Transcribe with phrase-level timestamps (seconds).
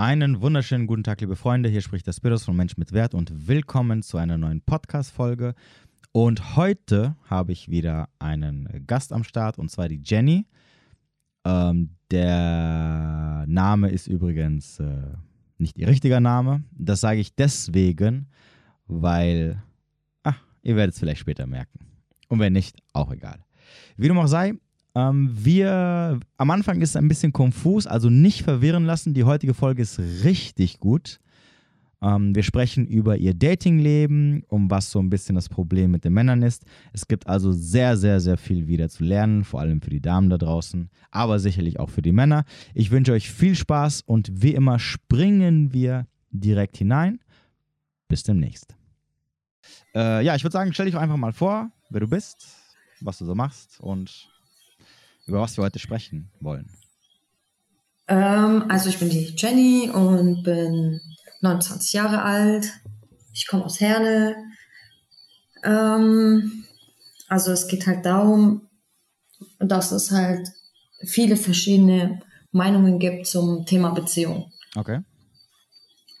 [0.00, 1.68] Einen wunderschönen guten Tag, liebe Freunde.
[1.68, 5.54] Hier spricht der Spiros von Mensch mit Wert und willkommen zu einer neuen Podcast-Folge.
[6.10, 10.46] Und heute habe ich wieder einen Gast am Start und zwar die Jenny.
[11.44, 15.02] Ähm, der Name ist übrigens äh,
[15.58, 16.64] nicht ihr richtiger Name.
[16.72, 18.30] Das sage ich deswegen,
[18.86, 19.62] weil,
[20.22, 21.78] ah, ihr werdet es vielleicht später merken.
[22.28, 23.44] Und wenn nicht, auch egal.
[23.98, 24.54] Wie dem auch sei,
[24.94, 29.14] ähm, wir, am Anfang ist es ein bisschen konfus, also nicht verwirren lassen.
[29.14, 31.20] Die heutige Folge ist richtig gut.
[32.02, 36.14] Ähm, wir sprechen über ihr Datingleben, um was so ein bisschen das Problem mit den
[36.14, 36.64] Männern ist.
[36.92, 40.30] Es gibt also sehr, sehr, sehr viel wieder zu lernen, vor allem für die Damen
[40.30, 42.44] da draußen, aber sicherlich auch für die Männer.
[42.74, 47.20] Ich wünsche euch viel Spaß und wie immer springen wir direkt hinein.
[48.08, 48.74] Bis demnächst.
[49.94, 52.48] Äh, ja, ich würde sagen, stell dich einfach mal vor, wer du bist,
[53.00, 54.28] was du so machst und
[55.26, 56.70] über was wir heute sprechen wollen.
[58.08, 61.00] Ähm, also ich bin die Jenny und bin
[61.40, 62.72] 29 Jahre alt.
[63.32, 64.36] Ich komme aus Herne.
[65.62, 66.64] Ähm,
[67.28, 68.68] also es geht halt darum,
[69.58, 70.48] dass es halt
[71.04, 72.20] viele verschiedene
[72.52, 74.50] Meinungen gibt zum Thema Beziehung.
[74.74, 75.00] Okay.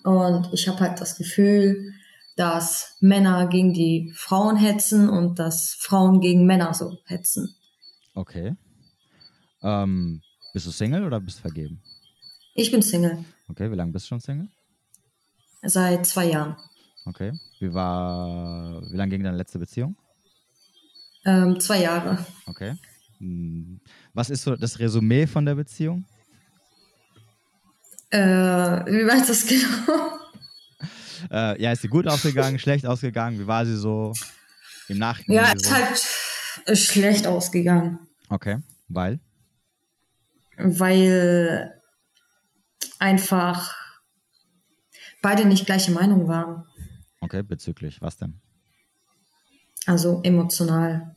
[0.04, 1.92] Und ich habe halt das Gefühl,
[2.36, 7.54] dass Männer gegen die Frauen hetzen und dass Frauen gegen Männer so hetzen.
[8.14, 8.54] Okay.
[9.62, 10.22] Ähm,
[10.52, 11.80] bist du Single oder bist du vergeben?
[12.54, 13.24] Ich bin Single.
[13.48, 14.48] Okay, wie lange bist du schon Single?
[15.62, 16.56] Seit zwei Jahren.
[17.04, 17.32] Okay.
[17.58, 19.96] Wie war, wie lange ging deine letzte Beziehung?
[21.24, 22.24] Ähm, zwei Jahre.
[22.46, 22.74] Okay.
[23.18, 23.80] Hm,
[24.14, 26.04] was ist so das Resümee von der Beziehung?
[28.10, 30.10] Äh, wie meinst du das genau?
[31.30, 33.38] Äh, ja, ist sie gut ausgegangen, schlecht ausgegangen?
[33.38, 34.14] Wie war sie so
[34.88, 35.44] im Nachhinein?
[35.44, 37.98] Ja, ist halt schlecht ausgegangen.
[38.30, 38.56] Okay,
[38.88, 39.20] weil?
[40.62, 41.80] Weil
[42.98, 43.74] einfach
[45.22, 46.66] beide nicht gleiche Meinung waren.
[47.20, 48.40] Okay, bezüglich was denn?
[49.86, 51.14] Also emotional.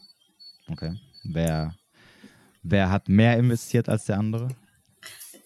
[0.69, 0.95] Okay.
[1.23, 1.75] Wer,
[2.61, 4.49] wer hat mehr investiert als der andere?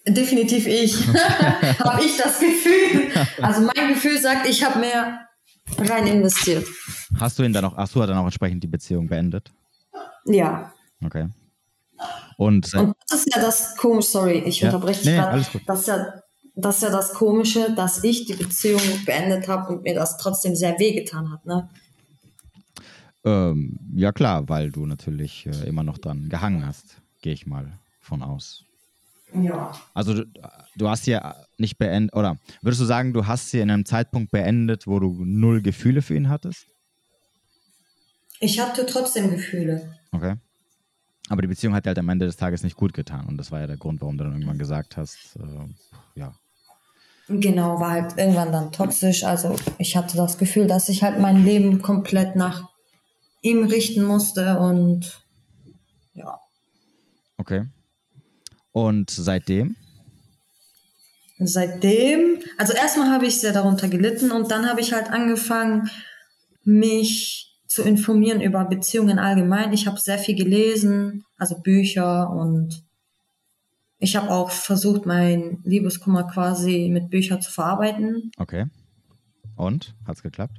[0.08, 1.08] Definitiv ich.
[1.80, 3.12] habe ich das Gefühl.
[3.42, 5.28] Also mein Gefühl sagt, ich habe mehr
[5.78, 6.66] rein investiert.
[7.20, 9.52] Hast du ihn dann auch, ach, du hast dann auch entsprechend die Beziehung beendet?
[10.26, 10.74] Ja.
[11.04, 11.28] Okay.
[12.38, 14.68] Und, Und das ist ja das komische, sorry, ich Ja.
[14.68, 15.46] unterbreche dich Nee, gerade.
[15.66, 16.14] Das ist, ja,
[16.56, 20.56] das ist ja das Komische, dass ich die Beziehung beendet habe und mir das trotzdem
[20.56, 21.46] sehr wehgetan hat.
[21.46, 21.70] Ne?
[23.26, 27.78] ähm, ja klar, weil du natürlich äh, immer noch dran gehangen hast, gehe ich mal
[28.00, 28.64] von aus.
[29.34, 29.74] Ja.
[29.94, 30.26] Also du,
[30.78, 34.32] du hast hier nicht beendet, oder würdest du sagen, du hast sie in einem Zeitpunkt
[34.32, 36.68] beendet, wo du null Gefühle für ihn hattest?
[38.40, 39.98] Ich hatte trotzdem Gefühle.
[40.12, 40.36] Okay.
[41.30, 43.26] Aber die Beziehung hat dir halt am Ende des Tages nicht gut getan.
[43.28, 46.34] Und das war ja der Grund, warum du dann irgendwann gesagt hast, äh, ja.
[47.28, 49.24] Genau, war halt irgendwann dann toxisch.
[49.26, 52.70] Also ich hatte das Gefühl, dass ich halt mein Leben komplett nach
[53.42, 55.26] ihm richten musste und
[56.14, 56.40] ja.
[57.38, 57.66] Okay.
[58.72, 59.76] Und seitdem?
[61.40, 65.90] Seitdem, also erstmal habe ich sehr darunter gelitten und dann habe ich halt angefangen,
[66.64, 67.47] mich
[67.78, 69.72] zu informieren über Beziehungen allgemein.
[69.72, 72.84] Ich habe sehr viel gelesen, also Bücher und
[74.00, 78.32] ich habe auch versucht, mein Liebeskummer quasi mit Büchern zu verarbeiten.
[78.38, 78.66] Okay.
[79.56, 79.94] Und?
[80.08, 80.58] Hat's geklappt?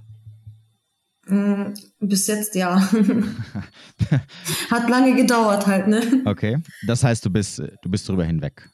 [1.27, 2.81] Mm, Bis jetzt ja.
[4.71, 6.23] Hat lange gedauert halt, ne?
[6.25, 6.59] Okay.
[6.87, 8.71] Das heißt, du bist, du bist drüber hinweg.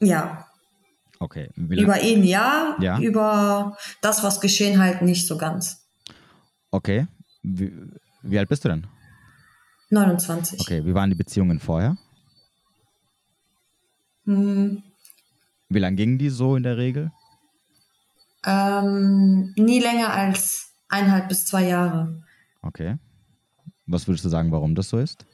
[0.00, 0.46] Ja.
[1.20, 1.48] Okay.
[1.56, 2.98] Über ihn ja, Ja.
[3.00, 5.87] über das, was geschehen, halt nicht so ganz.
[6.70, 7.06] Okay.
[7.42, 7.72] Wie,
[8.22, 8.86] wie alt bist du denn?
[9.90, 10.60] 29.
[10.60, 10.84] Okay.
[10.84, 11.96] Wie waren die Beziehungen vorher?
[14.24, 14.82] Hm,
[15.70, 17.10] Wie lang gingen die so in der Regel?
[18.44, 22.22] ähm, nie länger als eineinhalb bis zwei Jahre.
[22.62, 22.96] Okay.
[23.86, 25.24] Was würdest du sagen, warum das so ist?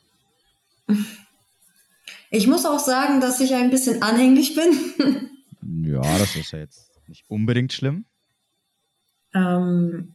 [2.31, 5.31] Ich muss auch sagen, dass ich ein bisschen anhänglich bin.
[5.87, 8.05] Ja, das ist ja jetzt nicht unbedingt schlimm.
[9.35, 10.15] ähm,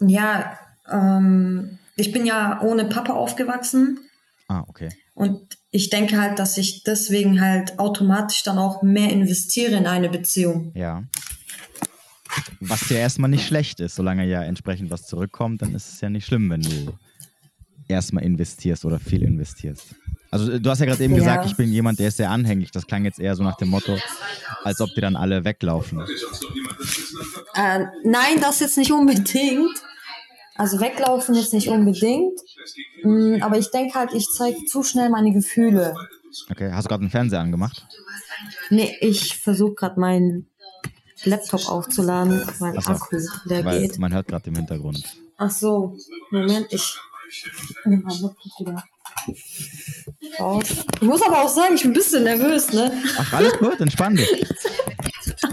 [0.00, 0.58] ja,
[0.90, 3.98] ähm, ich bin ja ohne Papa aufgewachsen
[4.48, 4.90] Ah, okay.
[5.14, 10.08] und ich denke halt, dass ich deswegen halt automatisch dann auch mehr investiere in eine
[10.08, 10.72] Beziehung.
[10.74, 11.04] Ja.
[12.60, 16.10] Was ja erstmal nicht schlecht ist, solange ja entsprechend was zurückkommt, dann ist es ja
[16.10, 16.92] nicht schlimm, wenn du
[17.88, 19.94] erstmal investierst oder viel investierst.
[20.30, 21.20] Also du hast ja gerade eben Ja.
[21.20, 22.70] gesagt, ich bin jemand, der ist sehr anhänglich.
[22.70, 23.96] Das klang jetzt eher so nach dem Motto,
[24.64, 26.00] als ob die dann alle weglaufen.
[27.54, 29.70] Äh, nein, das jetzt nicht unbedingt.
[30.56, 32.38] Also weglaufen jetzt nicht unbedingt.
[33.04, 35.94] Mm, aber ich denke halt, ich zeige zu schnell meine Gefühle.
[36.50, 37.86] Okay, hast du gerade den Fernseher angemacht?
[38.70, 40.46] Nee, ich versuche gerade meinen
[41.24, 43.98] Laptop aufzuladen, mein so, Akku, der Weil geht.
[43.98, 45.02] man hört gerade im Hintergrund.
[45.36, 45.96] Ach so,
[46.30, 46.96] Moment, ich
[47.84, 48.84] nehme meinen Laptop wieder
[50.40, 50.64] raus.
[51.00, 52.92] Ich muss aber auch sagen, ich bin ein bisschen nervös, ne?
[53.18, 54.28] Ach, alles gut, entspann dich.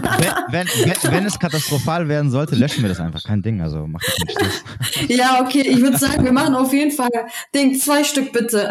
[0.00, 3.22] Wenn, wenn, wenn, wenn es katastrophal werden sollte, löschen wir das einfach.
[3.22, 4.62] Kein Ding, also mach das nicht Stress.
[5.08, 7.10] Ja, okay, ich würde sagen, wir machen auf jeden Fall
[7.54, 8.70] Ding, zwei Stück bitte.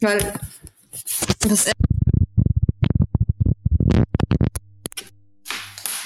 [0.00, 0.32] Weil
[1.48, 1.70] das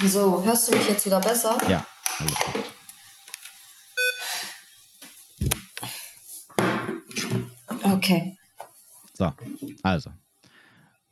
[0.07, 1.59] So, hörst du mich jetzt wieder besser?
[1.69, 1.85] Ja,
[2.19, 2.68] alles gut.
[8.09, 8.39] Okay.
[9.13, 9.33] So,
[9.83, 10.11] also.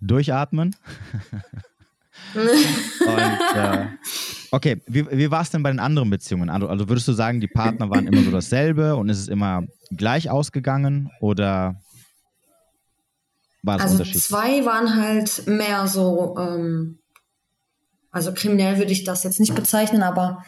[0.01, 0.75] Durchatmen.
[2.35, 3.87] Und, äh,
[4.51, 6.49] okay, wie, wie war es denn bei den anderen Beziehungen?
[6.51, 9.65] Also, also würdest du sagen, die Partner waren immer so dasselbe und ist es immer
[9.91, 11.81] gleich ausgegangen oder
[13.63, 14.25] war es Also unterschiedlich?
[14.25, 16.99] zwei waren halt mehr so, ähm,
[18.11, 20.43] also kriminell würde ich das jetzt nicht bezeichnen, aber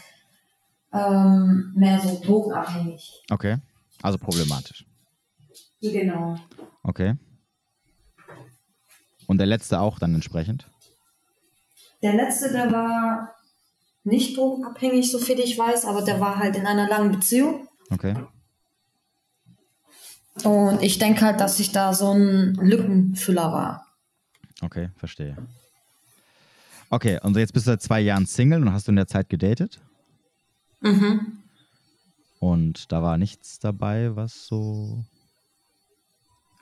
[0.93, 3.23] ähm, mehr so drogenabhängig.
[3.31, 3.59] Okay,
[4.03, 4.88] also problematisch.
[5.81, 6.37] Genau.
[6.83, 7.15] Okay.
[9.27, 10.71] Und der letzte auch dann entsprechend?
[12.03, 13.35] Der letzte, der war
[14.05, 17.69] nicht drogenabhängig, so viel ich weiß, aber der war halt in einer langen Beziehung.
[17.91, 18.15] Okay.
[20.45, 23.87] Und ich denke halt, dass ich da so ein Lückenfüller war.
[24.63, 25.37] Okay, verstehe.
[26.91, 29.29] Okay, und jetzt bist du seit zwei Jahren Single und hast du in der Zeit
[29.29, 29.81] gedatet?
[30.81, 31.43] Mhm.
[32.39, 35.05] Und da war nichts dabei, was so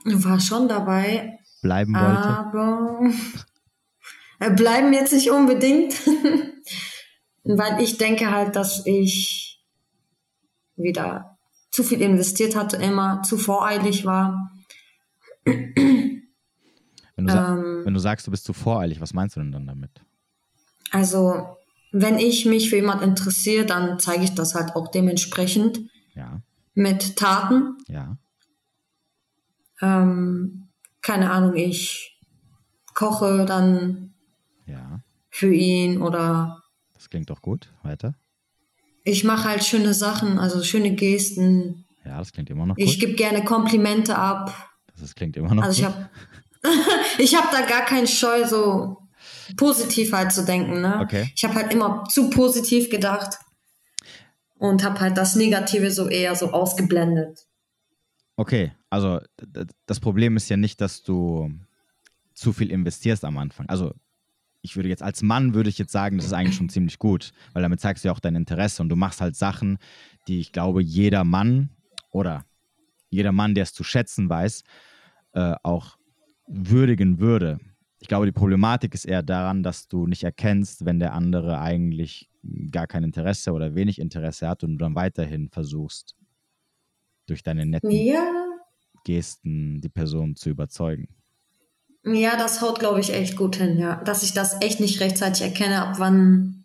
[0.09, 2.29] War schon dabei, bleiben wollte?
[2.29, 3.01] aber
[4.39, 5.95] äh, bleiben jetzt nicht unbedingt.
[7.45, 9.63] Weil ich denke halt, dass ich
[10.77, 11.39] wieder
[11.71, 14.51] zu viel investiert hatte, immer zu voreilig war.
[15.45, 16.23] Wenn
[17.17, 17.83] du, Ähm.
[17.85, 19.91] wenn du sagst, du bist zu voreilig, was meinst du denn dann damit?
[20.91, 21.57] Also,
[21.93, 25.81] wenn ich mich für jemand interessiere, dann zeige ich das halt auch dementsprechend
[26.15, 26.41] Ja,
[26.75, 27.77] mit Taten.
[27.89, 28.17] ja,
[29.83, 30.69] Ähm,
[31.03, 32.19] keine Ahnung, ich
[32.95, 34.15] koche dann
[34.67, 35.01] ja.
[35.31, 36.63] für ihn oder
[36.95, 37.73] Das klingt doch gut.
[37.83, 38.15] Weiter.
[39.05, 41.85] ich mache halt schöne Sachen, also schöne Gesten.
[42.05, 43.01] Ja, das klingt immer noch Ich gut.
[43.01, 44.71] gebe gerne Komplimente ab.
[44.93, 45.95] Das ist, klingt immer noch Also ich gut.
[45.95, 46.11] habe
[47.19, 48.97] ich hab da gar keinen Scheu, so
[49.57, 50.81] positiv halt zu denken.
[50.81, 50.99] Ne?
[51.03, 51.31] Okay.
[51.37, 53.39] Ich habe halt immer zu positiv gedacht
[54.59, 57.47] und habe halt das Negative so eher so ausgeblendet.
[58.37, 59.21] Okay, also
[59.87, 61.51] das Problem ist ja nicht, dass du
[62.35, 63.69] zu viel investierst am Anfang.
[63.69, 63.95] Also
[64.63, 67.33] ich würde jetzt als Mann würde ich jetzt sagen, das ist eigentlich schon ziemlich gut,
[67.53, 69.79] weil damit zeigst du ja auch dein Interesse und du machst halt Sachen,
[70.29, 71.71] die ich glaube jeder Mann
[72.11, 72.45] oder
[73.09, 74.65] jeder Mann, der es zu schätzen weiß,
[75.33, 75.97] äh, auch
[76.47, 77.59] würdigen würde.
[77.99, 82.29] Ich glaube, die Problematik ist eher daran, dass du nicht erkennst, wenn der andere eigentlich
[82.71, 86.15] gar kein Interesse oder wenig Interesse hat und du dann weiterhin versuchst,
[87.27, 88.31] durch deine netten Ja,
[89.07, 91.09] Gesten die Person zu überzeugen.
[92.05, 94.03] ja, das haut, glaube ich, echt gut hin, ja.
[94.05, 96.65] Dass ich das echt nicht rechtzeitig erkenne, ab wann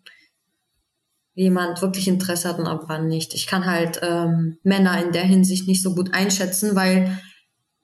[1.34, 3.32] jemand wirklich Interesse hat und ab wann nicht.
[3.34, 7.16] Ich kann halt ähm, Männer in der Hinsicht nicht so gut einschätzen, weil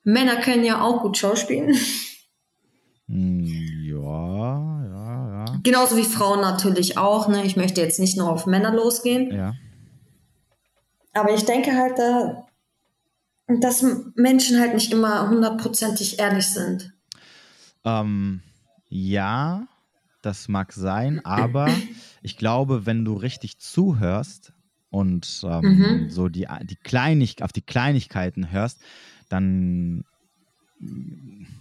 [0.03, 1.75] Männer können ja auch gut schauspielen.
[3.07, 3.45] Hm,
[3.87, 5.61] Ja, ja, ja.
[5.63, 7.29] Genauso wie Frauen natürlich auch.
[7.29, 7.45] Ne?
[7.45, 9.33] Ich möchte jetzt nicht nur auf Männer losgehen.
[9.35, 9.55] Ja,
[11.15, 12.48] Aber ich denke halt, da,
[13.49, 16.93] dass Menschen halt nicht immer hundertprozentig ehrlich sind.
[17.85, 18.43] ähm,
[18.89, 19.67] ja
[20.23, 21.81] das mag sein, aber
[22.23, 24.53] ich glaube, wenn du richtig zuhörst
[24.91, 26.11] und ähm, Mhm.
[26.11, 28.81] so die, die Kleinig auf die Kleinigkeiten hörst,
[29.29, 30.05] dann,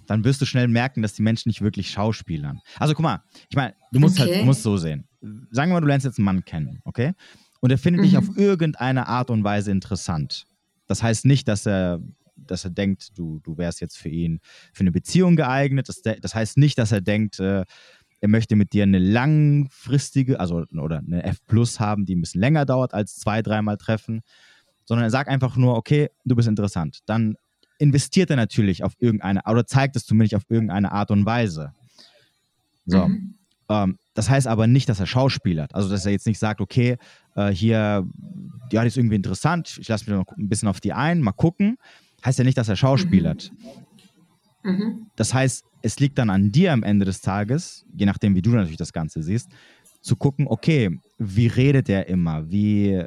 [0.08, 2.60] dann wirst du schnell merken, dass die Menschen nicht wirklich schauspielern.
[2.80, 4.40] Also guck mal, ich meine, du musst halt Okay.
[4.40, 5.08] du musst so sehen.
[5.52, 7.14] Sagen wir mal, du lernst jetzt einen Mann kennen, okay?
[7.60, 8.18] Und er findet dich Mhm.
[8.18, 10.46] auf irgendeine Art und Weise interessant.
[10.88, 12.00] Das heißt nicht, dass er,
[12.36, 14.40] dass er denkt, du, du wärst jetzt für ihn
[14.74, 15.90] für eine Beziehung geeignet.
[15.90, 17.66] Das, das heißt nicht, dass er denkt, äh,
[18.20, 22.42] er möchte mit dir eine langfristige, also oder eine F Plus haben, die ein bisschen
[22.42, 24.22] länger dauert als zwei, dreimal treffen,
[24.86, 27.00] sondern er sagt einfach nur, okay, du bist interessant.
[27.06, 27.36] Dann
[27.78, 31.74] investiert er natürlich auf irgendeine, oder zeigt es zumindest auf irgendeine Art und Weise.
[32.86, 33.08] So.
[33.08, 33.36] Mhm.
[33.70, 35.76] Ähm, das heißt aber nicht, dass er schauspielert.
[35.76, 36.98] Also, dass er jetzt nicht sagt, okay,
[37.38, 38.06] äh, hier,
[38.72, 41.32] ja, die ist irgendwie interessant, ich lasse mich noch ein bisschen auf die ein, mal
[41.32, 41.78] gucken.
[42.26, 43.52] Heißt ja nicht, dass er schauspielert.
[44.64, 45.08] Mhm.
[45.16, 48.50] Das heißt, es liegt dann an dir am Ende des Tages, je nachdem, wie du
[48.50, 49.50] natürlich das Ganze siehst,
[50.02, 53.04] zu gucken, okay, wie redet er immer, wie,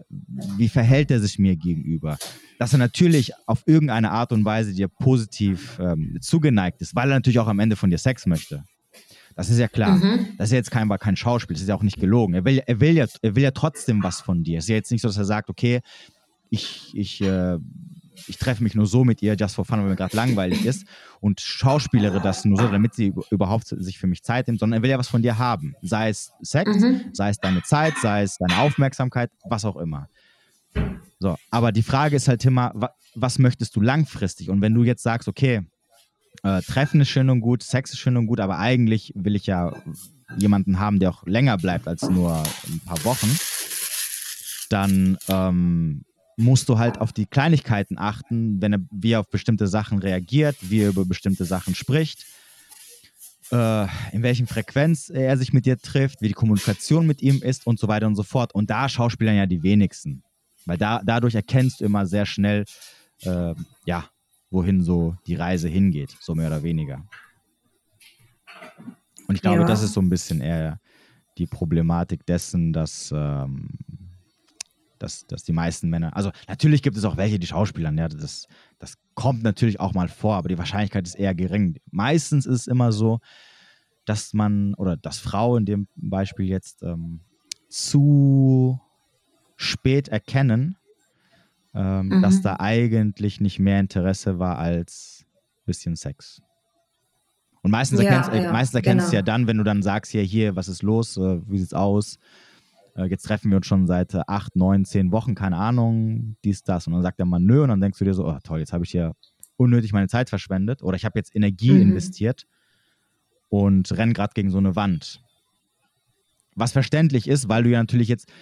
[0.57, 2.17] wie verhält er sich mir gegenüber,
[2.59, 7.17] dass er natürlich auf irgendeine Art und Weise dir positiv ähm, zugeneigt ist, weil er
[7.17, 8.65] natürlich auch am Ende von dir Sex möchte.
[9.41, 9.97] Das ist ja klar.
[9.97, 10.27] Mhm.
[10.37, 12.35] Das ist ja jetzt kein, kein Schauspiel, das ist ja auch nicht gelogen.
[12.35, 14.59] Er will, er will, ja, er will ja trotzdem was von dir.
[14.59, 15.81] Es ist ja jetzt nicht so, dass er sagt, okay,
[16.51, 17.57] ich, ich, äh,
[18.27, 20.85] ich treffe mich nur so mit ihr, just for fun, weil mir gerade langweilig ist
[21.21, 24.83] und schauspielere das nur so, damit sie überhaupt sich für mich Zeit nimmt, sondern er
[24.83, 25.75] will ja was von dir haben.
[25.81, 27.05] Sei es Sex, mhm.
[27.15, 30.11] sei es deine Zeit, sei es deine Aufmerksamkeit, was auch immer.
[31.19, 32.75] So, aber die Frage ist halt immer,
[33.15, 34.51] was möchtest du langfristig?
[34.51, 35.63] Und wenn du jetzt sagst, okay,
[36.43, 39.47] äh, Treffen ist schön und gut, Sex ist schön und gut, aber eigentlich will ich
[39.47, 39.73] ja
[40.37, 43.29] jemanden haben, der auch länger bleibt als nur ein paar Wochen,
[44.69, 46.05] dann ähm,
[46.37, 50.57] musst du halt auf die Kleinigkeiten achten, wenn er, wie er auf bestimmte Sachen reagiert,
[50.61, 52.25] wie er über bestimmte Sachen spricht,
[53.53, 57.67] äh, in welchen Frequenz er sich mit dir trifft, wie die Kommunikation mit ihm ist
[57.67, 58.55] und so weiter und so fort.
[58.55, 60.23] Und da schauspielern ja die wenigsten.
[60.67, 62.65] Weil da, dadurch erkennst du immer sehr schnell,
[63.23, 64.09] äh, ja,
[64.51, 67.05] wohin so die Reise hingeht, so mehr oder weniger.
[69.29, 69.67] Und ich glaube, ja.
[69.67, 70.81] das ist so ein bisschen eher
[71.39, 73.69] die Problematik dessen, dass, ähm,
[74.99, 78.49] dass, dass die meisten Männer, also natürlich gibt es auch welche, die Schauspielern, ja, das,
[78.79, 81.79] das kommt natürlich auch mal vor, aber die Wahrscheinlichkeit ist eher gering.
[81.91, 83.21] Meistens ist es immer so,
[84.05, 87.21] dass man, oder dass Frau in dem Beispiel jetzt ähm,
[87.69, 88.81] zu
[89.57, 90.77] spät erkennen,
[91.75, 92.23] ähm, mhm.
[92.23, 96.43] dass da eigentlich nicht mehr Interesse war als ein bisschen Sex.
[97.63, 99.11] Und meistens ja, erkennst, äh, ja, meistens erkennst genau.
[99.11, 101.75] du ja dann, wenn du dann sagst, hier, hier, was ist los, äh, wie sieht's
[101.75, 102.19] aus?
[102.97, 106.63] Äh, jetzt treffen wir uns schon seit äh, acht, neun, zehn Wochen, keine Ahnung, dies,
[106.63, 106.87] das.
[106.87, 108.73] Und dann sagt er mal nö und dann denkst du dir so, oh toll, jetzt
[108.73, 109.13] habe ich hier
[109.57, 111.83] unnötig meine Zeit verschwendet oder ich habe jetzt Energie mhm.
[111.83, 112.47] investiert
[113.51, 115.23] und renn gerade gegen so eine Wand.
[116.57, 118.33] Was verständlich ist, weil du ja natürlich jetzt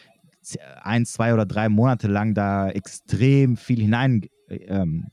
[0.83, 5.07] ein, zwei oder drei Monate lang da extrem viel hinein, ähm,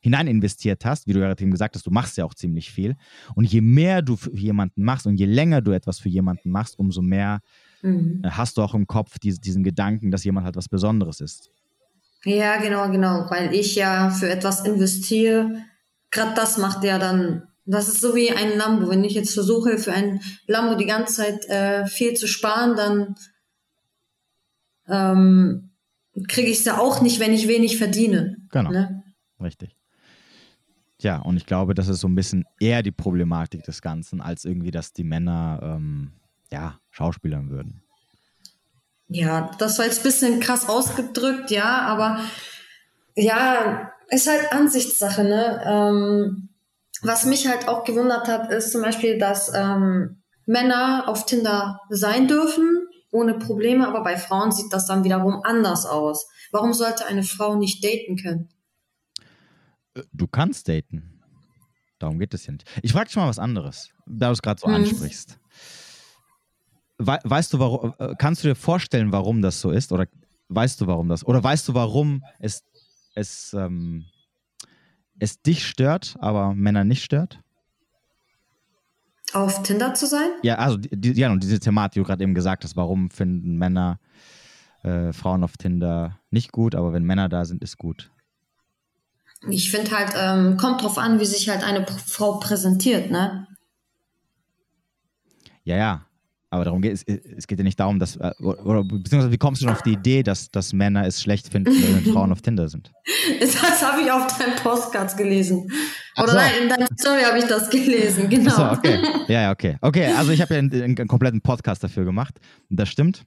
[0.00, 2.96] hinein investiert hast, wie du gerade eben gesagt hast, du machst ja auch ziemlich viel.
[3.34, 6.78] Und je mehr du für jemanden machst und je länger du etwas für jemanden machst,
[6.78, 7.40] umso mehr
[7.82, 8.22] mhm.
[8.24, 11.50] Äh, hast du auch im Kopf diesen, diesen Gedanken, dass jemand halt was Besonderes ist.
[12.24, 15.62] Ja, genau, genau, weil ich ja für etwas investiere.
[16.10, 18.90] Gerade das macht ja dann, das ist so wie ein Lambo.
[18.90, 23.14] Wenn ich jetzt versuche, für ein Lambo die ganze Zeit äh, viel zu sparen, dann
[24.90, 25.70] ähm,
[26.28, 28.36] kriege ich es ja auch nicht, wenn ich wenig verdiene.
[28.50, 28.70] Genau.
[28.70, 29.02] Ne?
[29.40, 29.76] Richtig.
[31.00, 34.44] Ja, und ich glaube, das ist so ein bisschen eher die Problematik des Ganzen, als
[34.44, 36.12] irgendwie, dass die Männer ähm,
[36.52, 37.82] ja, schauspielern würden.
[39.08, 42.20] Ja, das war jetzt ein bisschen krass ausgedrückt, ja, aber
[43.16, 45.62] ja, ist halt Ansichtssache, ne?
[45.64, 46.48] Ähm,
[47.02, 52.28] was mich halt auch gewundert hat, ist zum Beispiel, dass ähm, Männer auf Tinder sein
[52.28, 52.79] dürfen,
[53.10, 56.28] ohne Probleme, aber bei Frauen sieht das dann wiederum anders aus.
[56.52, 58.48] Warum sollte eine Frau nicht daten können?
[59.94, 61.20] Äh, du kannst daten.
[61.98, 62.68] Darum geht es ja nicht.
[62.82, 64.74] Ich frage dich mal was anderes, da du es gerade so hm.
[64.74, 65.38] ansprichst.
[66.98, 69.92] We weißt du, warum, äh, kannst du dir vorstellen, warum das so ist?
[69.92, 70.06] Oder
[70.48, 71.24] weißt du, warum das?
[71.24, 72.64] Oder weißt du, warum es,
[73.14, 74.04] es, ähm,
[75.18, 77.40] es dich stört, aber Männer nicht stört?
[79.32, 80.30] Auf Tinder zu sein?
[80.42, 83.56] Ja, also die, ja, und diese Thematik, die du gerade eben gesagt hast, warum finden
[83.56, 83.98] Männer
[84.82, 88.10] äh, Frauen auf Tinder nicht gut, aber wenn Männer da sind, ist gut.
[89.48, 93.46] Ich finde halt, ähm, kommt drauf an, wie sich halt eine Frau präsentiert, ne?
[95.64, 96.06] Ja, ja.
[96.52, 99.62] Aber darum geht es, es geht ja nicht darum, dass, äh, oder, beziehungsweise wie kommst
[99.62, 102.68] du schon auf die Idee, dass, dass Männer es schlecht finden, wenn Frauen auf Tinder
[102.68, 102.92] sind?
[103.40, 105.70] Das habe ich auf deinen Postcards gelesen.
[106.16, 106.36] Oder so.
[106.36, 108.50] nein, in deiner Story habe ich das gelesen, genau.
[108.50, 108.98] So, okay.
[109.28, 109.76] Ja, ja, okay.
[109.80, 112.38] Okay, also ich habe ja einen, einen, kompletten Podcast dafür gemacht.
[112.68, 113.24] Das stimmt.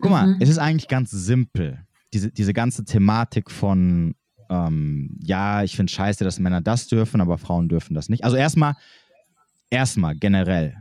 [0.00, 0.36] Guck mal, mhm.
[0.40, 1.84] es ist eigentlich ganz simpel.
[2.12, 4.14] Diese, diese ganze Thematik von,
[4.48, 8.24] ähm, ja, ich finde scheiße, dass Männer das dürfen, aber Frauen dürfen das nicht.
[8.24, 8.74] Also erstmal,
[9.70, 10.76] erstmal generell,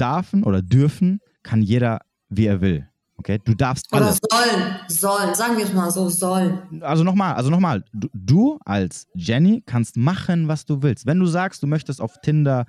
[0.00, 2.88] darfen oder dürfen kann jeder, wie er will.
[3.18, 4.20] Okay, du darfst alles.
[4.22, 6.82] Oder sollen, sollen, sagen wir es mal so, sollen.
[6.82, 11.04] Also nochmal, also nochmal, du, du, als Jenny kannst machen, was du willst.
[11.04, 12.64] Wenn du sagst, du möchtest auf Tinder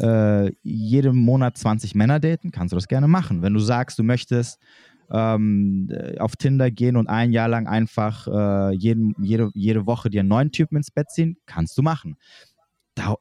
[0.00, 3.42] äh, jeden Monat 20 Männer daten, kannst du das gerne machen.
[3.42, 4.58] Wenn du sagst, du möchtest
[5.10, 10.20] ähm, auf Tinder gehen und ein Jahr lang einfach äh, jeden, jede, jede Woche dir
[10.20, 12.16] einen neuen Typen ins Bett ziehen, kannst du machen.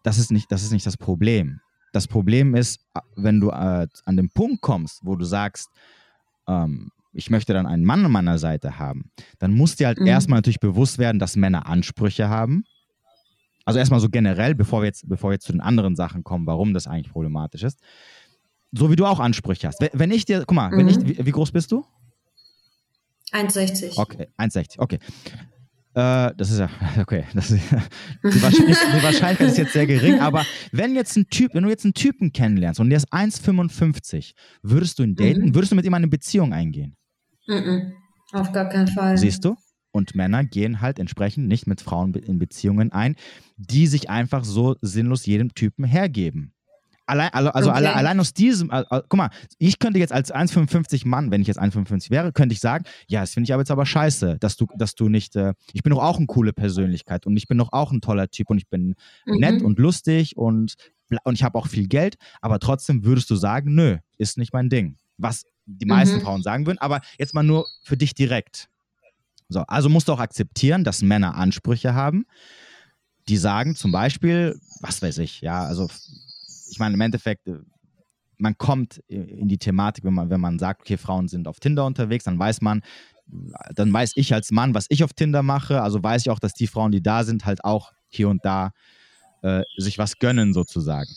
[0.04, 1.60] Das ist nicht das, ist nicht das Problem.
[1.96, 2.82] Das Problem ist,
[3.16, 5.70] wenn du äh, an den Punkt kommst, wo du sagst,
[6.46, 10.08] ähm, ich möchte dann einen Mann an meiner Seite haben, dann muss dir halt mhm.
[10.08, 12.66] erstmal natürlich bewusst werden, dass Männer Ansprüche haben.
[13.64, 16.46] Also erstmal so generell, bevor wir, jetzt, bevor wir jetzt zu den anderen Sachen kommen,
[16.46, 17.80] warum das eigentlich problematisch ist.
[18.74, 19.80] So wie du auch Ansprüche hast.
[19.94, 20.78] Wenn ich dir, guck mal, mhm.
[20.78, 21.86] wenn ich, wie, wie groß bist du?
[23.32, 23.98] 1,60.
[23.98, 25.00] Okay, 1,60, okay.
[25.96, 30.20] Äh, das ist ja, okay, das ist, die, Wahrscheinlichkeit, die, Wahrscheinlichkeit, ist jetzt sehr gering,
[30.20, 34.34] aber wenn jetzt ein Typ, wenn du jetzt einen Typen kennenlernst und der ist 1,55,
[34.62, 35.56] würdest du ihn daten, mhm.
[35.56, 36.98] würdest du mit ihm eine Beziehung eingehen?
[37.48, 37.94] Mhm.
[38.34, 39.18] Auf gar keinen Fall.
[39.18, 39.56] Siehst du?
[39.92, 43.16] Und Männer gehen halt entsprechend nicht mit Frauen in Beziehungen ein,
[43.56, 46.55] die sich einfach so sinnlos jedem Typen hergeben.
[47.08, 47.86] Allein, also, also okay.
[47.86, 51.60] allein aus diesem, also, guck mal, ich könnte jetzt als 1,55 Mann, wenn ich jetzt
[51.60, 54.66] 1,55 wäre, könnte ich sagen, ja, das finde ich aber jetzt aber scheiße, dass du,
[54.76, 57.74] dass du nicht, äh, ich bin doch auch eine coole Persönlichkeit und ich bin doch
[57.74, 58.96] auch ein toller Typ und ich bin
[59.26, 59.40] mhm.
[59.40, 60.74] nett und lustig und,
[61.24, 64.70] und ich habe auch viel Geld, aber trotzdem würdest du sagen, nö, ist nicht mein
[64.70, 64.98] Ding.
[65.18, 66.22] Was die meisten mhm.
[66.22, 68.68] Frauen sagen würden, aber jetzt mal nur für dich direkt.
[69.48, 72.26] So, also musst du auch akzeptieren, dass Männer Ansprüche haben,
[73.28, 75.88] die sagen zum Beispiel, was weiß ich, ja, also
[76.70, 77.60] ich meine, im Endeffekt, äh,
[78.38, 81.86] man kommt in die Thematik, wenn man, wenn man sagt, okay, Frauen sind auf Tinder
[81.86, 82.82] unterwegs, dann weiß man,
[83.74, 86.54] dann weiß ich als Mann, was ich auf Tinder mache, also weiß ich auch, dass
[86.54, 88.72] die Frauen, die da sind, halt auch hier und da
[89.42, 91.10] äh, sich was gönnen sozusagen.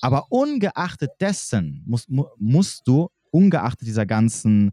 [0.00, 2.08] Aber ungeachtet dessen musst,
[2.38, 4.72] musst du, ungeachtet dieser ganzen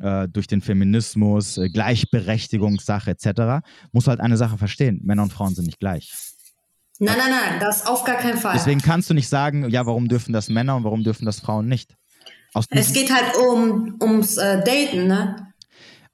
[0.00, 5.32] äh, durch den Feminismus, äh, Gleichberechtigungssache etc., musst du halt eine Sache verstehen, Männer und
[5.32, 6.12] Frauen sind nicht gleich.
[7.00, 8.54] Nein, nein, nein, das auf gar keinen Fall.
[8.54, 11.68] Deswegen kannst du nicht sagen, ja, warum dürfen das Männer und warum dürfen das Frauen
[11.68, 11.96] nicht?
[12.70, 15.52] es geht halt um, ums äh, Daten, ne?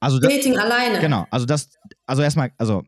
[0.00, 1.00] Also Dating das, alleine.
[1.00, 1.70] Genau, also das,
[2.04, 2.82] also erstmal, also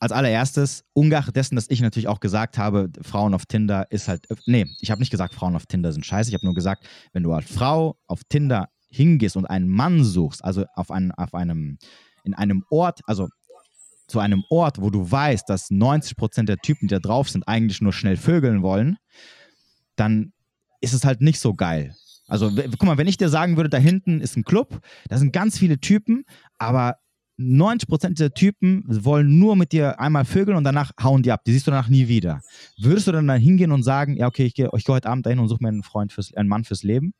[0.00, 4.26] als allererstes, ungeachtet dessen, dass ich natürlich auch gesagt habe, Frauen auf Tinder ist halt,
[4.46, 7.22] nee, ich habe nicht gesagt, Frauen auf Tinder sind scheiße, ich habe nur gesagt, wenn
[7.22, 11.78] du als Frau auf Tinder hingehst und einen Mann suchst, also auf, einen, auf einem,
[12.24, 13.28] in einem Ort, also
[14.10, 17.46] zu einem Ort, wo du weißt, dass 90 Prozent der Typen, die da drauf sind,
[17.48, 18.98] eigentlich nur schnell vögeln wollen,
[19.96, 20.32] dann
[20.80, 21.94] ist es halt nicht so geil.
[22.26, 25.32] Also, guck mal, wenn ich dir sagen würde, da hinten ist ein Club, da sind
[25.32, 26.24] ganz viele Typen,
[26.58, 26.96] aber
[27.38, 31.42] 90 Prozent der Typen wollen nur mit dir einmal vögeln und danach hauen die ab.
[31.46, 32.42] Die siehst du danach nie wieder.
[32.78, 35.38] Würdest du dann da hingehen und sagen, ja, okay, ich gehe geh heute Abend dahin
[35.38, 37.14] und suche mir einen Freund fürs, einen Mann fürs Leben?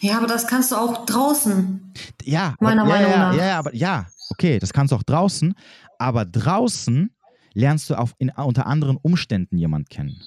[0.00, 1.92] Ja, aber das kannst du auch draußen.
[2.24, 3.36] Ja, meiner ja, Meinung ja, nach.
[3.36, 5.54] Ja, aber ja, okay, das kannst du auch draußen,
[5.98, 7.10] aber draußen
[7.54, 10.20] lernst du auf, in, unter anderen Umständen jemand kennen.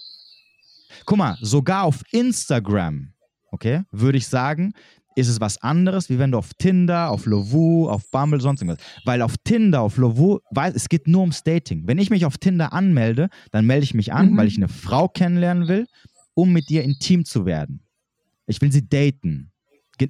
[1.06, 3.14] Guck mal, sogar auf Instagram,
[3.52, 4.74] okay, würde ich sagen,
[5.16, 8.84] ist es was anderes, wie wenn du auf Tinder, auf Lovoo, auf Bumble, sonst irgendwas.
[9.04, 11.88] Weil auf Tinder, auf Lovoo, weil es geht nur ums Dating.
[11.88, 14.38] Wenn ich mich auf Tinder anmelde, dann melde ich mich an, mhm.
[14.38, 15.88] weil ich eine Frau kennenlernen will,
[16.36, 17.82] um mit dir intim zu werden.
[18.46, 19.52] Ich will sie daten.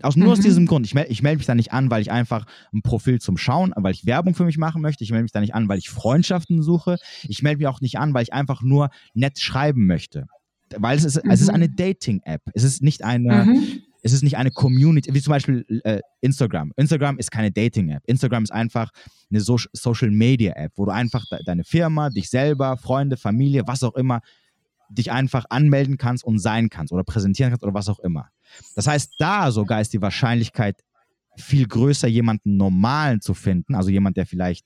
[0.02, 0.32] Aus, nur mhm.
[0.34, 0.86] aus diesem Grund.
[0.86, 3.73] Ich melde ich meld mich da nicht an, weil ich einfach ein Profil zum Schauen,
[3.76, 5.04] weil ich Werbung für mich machen möchte.
[5.04, 6.97] Ich melde mich da nicht an, weil ich Freundschaften suche.
[7.23, 10.28] Ich melde mich auch nicht an, weil ich einfach nur nett schreiben möchte.
[10.76, 11.32] Weil es ist, mhm.
[11.32, 11.56] es ist mhm.
[11.56, 12.41] eine Dating-App.
[12.54, 13.82] Es ist nicht eine, mhm.
[14.04, 16.73] es ist nicht eine Community, wie zum Beispiel äh, Instagram.
[16.76, 18.04] Instagram ist keine Dating-App.
[18.06, 18.91] Instagram ist einfach
[19.30, 23.95] eine so Social-Media-App, wo du einfach de deine Firma, dich selber, Freunde, Familie, was auch
[23.95, 24.21] immer,
[24.89, 28.30] dich einfach anmelden kannst und sein kannst oder präsentieren kannst oder was auch immer.
[28.76, 30.82] Das heißt, da sogar ist die Wahrscheinlichkeit
[31.38, 34.65] viel größer, jemanden normalen zu finden, also jemand, der vielleicht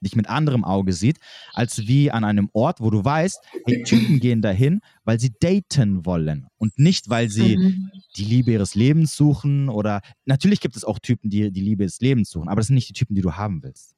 [0.00, 1.18] dich mit anderem Auge sieht,
[1.52, 6.06] als wie an einem Ort, wo du weißt, hey, Typen gehen dahin, weil sie daten
[6.06, 7.90] wollen und nicht, weil sie mhm.
[8.16, 12.00] die Liebe ihres Lebens suchen oder natürlich gibt es auch Typen, die die Liebe des
[12.00, 13.97] Lebens suchen, aber das sind nicht die Typen, die du haben willst.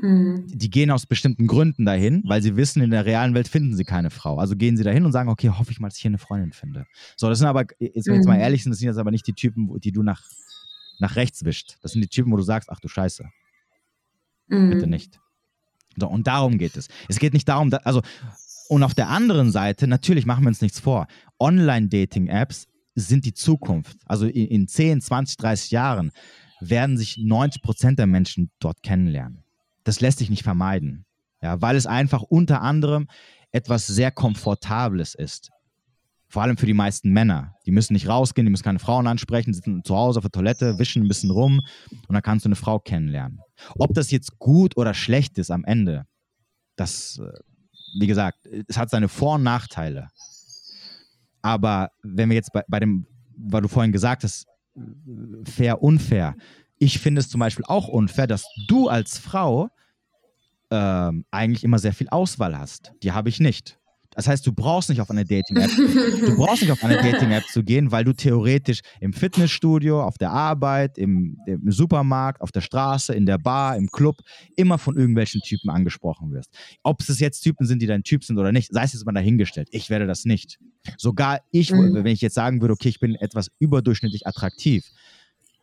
[0.00, 0.46] Mhm.
[0.46, 3.84] Die gehen aus bestimmten Gründen dahin, weil sie wissen, in der realen Welt finden sie
[3.84, 4.38] keine Frau.
[4.38, 6.52] Also gehen sie dahin und sagen, okay, hoffe ich mal, dass ich hier eine Freundin
[6.52, 6.86] finde.
[7.16, 8.42] So, das sind aber, jetzt, wenn wir jetzt mal mhm.
[8.42, 10.22] ehrlich sind, das sind jetzt aber nicht die Typen, die du nach,
[10.98, 11.76] nach rechts wischt.
[11.82, 13.28] Das sind die Typen, wo du sagst, ach du Scheiße.
[14.48, 14.70] Mhm.
[14.70, 15.20] Bitte nicht.
[15.96, 16.88] So, und darum geht es.
[17.08, 18.00] Es geht nicht darum, dass, also,
[18.68, 21.08] und auf der anderen Seite, natürlich machen wir uns nichts vor.
[21.38, 23.98] Online-Dating-Apps sind die Zukunft.
[24.06, 26.12] Also in, in 10, 20, 30 Jahren
[26.60, 29.44] werden sich 90 Prozent der Menschen dort kennenlernen
[29.90, 31.04] das lässt sich nicht vermeiden.
[31.42, 33.08] Ja, weil es einfach unter anderem
[33.50, 35.50] etwas sehr Komfortables ist.
[36.28, 37.56] Vor allem für die meisten Männer.
[37.66, 40.78] Die müssen nicht rausgehen, die müssen keine Frauen ansprechen, sitzen zu Hause auf der Toilette,
[40.78, 43.40] wischen ein bisschen rum und dann kannst du eine Frau kennenlernen.
[43.80, 46.06] Ob das jetzt gut oder schlecht ist am Ende,
[46.76, 47.32] das, äh,
[47.98, 50.06] wie gesagt, es hat seine Vor- und Nachteile.
[51.42, 54.46] Aber wenn wir jetzt bei, bei dem, weil du vorhin gesagt hast,
[55.46, 56.36] fair, unfair,
[56.80, 59.68] ich finde es zum Beispiel auch unfair, dass du als Frau
[60.70, 62.92] ähm, eigentlich immer sehr viel Auswahl hast.
[63.02, 63.78] Die habe ich nicht.
[64.12, 65.70] Das heißt, du brauchst nicht auf eine Dating-App.
[65.76, 70.30] du brauchst nicht auf eine Dating-App zu gehen, weil du theoretisch im Fitnessstudio, auf der
[70.30, 74.16] Arbeit, im, im, Supermarkt, auf der Straße, in der Bar, im Club
[74.56, 76.50] immer von irgendwelchen Typen angesprochen wirst.
[76.82, 79.12] Ob es jetzt Typen sind, die dein Typ sind oder nicht, sei es jetzt mal
[79.12, 79.68] dahingestellt.
[79.70, 80.58] Ich werde das nicht.
[80.96, 81.94] Sogar ich, mhm.
[81.94, 84.84] wenn ich jetzt sagen würde, okay, ich bin etwas überdurchschnittlich attraktiv.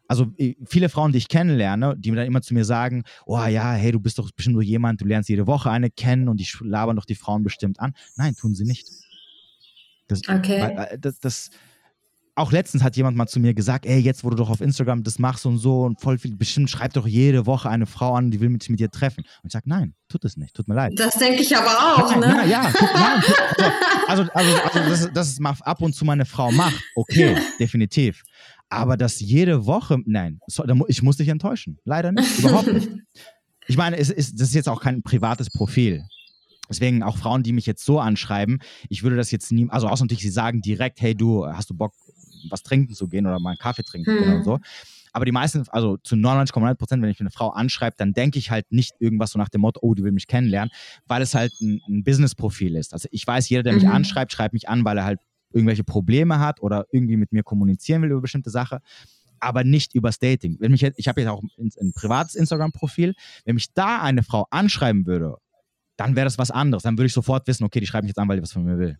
[0.07, 3.37] Also äh, viele Frauen, die ich kennenlerne, die mir dann immer zu mir sagen, oh
[3.45, 6.41] ja, hey, du bist doch bestimmt nur jemand, du lernst jede Woche eine kennen und
[6.41, 7.93] ich labern doch die Frauen bestimmt an.
[8.15, 8.87] Nein, tun sie nicht.
[10.07, 10.61] Das, okay.
[10.61, 11.49] Weil, äh, das, das,
[12.37, 15.03] auch letztens hat jemand mal zu mir gesagt, ey, jetzt wo du doch auf Instagram
[15.03, 18.29] das machst und so und voll viel, bestimmt schreibt doch jede Woche eine Frau an,
[18.29, 19.23] die will mit, mit dir treffen.
[19.41, 20.93] Und ich sage, nein, tut es nicht, tut mir leid.
[20.95, 22.27] Das denke ich aber auch, nein, ne?
[22.27, 23.23] Nein, ja, tut, nein,
[24.07, 27.35] also, also, also, also dass, dass es mal ab und zu meine Frau macht, okay,
[27.59, 28.23] definitiv.
[28.69, 30.39] Aber dass jede Woche, nein,
[30.87, 31.79] ich muss dich enttäuschen.
[31.85, 32.89] Leider nicht, überhaupt nicht.
[33.69, 36.05] Ich meine, es ist, das ist jetzt auch kein privates Profil.
[36.69, 40.05] Deswegen auch Frauen, die mich jetzt so anschreiben, ich würde das jetzt nie, also außer
[40.05, 41.93] natürlich, sie sagen direkt, hey du, hast du Bock,
[42.49, 44.23] was trinken zu gehen oder mal einen Kaffee trinken hm.
[44.23, 44.59] oder so.
[45.13, 48.51] Aber die meisten, also zu 99,9 Prozent, wenn ich eine Frau anschreibe, dann denke ich
[48.51, 50.69] halt nicht irgendwas so nach dem Motto, oh, die will mich kennenlernen,
[51.07, 52.93] weil es halt ein, ein Business-Profil ist.
[52.93, 53.91] Also ich weiß, jeder, der mich mhm.
[53.91, 55.19] anschreibt, schreibt mich an, weil er halt
[55.57, 58.79] irgendwelche Probleme hat oder irgendwie mit mir kommunizieren will über bestimmte Sachen
[59.39, 60.57] aber nicht übers Dating.
[60.59, 63.13] Wenn mich jetzt, ich habe jetzt auch ein, ein privates Instagram-Profil.
[63.45, 65.35] Wenn mich da eine Frau anschreiben würde,
[65.95, 66.83] dann wäre das was anderes.
[66.83, 68.63] Dann würde ich sofort wissen, okay, die schreibt mich jetzt an, weil die was von
[68.63, 68.97] mir will.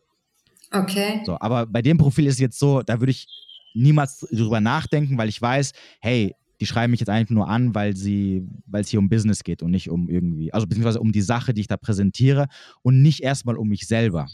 [0.72, 1.22] Okay.
[1.26, 3.28] So, aber bei dem Profil ist es jetzt so, da würde ich
[3.74, 7.96] niemals drüber nachdenken, weil ich weiß, hey, die schreiben mich jetzt eigentlich nur an, weil
[7.96, 11.22] sie, weil es hier um Business geht und nicht um irgendwie, also beziehungsweise um die
[11.22, 12.48] Sache, die ich da präsentiere
[12.82, 14.28] und nicht erstmal um mich selber.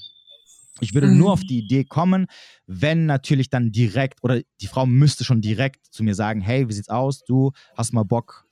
[0.80, 1.18] Ich würde mhm.
[1.18, 2.26] nur auf die Idee kommen,
[2.66, 6.74] wenn natürlich dann direkt oder die Frau müsste schon direkt zu mir sagen, hey, wie
[6.74, 7.24] sieht's aus?
[7.24, 8.46] Du hast mal Bock.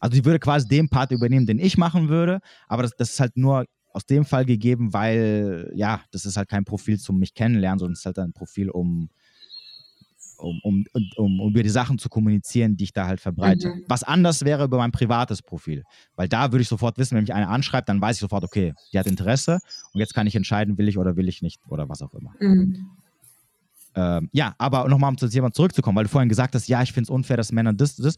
[0.00, 3.20] Also die würde quasi den Part übernehmen, den ich machen würde, aber das, das ist
[3.20, 7.32] halt nur aus dem Fall gegeben, weil ja, das ist halt kein Profil zum mich
[7.32, 9.08] kennenlernen, sondern es ist halt ein Profil, um
[10.38, 10.84] um, um,
[11.16, 13.68] um, um über die Sachen zu kommunizieren, die ich da halt verbreite.
[13.68, 13.84] Mhm.
[13.88, 15.84] Was anders wäre über mein privates Profil.
[16.14, 18.74] Weil da würde ich sofort wissen, wenn mich einer anschreibt, dann weiß ich sofort, okay,
[18.92, 19.58] die hat Interesse
[19.92, 22.32] und jetzt kann ich entscheiden, will ich oder will ich nicht oder was auch immer.
[22.40, 22.86] Mhm.
[23.96, 26.92] Ähm, ja, aber nochmal, um zu jemand zurückzukommen, weil du vorhin gesagt hast, ja, ich
[26.92, 28.16] finde es unfair, dass Männer das, das.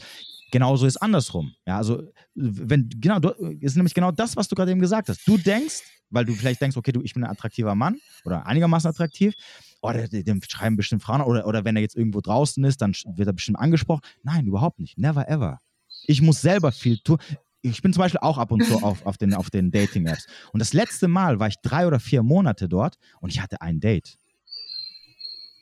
[0.51, 1.53] Genauso ist andersrum.
[1.67, 2.03] Ja, also,
[2.35, 3.29] wenn, genau, du,
[3.61, 5.27] ist nämlich genau das, was du gerade eben gesagt hast.
[5.29, 8.89] Du denkst, weil du vielleicht denkst, okay, du, ich bin ein attraktiver Mann oder einigermaßen
[8.89, 9.35] attraktiv,
[9.81, 13.29] oh, dem schreiben bestimmt Frauen oder, oder wenn er jetzt irgendwo draußen ist, dann wird
[13.29, 14.01] er bestimmt angesprochen.
[14.23, 14.99] Nein, überhaupt nicht.
[14.99, 15.61] Never ever.
[16.07, 17.19] Ich muss selber viel tun.
[17.61, 20.27] Ich bin zum Beispiel auch ab und zu auf, auf den, auf den Dating-Apps.
[20.53, 23.81] Und das letzte Mal war ich drei oder vier Monate dort und ich hatte ein
[23.81, 24.17] Date.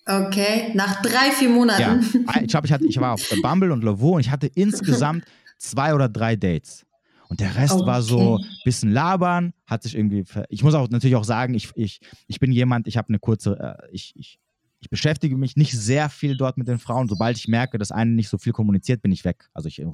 [0.08, 1.80] Okay, nach drei, vier Monaten.
[1.80, 5.24] Ja, ich, glaube, ich, ich war auf Bumble und Lovo und ich hatte insgesamt
[5.58, 6.85] zwei oder drei Dates.
[7.28, 7.86] Und der Rest okay.
[7.86, 10.24] war so ein bisschen labern, hat sich irgendwie.
[10.48, 13.58] Ich muss auch natürlich auch sagen, ich, ich, ich bin jemand, ich habe eine kurze,
[13.58, 14.38] äh, ich, ich,
[14.78, 17.08] ich beschäftige mich nicht sehr viel dort mit den Frauen.
[17.08, 19.48] Sobald ich merke, dass eine nicht so viel kommuniziert, bin ich weg.
[19.54, 19.86] Also ich, ich,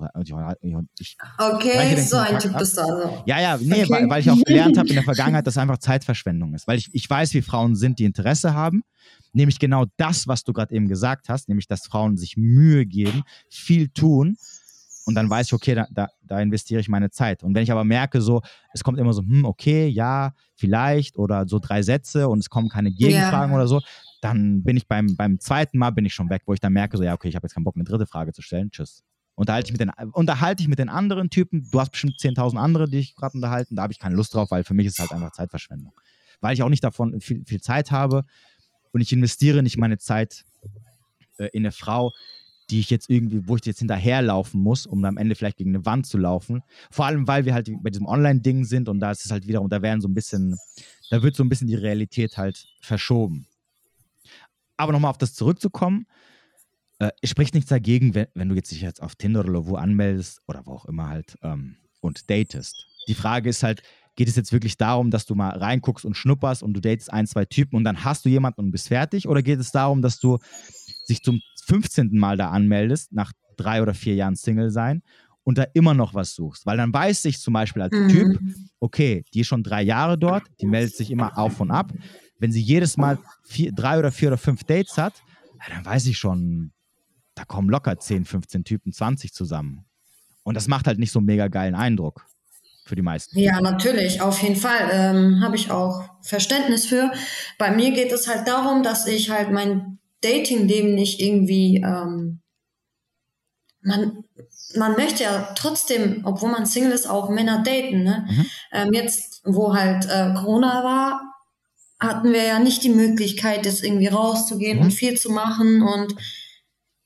[0.99, 3.23] ich Okay, so ein Typ bist du also.
[3.27, 3.91] Ja, ja, nee, okay.
[3.91, 6.67] weil, weil ich auch gelernt habe in der Vergangenheit, dass es einfach Zeitverschwendung ist.
[6.67, 8.83] Weil ich, ich weiß, wie Frauen sind, die Interesse haben.
[9.33, 13.23] Nämlich genau das, was du gerade eben gesagt hast, nämlich dass Frauen sich Mühe geben,
[13.49, 14.37] viel tun
[15.05, 17.43] und dann weiß ich, okay, da, da, da, investiere ich meine Zeit.
[17.43, 18.43] Und wenn ich aber merke, so,
[18.73, 22.69] es kommt immer so, hm, okay, ja, vielleicht oder so drei Sätze und es kommen
[22.69, 23.57] keine Gegenfragen yeah.
[23.57, 23.81] oder so,
[24.21, 26.97] dann bin ich beim, beim zweiten Mal bin ich schon weg, wo ich dann merke,
[26.97, 28.71] so, ja, okay, ich habe jetzt keinen Bock, eine dritte Frage zu stellen.
[28.71, 29.03] Tschüss.
[29.35, 32.89] Unterhalte ich, mit den, unterhalte ich mit den anderen Typen, du hast bestimmt 10.000 andere,
[32.89, 34.99] die ich gerade unterhalten, da habe ich keine Lust drauf, weil für mich ist es
[35.01, 35.93] halt einfach Zeitverschwendung.
[36.41, 38.25] Weil ich auch nicht davon viel, viel Zeit habe
[38.93, 40.45] und ich investiere nicht meine Zeit
[41.39, 42.13] äh, in eine Frau,
[42.73, 45.85] die ich jetzt irgendwie, wo ich jetzt hinterherlaufen muss, um am Ende vielleicht gegen eine
[45.85, 46.63] Wand zu laufen.
[46.91, 49.61] Vor allem, weil wir halt bei diesem Online-Ding sind und da ist es halt wieder,
[49.61, 50.57] und da werden so ein bisschen,
[51.11, 53.47] da wird so ein bisschen die Realität halt verschoben.
[54.79, 56.07] Aber nochmal auf das zurückzukommen,
[56.99, 60.41] äh, spricht nichts dagegen, wenn, wenn du jetzt dich jetzt auf Tinder oder wo anmeldest
[60.49, 62.87] oder wo auch immer halt ähm, und datest.
[63.07, 63.83] Die Frage ist halt,
[64.17, 67.27] geht es jetzt wirklich darum, dass du mal reinguckst und schnupperst und du datest ein,
[67.27, 69.29] zwei Typen und dann hast du jemanden und bist fertig?
[69.29, 70.39] Oder geht es darum, dass du
[71.05, 72.11] sich zum 15.
[72.13, 75.03] Mal da anmeldest, nach drei oder vier Jahren Single sein
[75.45, 76.67] und da immer noch was suchst.
[76.67, 78.09] Weil dann weiß ich zum Beispiel als mhm.
[78.09, 78.41] Typ,
[78.81, 81.93] okay, die ist schon drei Jahre dort, die meldet sich immer auf und ab.
[82.39, 85.15] Wenn sie jedes Mal vier, drei oder vier oder fünf Dates hat,
[85.69, 86.73] dann weiß ich schon,
[87.35, 89.85] da kommen locker 10, 15 Typen, 20 zusammen.
[90.43, 92.27] Und das macht halt nicht so einen mega geilen Eindruck
[92.85, 93.39] für die meisten.
[93.39, 94.91] Ja, natürlich, auf jeden Fall.
[94.91, 97.13] Ähm, Habe ich auch Verständnis für.
[97.59, 102.41] Bei mir geht es halt darum, dass ich halt mein Dating-Leben nicht irgendwie, ähm,
[103.83, 104.25] man,
[104.77, 108.05] man möchte ja trotzdem, obwohl man Single ist, auch Männer daten.
[108.05, 108.27] Ne?
[108.29, 108.47] Mhm.
[108.73, 111.21] Ähm, jetzt, wo halt äh, Corona war,
[111.99, 114.85] hatten wir ja nicht die Möglichkeit, jetzt irgendwie rauszugehen mhm.
[114.85, 116.15] und viel zu machen und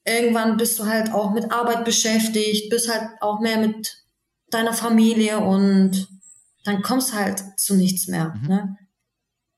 [0.06, 4.04] irgendwann bist du halt auch mit Arbeit beschäftigt, bist halt auch mehr mit
[4.50, 6.08] deiner Familie und
[6.64, 8.34] dann kommst halt zu nichts mehr.
[8.40, 8.48] Mhm.
[8.48, 8.76] Ne?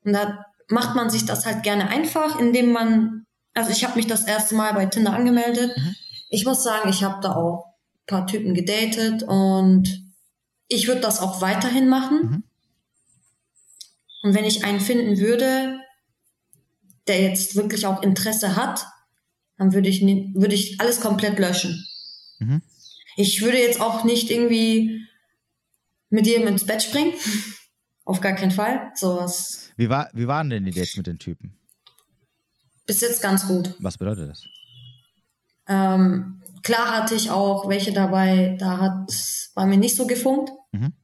[0.04, 3.26] Und da macht man sich das halt gerne einfach, indem man,
[3.58, 5.76] also ich habe mich das erste Mal bei Tinder angemeldet.
[5.76, 5.94] Mhm.
[6.30, 10.08] Ich muss sagen, ich habe da auch ein paar Typen gedatet und
[10.68, 12.20] ich würde das auch weiterhin machen.
[12.20, 12.42] Mhm.
[14.22, 15.80] Und wenn ich einen finden würde,
[17.08, 18.86] der jetzt wirklich auch Interesse hat,
[19.56, 21.84] dann würde ich, würde ich alles komplett löschen.
[22.38, 22.62] Mhm.
[23.16, 25.04] Ich würde jetzt auch nicht irgendwie
[26.10, 27.12] mit jedem ins Bett springen.
[28.04, 28.92] Auf gar keinen Fall.
[28.94, 31.57] Sowas Wie, war, wie waren denn die Dates mit den Typen?
[32.88, 33.74] Bis jetzt ganz gut.
[33.78, 34.42] Was bedeutet das?
[35.68, 39.12] Ähm, klar hatte ich auch welche dabei, da hat
[39.54, 40.50] bei mir nicht so gefunkt.
[40.72, 40.94] Mhm.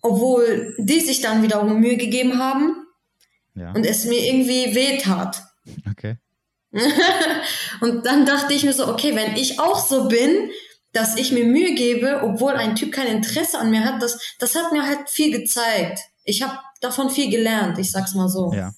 [0.00, 2.86] Obwohl die sich dann wiederum Mühe gegeben haben
[3.54, 5.42] Ja, und es mir irgendwie wehtat.
[5.90, 6.16] okay.
[7.80, 10.50] Und dann dachte ich mir so, okay, wenn ich auch so bin,
[10.92, 14.54] dass ich mir Mühe gebe, obwohl ein Typ kein Interesse an mir hat, das, das
[14.54, 16.00] hat mir halt viel gezeigt.
[16.24, 18.52] Ich habe davon viel gelernt, ich sag's mal so.
[18.52, 18.72] Ja.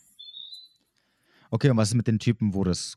[1.50, 2.96] Okay, und was ist mit den Typen, wo das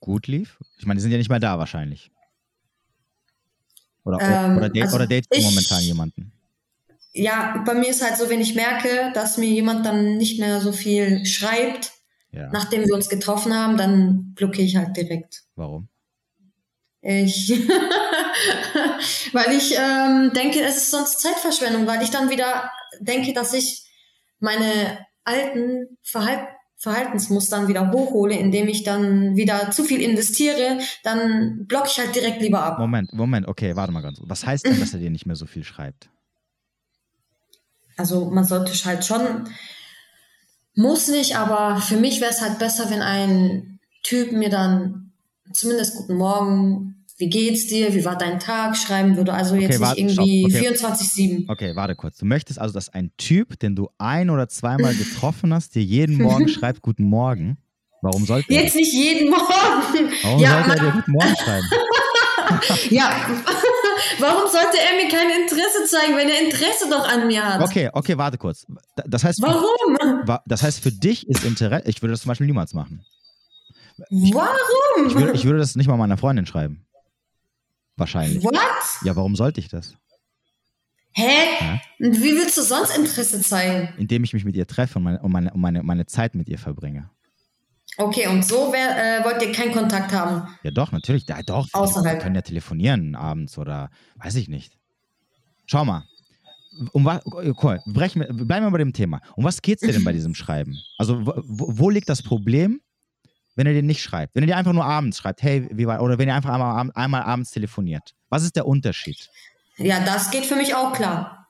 [0.00, 0.58] gut lief?
[0.78, 2.10] Ich meine, die sind ja nicht mehr da wahrscheinlich.
[4.04, 6.32] Oder, Ähm, oder, date, also oder datet du momentan jemanden?
[7.12, 10.60] Ja, bei mir ist halt so, wenn ich merke, dass mir jemand dann nicht mehr
[10.60, 11.92] so viel schreibt,
[12.30, 12.50] Ja.
[12.52, 15.44] nachdem wir uns getroffen haben, dann blockiere ich halt direkt.
[15.56, 15.88] Warum?
[17.00, 17.50] Ich,
[19.32, 23.84] weil ich ähm, denke, es ist sonst Zeitverschwendung, weil ich dann wieder denke, dass ich
[24.38, 26.46] meine alten Verhalt
[26.78, 32.42] Verhaltensmustern wieder hochhole, indem ich dann wieder zu viel investiere, dann blocke ich halt direkt
[32.42, 32.78] lieber ab.
[32.78, 34.18] Moment, Moment, okay, warte mal ganz.
[34.22, 36.10] Was heißt denn, dass er dir nicht mehr so viel schreibt?
[37.96, 39.48] Also man sollte halt schon,
[40.74, 45.12] muss nicht, aber für mich wäre es halt besser, wenn ein Typ mir dann
[45.52, 49.32] zumindest guten Morgen, wie geht's dir, wie war dein Tag schreiben würde.
[49.32, 50.68] Also jetzt warte, nicht irgendwie okay.
[50.68, 51.44] 24-7.
[51.50, 52.18] Okay, warte kurz.
[52.18, 56.16] Du möchtest also, dass ein Typ, den du ein- oder zweimal getroffen hast, dir jeden
[56.22, 57.56] Morgen schreibt Guten Morgen?
[58.02, 58.62] Warum sollte er?
[58.64, 60.12] Jetzt nicht jeden Morgen.
[60.22, 61.66] Warum ja, sollte er dir Guten Morgen schreiben?
[62.90, 63.10] Ja,
[64.20, 67.60] warum sollte er mir kein Interesse zeigen, wenn er Interesse doch an mir hat?
[67.60, 68.64] Okay, okay, warte kurz.
[68.94, 69.96] Da- Das heißt, Warum?
[70.28, 71.88] wa- das heißt, für dich ist Interesse.
[71.88, 73.04] Ich würde das zum Beispiel niemals machen.
[74.10, 75.08] Warum?
[75.08, 76.85] Ich würde, ich würde das nicht mal meiner Freundin schreiben.
[77.96, 78.42] Wahrscheinlich.
[78.44, 78.54] What?
[79.02, 79.94] Ja, warum sollte ich das?
[81.12, 81.24] Hä?
[81.60, 81.80] Ja.
[81.98, 83.88] Und Wie willst du sonst Interesse zeigen?
[83.96, 86.48] Indem ich mich mit ihr treffe und meine, und meine, und meine, meine Zeit mit
[86.48, 87.10] ihr verbringe.
[87.98, 90.46] Okay, und so wär, äh, wollt ihr keinen Kontakt haben.
[90.62, 91.26] Ja, doch, natürlich.
[91.26, 91.66] Ja, doch.
[91.72, 92.20] Wir Außerhalb.
[92.20, 94.76] können ja telefonieren abends oder weiß ich nicht.
[95.64, 96.04] Schau mal.
[96.92, 97.22] Um was,
[97.62, 99.22] cool, brechen wir, bleiben wir bei dem Thema.
[99.34, 100.76] Um was geht es dir denn bei diesem Schreiben?
[100.98, 101.34] Also, wo
[101.78, 102.82] wo liegt das Problem,
[103.56, 104.34] wenn er dir nicht schreibt?
[104.34, 106.90] Wenn er dir einfach nur abends schreibt, hey, wie war, oder wenn er einfach einmal,
[106.94, 108.14] einmal abends telefoniert.
[108.28, 109.28] Was ist der Unterschied?
[109.78, 111.46] Ja, das geht für mich auch klar.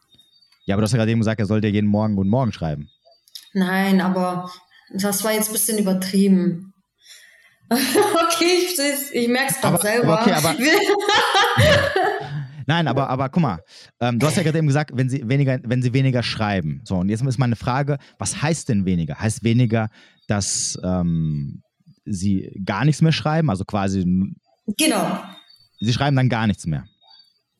[0.64, 2.53] Ja, aber du hast ja gerade eben gesagt, er soll dir jeden Morgen Guten Morgen
[2.53, 2.88] schreiben.
[3.53, 4.51] Nein, aber
[4.92, 6.73] das war jetzt ein bisschen übertrieben.
[7.71, 8.79] okay, ich,
[9.12, 10.21] ich merke es gerade selber.
[10.21, 10.55] okay, aber-
[12.69, 13.61] Nein, aber, aber guck mal,
[14.01, 16.81] ähm, du hast ja gerade eben gesagt, wenn sie weniger, wenn sie weniger schreiben.
[16.85, 19.21] So, und jetzt ist meine Frage, was heißt denn weniger?
[19.21, 19.88] Heißt weniger,
[20.27, 21.62] dass ähm,
[22.07, 23.51] sie gar nichts mehr schreiben?
[23.51, 24.05] Also quasi,
[24.79, 25.21] genau,
[25.81, 26.87] sie schreiben dann gar nichts mehr.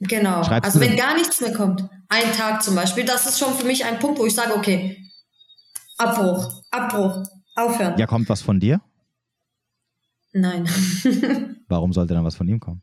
[0.01, 0.43] genau.
[0.45, 3.67] Schreibst also wenn gar nichts mehr kommt, ein Tag zum Beispiel, das ist schon für
[3.67, 5.03] mich ein Punkt, wo ich sage, okay,
[5.99, 7.99] Abbruch, Abbruch, aufhören.
[7.99, 8.81] Ja, kommt was von dir?
[10.33, 10.69] Nein.
[11.69, 12.83] Warum sollte dann was von ihm kommen?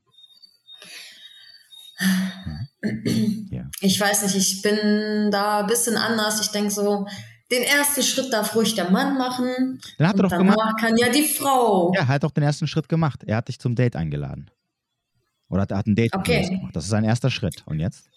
[3.51, 3.69] Ja.
[3.79, 6.41] Ich weiß nicht, ich bin da ein bisschen anders.
[6.41, 7.07] Ich denke so,
[7.53, 9.79] den ersten Schritt darf ruhig der Mann machen.
[9.97, 10.79] Dann hat er doch danach gemacht.
[10.79, 11.91] kann ja die Frau.
[11.95, 13.23] Ja, er hat doch den ersten Schritt gemacht.
[13.25, 14.49] Er hat dich zum Date eingeladen.
[15.49, 16.41] Oder hat, er hat ein Date Okay.
[16.49, 16.75] gemacht.
[16.75, 17.63] Das ist sein erster Schritt.
[17.65, 18.09] Und jetzt?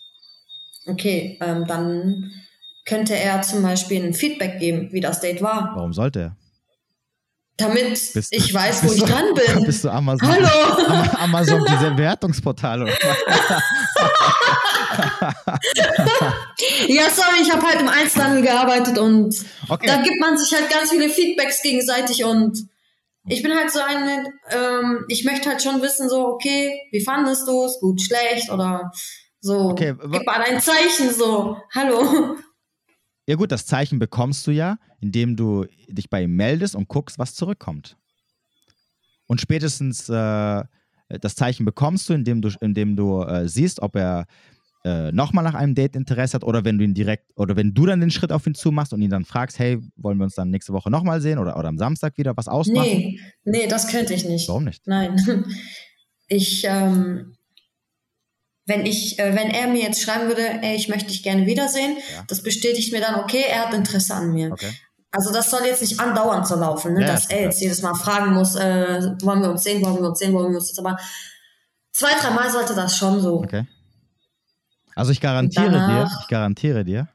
[0.87, 2.31] Okay, ähm, dann
[2.87, 5.73] könnte er zum Beispiel ein Feedback geben, wie das Date war.
[5.75, 6.37] Warum sollte er?
[7.59, 9.65] Damit Bist- ich weiß, wo ich du- dran bin.
[9.65, 10.29] Bist du Amazon?
[10.29, 10.49] Hallo!
[10.89, 12.87] Am- Amazon, diese Bewertungsportale.
[12.87, 13.63] was?
[16.89, 19.35] Ja, sorry, ich habe halt im Einzelhandel gearbeitet und
[19.69, 19.87] Okay.
[19.87, 22.67] da gibt man sich halt ganz viele Feedbacks gegenseitig und
[23.29, 27.47] ich bin halt so eine, ähm, ich möchte halt schon wissen, so, okay, wie fandest
[27.49, 27.79] du es?
[27.81, 28.93] Gut, schlecht oder
[29.41, 29.71] so.
[29.71, 32.37] Okay, Gib mal ein Zeichen, so, hallo.
[33.27, 37.19] Ja gut, das Zeichen bekommst du ja, indem du dich bei ihm meldest und guckst,
[37.19, 37.97] was zurückkommt.
[39.29, 40.63] Und spätestens äh,
[41.21, 44.27] das Zeichen bekommst du, indem du, indem du äh, siehst, ob er
[44.85, 47.87] äh, nochmal nach einem Date Interesse hat oder wenn du ihn direkt oder wenn du
[47.87, 50.51] dann den Schritt auf ihn zumachst und ihn dann fragst, hey, wollen wir uns dann
[50.51, 52.89] nächste Woche nochmal sehen oder, oder am Samstag wieder was ausmachen?
[52.89, 54.49] Nee, nee, das könnte ich nicht.
[54.49, 54.87] Warum nicht?
[54.87, 55.17] Nein.
[56.29, 57.37] Ich, ähm,
[58.67, 61.99] wenn ich, äh, wenn er mir jetzt schreiben würde, ey, ich möchte dich gerne wiedersehen,
[62.13, 62.25] Ja.
[62.27, 64.51] das bestätigt mir dann, okay, er hat Interesse an mir.
[64.51, 64.73] Okay.
[65.17, 67.01] Also das soll jetzt nicht andauernd so laufen, ne?
[67.01, 70.09] Ja, dass er jetzt jedes Mal fragen muss, äh, wollen wir uns sehen, wollen wir
[70.11, 70.99] uns sehen, wollen wir uns jetzt aber
[71.93, 73.37] zwei, dreimal sollte das schon so.
[73.39, 73.67] Okay.
[74.95, 77.09] Also ich garantiere dir, ich garantiere dir,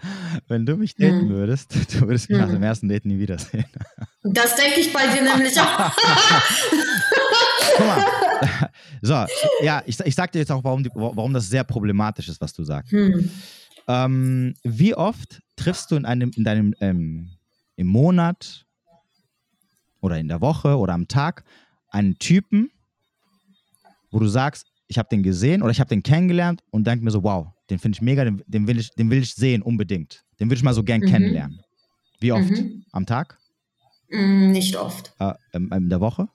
[0.48, 1.28] wenn du mich daten Hm.
[1.30, 2.54] würdest, du würdest mich nach Hm.
[2.54, 3.66] dem ersten Date nie wiedersehen.
[4.22, 5.90] Das denke ich bei dir nämlich auch.
[7.76, 8.04] Guck mal.
[9.00, 9.14] So,
[9.62, 12.52] ja, ich, ich sag dir jetzt auch, warum, die, warum das sehr problematisch ist, was
[12.52, 12.92] du sagst.
[12.92, 13.30] Hm.
[13.90, 17.30] Ähm, wie oft triffst du in einem, in deinem, ähm,
[17.74, 18.64] im Monat
[20.00, 21.44] oder in der Woche oder am Tag
[21.88, 22.70] einen Typen,
[24.12, 27.10] wo du sagst, ich habe den gesehen oder ich habe den kennengelernt und denke mir
[27.10, 30.24] so, wow, den finde ich mega, den, den, will ich, den will ich sehen unbedingt.
[30.38, 31.06] Den will ich mal so gern Mhm.
[31.06, 31.60] kennenlernen.
[32.20, 32.50] Wie oft?
[32.50, 32.84] Mhm.
[32.92, 33.38] Am Tag?
[34.10, 35.14] Mm, Nicht oft.
[35.18, 36.28] Äh, ähm, in der Woche?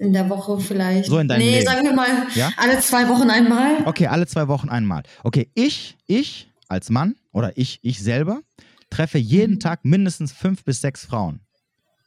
[0.00, 1.10] In der Woche vielleicht.
[1.10, 1.66] So in deinem nee, Leben.
[1.66, 2.50] sagen wir mal Ja?
[2.56, 3.86] alle zwei Wochen einmal.
[3.86, 5.02] Okay, alle zwei Wochen einmal.
[5.24, 8.40] Okay, ich, ich als Mann oder ich, ich selber
[8.88, 9.60] treffe jeden Mhm.
[9.60, 11.40] Tag mindestens fünf bis sechs Frauen,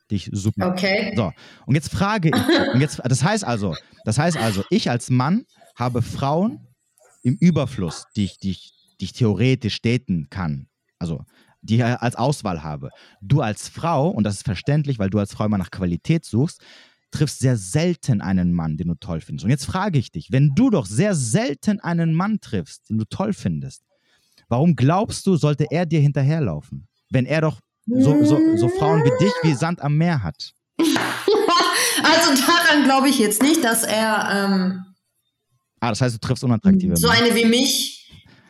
[0.09, 0.69] die ich super.
[0.69, 1.13] Okay.
[1.15, 1.31] So,
[1.67, 3.75] und jetzt frage ich, und jetzt, das heißt also,
[4.05, 6.65] das heißt also, ich als Mann habe Frauen
[7.21, 10.67] im Überfluss, die ich, die ich, die ich theoretisch daten kann.
[10.97, 11.23] Also,
[11.61, 12.89] die ich als Auswahl habe.
[13.21, 16.59] Du als Frau, und das ist verständlich, weil du als Frau immer nach Qualität suchst,
[17.13, 19.45] triffst sehr selten einen Mann, den du toll findest.
[19.45, 23.05] Und jetzt frage ich dich, wenn du doch sehr selten einen Mann triffst, den du
[23.05, 23.83] toll findest,
[24.49, 26.87] warum glaubst du, sollte er dir hinterherlaufen?
[27.09, 30.53] Wenn er doch so, so, so Frauen wie dich wie Sand am Meer hat.
[32.05, 34.93] Also daran glaube ich jetzt nicht, dass er ähm,
[35.83, 38.02] Ah, das heißt, du triffst unattraktive so eine wie mich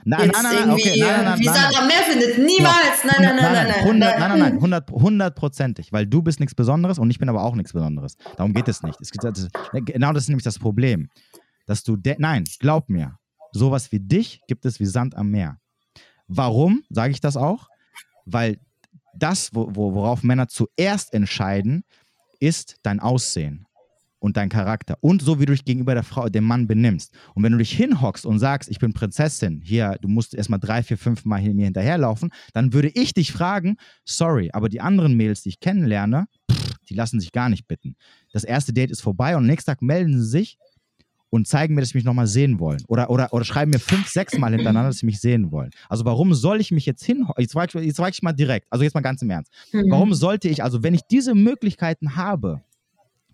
[0.06, 2.38] Nein, nein, nein, okay, nein, nein, nein, wie nein, am Meer findet.
[2.38, 3.04] Niemals.
[3.06, 3.80] Nein, nein, nein, nein, nein.
[3.80, 7.44] 100, nein, nein, nein, 100, 100%ig, weil du bist nichts Besonderes und ich bin aber
[7.44, 8.18] auch nichts Besonderes.
[8.38, 9.00] Darum geht es nicht.
[9.02, 11.10] Es geht, das, genau das ist nämlich das Problem.
[11.66, 13.18] Dass du, nein, glaub mir,
[13.52, 15.58] sowas wie dich gibt es wie Sand am Meer.
[16.28, 17.70] Warum sage ich das auch?
[18.26, 18.60] Weil
[19.16, 21.84] das, wo, worauf Männer zuerst entscheiden,
[22.40, 23.66] ist dein Aussehen
[24.24, 27.14] und dein Charakter und so, wie du dich gegenüber der Frau, dem Mann benimmst.
[27.36, 30.82] Und wenn du dich hinhockst und sagst, ich bin Prinzessin, hier, du musst erstmal drei,
[30.82, 35.44] vier, fünf Mal mir hinterherlaufen, dann würde ich dich fragen, sorry, aber die anderen Mädels,
[35.44, 37.98] die ich kennenlerne, pff, die lassen sich gar nicht bitten.
[38.32, 40.58] Das erste Date ist vorbei und am nächsten Tag melden sie sich
[41.30, 42.82] und zeigen mir, dass sie mich nochmal sehen wollen.
[42.88, 45.72] Oder, oder, oder schreiben mir fünf, sechs Mal hintereinander, dass sie mich sehen wollen.
[45.90, 47.28] Also warum soll ich mich jetzt hin...
[47.38, 49.52] Jetzt frage ich, jetzt ich mal direkt, also jetzt mal ganz im Ernst.
[49.74, 49.90] Mhm.
[49.90, 52.62] Warum sollte ich, also wenn ich diese Möglichkeiten habe,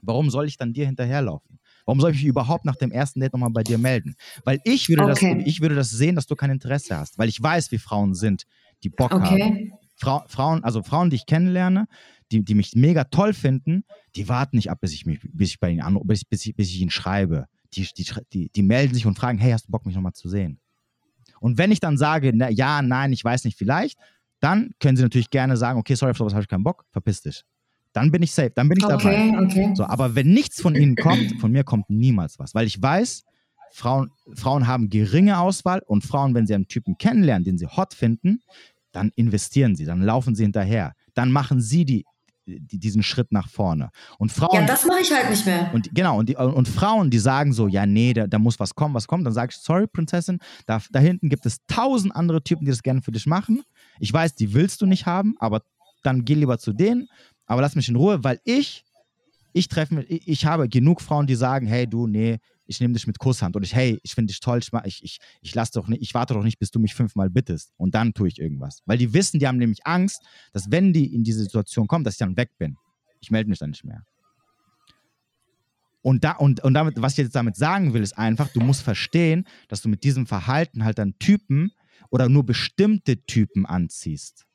[0.02, 1.60] warum soll ich dann dir hinterherlaufen?
[1.86, 4.16] Warum soll ich mich überhaupt nach dem ersten Date nochmal bei dir melden?
[4.44, 5.36] Weil ich würde, Okay.
[5.38, 7.18] das, ich würde das sehen, dass du kein Interesse hast.
[7.18, 8.44] Weil ich weiß, wie Frauen sind,
[8.84, 9.24] die Bock haben.
[9.24, 9.74] Okay.
[9.96, 11.88] Frau, Frauen, also Frauen, die ich kennenlerne,
[12.32, 13.84] die, die mich mega toll finden,
[14.16, 16.56] die warten nicht ab, bis ich, mich, bis ich bei ihnen anrufe, bis, bis, ich,
[16.56, 17.46] bis ich ihnen schreibe.
[17.74, 20.30] Die, die, die, die melden sich und fragen, hey, hast du Bock, mich nochmal zu
[20.30, 20.60] sehen?
[21.42, 23.98] Und wenn ich dann sage, na, ja, nein, ich weiß nicht, vielleicht,
[24.40, 27.22] dann können sie natürlich gerne sagen, okay, sorry, auf sowas habe ich keinen Bock, verpiss
[27.22, 27.44] dich.
[28.00, 29.30] Dann bin ich safe, dann bin ich dabei.
[29.30, 29.72] Okay, okay.
[29.76, 33.24] So, aber wenn nichts von ihnen kommt, von mir kommt niemals was, weil ich weiß,
[33.74, 37.94] Frauen, Frauen haben geringe Auswahl und Frauen, wenn sie einen Typen kennenlernen, den sie hot
[37.94, 38.40] finden,
[38.94, 42.06] dann investieren sie, dann laufen sie hinterher, dann machen sie die,
[42.46, 43.90] die, diesen Schritt nach vorne.
[44.18, 45.70] Und Frauen, Ja, das mache ich halt nicht mehr.
[45.74, 48.74] und genau, und, die, und Frauen, die sagen so, ja, nee, da, da muss was
[48.76, 52.42] kommen, was kommt, dann sage ich, sorry, Prinzessin, da, da hinten gibt es tausend andere
[52.42, 53.62] Typen, die das gerne für dich machen.
[54.00, 55.64] Ich weiß, die willst du nicht haben, aber
[56.02, 57.08] dann geh lieber zu denen,
[57.50, 58.86] aber lass mich in Ruhe, weil ich,
[59.54, 63.08] ich treffe mich, ich, habe genug Frauen, die sagen, hey, du, nee, ich nehme dich
[63.08, 66.04] mit Kusshand und ich, hey, ich finde dich toll, ich, ich, ich, ich doch nicht,
[66.04, 68.84] ich warte doch nicht, bis du mich fünfmal bittest und dann tue ich irgendwas.
[68.86, 70.22] Weil die wissen, die haben nämlich Angst,
[70.54, 72.78] dass wenn die in diese Situation kommen, dass ich dann weg bin.
[73.20, 74.04] Ich melde mich dann nicht mehr.
[76.04, 78.84] Und, da, und, und damit, was ich jetzt damit sagen will, ist einfach, du musst
[78.84, 81.72] verstehen, dass du mit diesem Verhalten halt dann Typen
[82.12, 84.46] oder nur bestimmte Typen anziehst.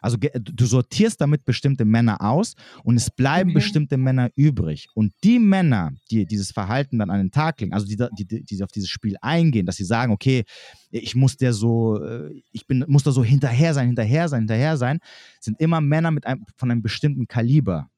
[0.00, 3.54] Also du sortierst damit bestimmte Männer aus und es bleiben Okay.
[3.54, 4.88] bestimmte Männer übrig.
[4.94, 8.62] Und die Männer, die dieses Verhalten dann an den Tag legen, also die, die die
[8.62, 10.44] auf dieses Spiel eingehen, dass sie sagen, okay,
[10.90, 14.76] ich muss der so, äh, ich bin, muss da so hinterher sein, hinterher sein, hinterher
[14.76, 14.98] sein,
[15.40, 17.88] sind immer Männer mit einem, von einem bestimmten Kaliber.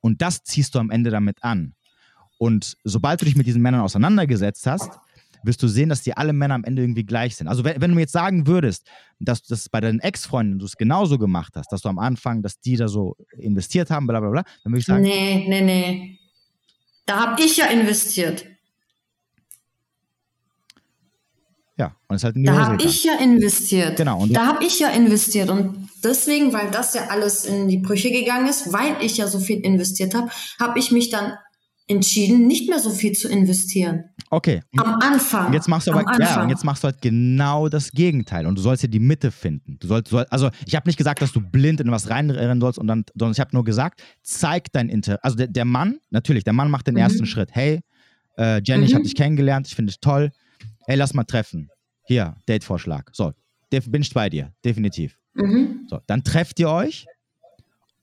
[0.00, 1.74] Und das ziehst du am Ende damit an.
[2.38, 4.98] Und sobald du dich mit diesen Männern auseinandergesetzt hast,
[5.46, 7.48] wirst du sehen, dass die alle Männer am Ende irgendwie gleich sind.
[7.48, 8.86] Also wenn, wenn du mir jetzt sagen würdest,
[9.20, 12.60] dass das bei deinen Ex-Freunden du es genauso gemacht hast, dass du am Anfang, dass
[12.60, 16.18] die da so investiert haben, bla bla bla, dann würde ich sagen, Nee, nee, nee.
[17.06, 18.46] Da habe ich ja investiert.
[21.76, 23.96] ja, und es ist halt in die Da habe ich ja investiert.
[23.96, 25.50] Genau, und- da habe ich ja investiert.
[25.50, 29.40] Und deswegen, weil das ja alles in die Brüche gegangen ist, weil ich ja so
[29.40, 31.32] viel investiert habe, habe ich mich dann
[31.86, 34.04] entschieden, nicht mehr so viel zu investieren.
[34.30, 34.62] Okay.
[34.76, 35.48] Am Anfang.
[35.48, 38.56] Und jetzt machst du aber ja, und jetzt machst du halt genau das Gegenteil und
[38.56, 39.76] du sollst ja die Mitte finden.
[39.78, 42.78] Du sollst, soll, also ich habe nicht gesagt, dass du blind in was reinrennen sollst
[42.78, 45.22] und dann, sondern ich habe nur gesagt, zeig dein Interesse.
[45.22, 47.00] Also der, der, Mann, natürlich, der Mann macht den mhm.
[47.00, 47.50] ersten Schritt.
[47.52, 47.80] Hey,
[48.38, 48.86] äh, Jenny, mhm.
[48.86, 50.30] ich habe dich kennengelernt, ich finde dich toll.
[50.86, 51.68] Hey, lass mal treffen.
[52.06, 53.10] Hier, Date-Vorschlag.
[53.12, 53.32] So,
[53.70, 55.18] bin ich bei dir, definitiv.
[55.34, 55.86] Mhm.
[55.88, 57.06] So, dann trefft ihr euch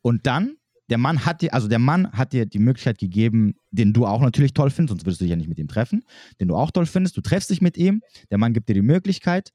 [0.02, 0.58] und dann
[0.92, 4.20] der Mann hat dir, also der Mann hat dir die Möglichkeit gegeben, den du auch
[4.20, 6.04] natürlich toll findest, sonst würdest du dich ja nicht mit ihm treffen,
[6.42, 7.16] den du auch toll findest.
[7.16, 9.54] Du treffst dich mit ihm, der Mann gibt dir die Möglichkeit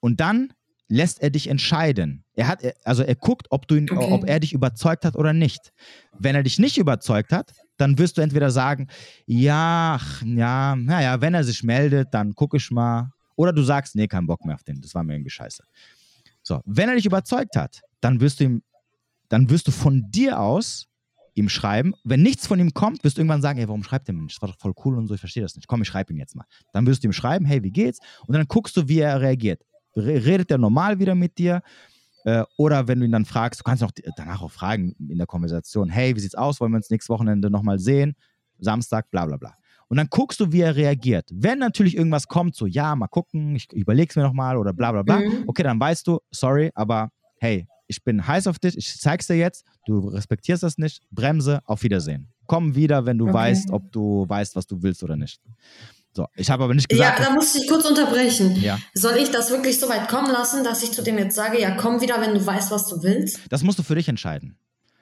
[0.00, 0.54] und dann
[0.88, 2.24] lässt er dich entscheiden.
[2.34, 4.10] Er hat, also er guckt, ob du ihn, okay.
[4.10, 5.74] ob er dich überzeugt hat oder nicht.
[6.18, 8.88] Wenn er dich nicht überzeugt hat, dann wirst du entweder sagen,
[9.26, 13.12] ja, ja, naja, wenn er sich meldet, dann gucke ich mal.
[13.36, 15.62] Oder du sagst, nee, kein Bock mehr auf den, das war mir irgendwie scheiße.
[16.42, 18.62] So, wenn er dich überzeugt hat, dann wirst du ihm
[19.28, 20.88] dann wirst du von dir aus
[21.34, 21.94] ihm schreiben.
[22.04, 24.34] Wenn nichts von ihm kommt, wirst du irgendwann sagen, ey, warum schreibt der Mensch?
[24.34, 25.68] Das war doch voll cool und so, ich verstehe das nicht.
[25.68, 26.44] Komm, ich schreibe ihn jetzt mal.
[26.72, 28.00] Dann wirst du ihm schreiben, hey, wie geht's?
[28.26, 29.62] Und dann guckst du, wie er reagiert.
[29.96, 31.62] Redet er normal wieder mit dir?
[32.24, 35.26] Äh, oder wenn du ihn dann fragst, du kannst auch danach auch fragen in der
[35.26, 36.60] Konversation, hey, wie sieht's aus?
[36.60, 38.14] Wollen wir uns nächstes Wochenende nochmal sehen?
[38.58, 39.54] Samstag, bla bla bla.
[39.88, 41.30] Und dann guckst du, wie er reagiert.
[41.32, 45.02] Wenn natürlich irgendwas kommt, so, ja, mal gucken, ich überleg's mir nochmal oder bla bla
[45.02, 45.44] bla, mhm.
[45.46, 49.34] okay, dann weißt du, sorry, aber hey, ich bin heiß auf dich, ich zeig's dir
[49.34, 52.28] jetzt, du respektierst das nicht, bremse, auf Wiedersehen.
[52.46, 53.34] Komm wieder, wenn du okay.
[53.34, 55.40] weißt, ob du weißt, was du willst oder nicht.
[56.12, 57.18] So, ich habe aber nicht gesagt.
[57.18, 58.60] Ja, da muss ich kurz unterbrechen.
[58.60, 58.78] Ja.
[58.94, 61.72] Soll ich das wirklich so weit kommen lassen, dass ich zu dem jetzt sage, ja,
[61.76, 63.40] komm wieder, wenn du weißt, was du willst?
[63.50, 64.56] Das musst du für dich entscheiden.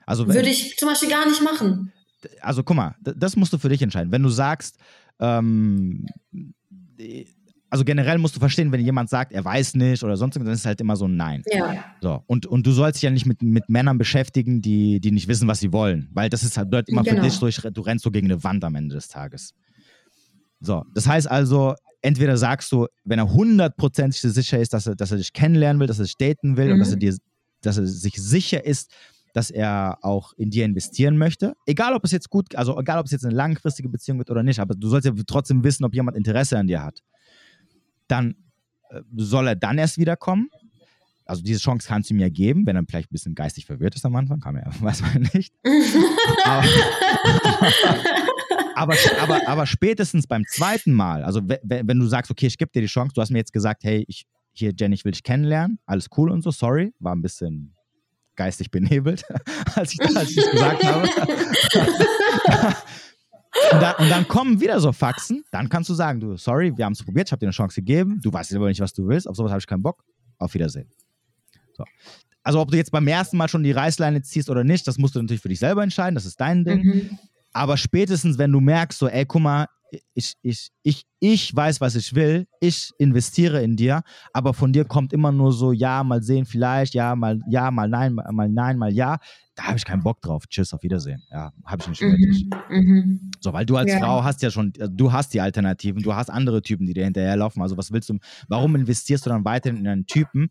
[0.04, 1.92] Also, Würde ich zum Beispiel gar nicht machen.
[2.40, 4.10] Also guck mal, das musst du für dich entscheiden.
[4.10, 4.76] Wenn du sagst,
[5.20, 6.06] ähm,
[7.68, 10.54] also generell musst du verstehen, wenn jemand sagt, er weiß nicht oder sonst irgendwas, dann
[10.54, 11.42] ist es halt immer so ein Nein.
[11.52, 11.84] Ja.
[12.00, 15.26] So, und, und du sollst dich ja nicht mit, mit Männern beschäftigen, die, die nicht
[15.28, 16.08] wissen, was sie wollen.
[16.12, 17.22] Weil das ist halt bedeutet immer genau.
[17.22, 19.52] für dich, so, du rennst so gegen eine Wand am Ende des Tages.
[20.60, 25.10] So, das heißt also, entweder sagst du, wenn er hundertprozentig sicher ist, dass er, dass
[25.10, 26.72] er dich kennenlernen will, dass er dich daten will mhm.
[26.74, 27.16] und dass er dir,
[27.62, 28.92] dass er sich sicher ist,
[29.34, 31.54] dass er auch in dir investieren möchte.
[31.66, 34.42] Egal, ob es jetzt gut, also egal, ob es jetzt eine langfristige Beziehung wird oder
[34.42, 37.02] nicht, aber du sollst ja trotzdem wissen, ob jemand Interesse an dir hat
[38.08, 38.36] dann
[38.90, 40.48] äh, soll er dann erst wiederkommen.
[41.24, 43.96] Also diese Chance kannst du ihm ja geben, wenn er vielleicht ein bisschen geistig verwirrt
[43.96, 45.52] ist am Anfang, kann man ja, weiß man nicht.
[46.44, 46.64] aber,
[48.76, 52.70] aber, aber, aber, spätestens beim zweiten Mal, also wenn, wenn du sagst, okay, ich gebe
[52.70, 55.24] dir die Chance, du hast mir jetzt gesagt, hey, ich, hier, Jenny, ich will dich
[55.24, 57.74] kennenlernen, alles cool und so, sorry, war ein bisschen
[58.36, 59.24] geistig benebelt,
[59.74, 61.08] als ich, als ich das gesagt habe.
[63.72, 65.44] Und dann, und dann, kommen wieder so Faxen.
[65.50, 67.76] Dann kannst du sagen, du, sorry, wir haben es probiert, ich habe dir eine Chance
[67.76, 68.20] gegeben.
[68.22, 69.28] Du weißt aber nicht, was du willst.
[69.28, 70.04] Auf sowas habe ich keinen Bock.
[70.38, 70.88] Auf Wiedersehen.
[71.72, 71.84] So.
[72.42, 75.16] Also ob du jetzt beim ersten Mal schon die Reißleine ziehst oder nicht, das musst
[75.16, 76.14] du natürlich für dich selber entscheiden.
[76.14, 76.84] Das ist dein Ding.
[76.84, 77.18] Mhm.
[77.56, 79.66] Aber spätestens, wenn du merkst, so, ey, guck mal,
[80.12, 84.02] ich, ich, ich, ich weiß, was ich will, ich investiere in dir,
[84.34, 87.88] aber von dir kommt immer nur so, ja, mal sehen, vielleicht, ja, mal, ja, mal
[87.88, 89.16] nein, mal, nein, mal ja.
[89.54, 90.46] Da habe ich keinen Bock drauf.
[90.48, 91.22] Tschüss, auf Wiedersehen.
[91.30, 92.46] Ja, habe ich nicht nötig.
[92.68, 93.30] Mhm, mhm.
[93.40, 94.00] So, weil du als ja.
[94.00, 97.62] Frau hast ja schon, du hast die Alternativen, du hast andere Typen, die dir hinterherlaufen.
[97.62, 100.50] Also was willst du, warum investierst du dann weiterhin in einen Typen,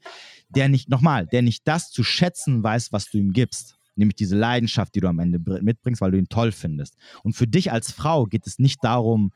[0.50, 3.78] der nicht, nochmal, der nicht das zu schätzen weiß, was du ihm gibst?
[3.96, 6.96] Nämlich diese Leidenschaft, die du am Ende mitbringst, weil du ihn toll findest.
[7.24, 9.32] Und für dich als Frau geht es nicht darum,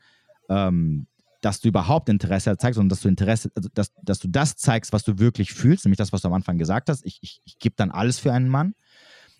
[0.48, 1.06] ähm,
[1.40, 4.92] dass du überhaupt Interesse zeigst, sondern dass du Interesse, also dass, dass du das zeigst,
[4.92, 7.04] was du wirklich fühlst, nämlich das, was du am Anfang gesagt hast.
[7.04, 8.74] Ich, ich, ich gebe dann alles für einen Mann.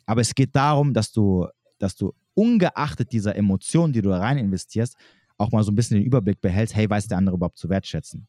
[0.07, 1.47] Aber es geht darum, dass du,
[1.79, 4.97] dass du ungeachtet dieser Emotionen, die du da rein investierst,
[5.37, 8.27] auch mal so ein bisschen den Überblick behältst, hey, weiß der andere überhaupt zu wertschätzen?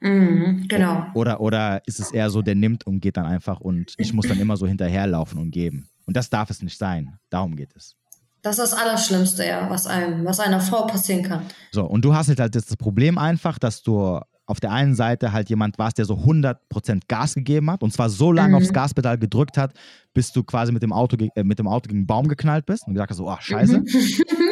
[0.00, 1.06] Mhm, genau.
[1.14, 4.28] Oder, oder ist es eher so, der nimmt und geht dann einfach und ich muss
[4.28, 5.88] dann immer so hinterherlaufen und geben?
[6.06, 7.18] Und das darf es nicht sein.
[7.30, 7.96] Darum geht es.
[8.42, 11.42] Das ist das Allerschlimmste, ja, was einem, was einer Frau passieren kann.
[11.72, 15.50] So, und du hast halt das Problem einfach, dass du auf der einen Seite halt
[15.50, 18.54] jemand warst, der so 100% Gas gegeben hat und zwar so lange mhm.
[18.62, 19.72] aufs Gaspedal gedrückt hat,
[20.14, 22.86] bis du quasi mit dem Auto, äh, mit dem Auto gegen einen Baum geknallt bist
[22.86, 23.80] und gesagt hast, so, oh, scheiße.
[23.80, 23.86] Mhm.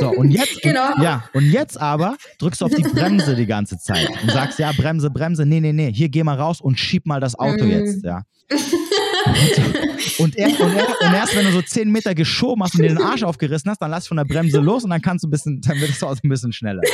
[0.00, 1.00] So, und jetzt, genau.
[1.00, 4.72] ja, und jetzt aber drückst du auf die Bremse die ganze Zeit und sagst, ja,
[4.72, 7.70] Bremse, Bremse, nee, nee, nee, hier geh mal raus und schieb mal das Auto mhm.
[7.70, 8.22] jetzt, ja.
[10.18, 12.88] Und, erst, und, erst, und, erst, wenn du so 10 Meter geschoben hast und dir
[12.88, 15.30] den Arsch aufgerissen hast, dann lass von der Bremse los und dann kannst du ein
[15.30, 16.82] bisschen, dann wird es auch ein bisschen schneller.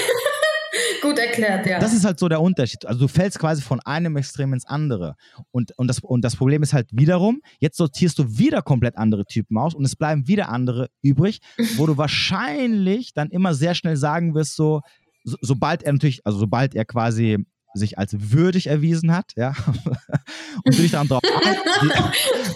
[1.03, 1.79] Gut erklärt, ja.
[1.79, 2.85] Das ist halt so der Unterschied.
[2.87, 5.17] Also du fällst quasi von einem Extrem ins andere.
[5.51, 9.25] Und, und, das, und das Problem ist halt wiederum, jetzt sortierst du wieder komplett andere
[9.25, 11.41] Typen aus und es bleiben wieder andere übrig,
[11.77, 14.83] wo du wahrscheinlich dann immer sehr schnell sagen wirst, so,
[15.25, 17.39] so sobald er natürlich, also sobald er quasi
[17.73, 19.55] sich als würdig erwiesen hat, ja,
[20.65, 21.57] und du dich dann drauf, ein,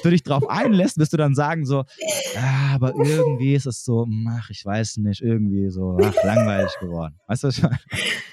[0.02, 1.84] du dich drauf einlässt, wirst du dann sagen so,
[2.36, 7.16] ah, aber irgendwie ist es so, ach, ich weiß nicht, irgendwie so, ach, langweilig geworden.
[7.28, 7.78] Weißt du, was ich meine?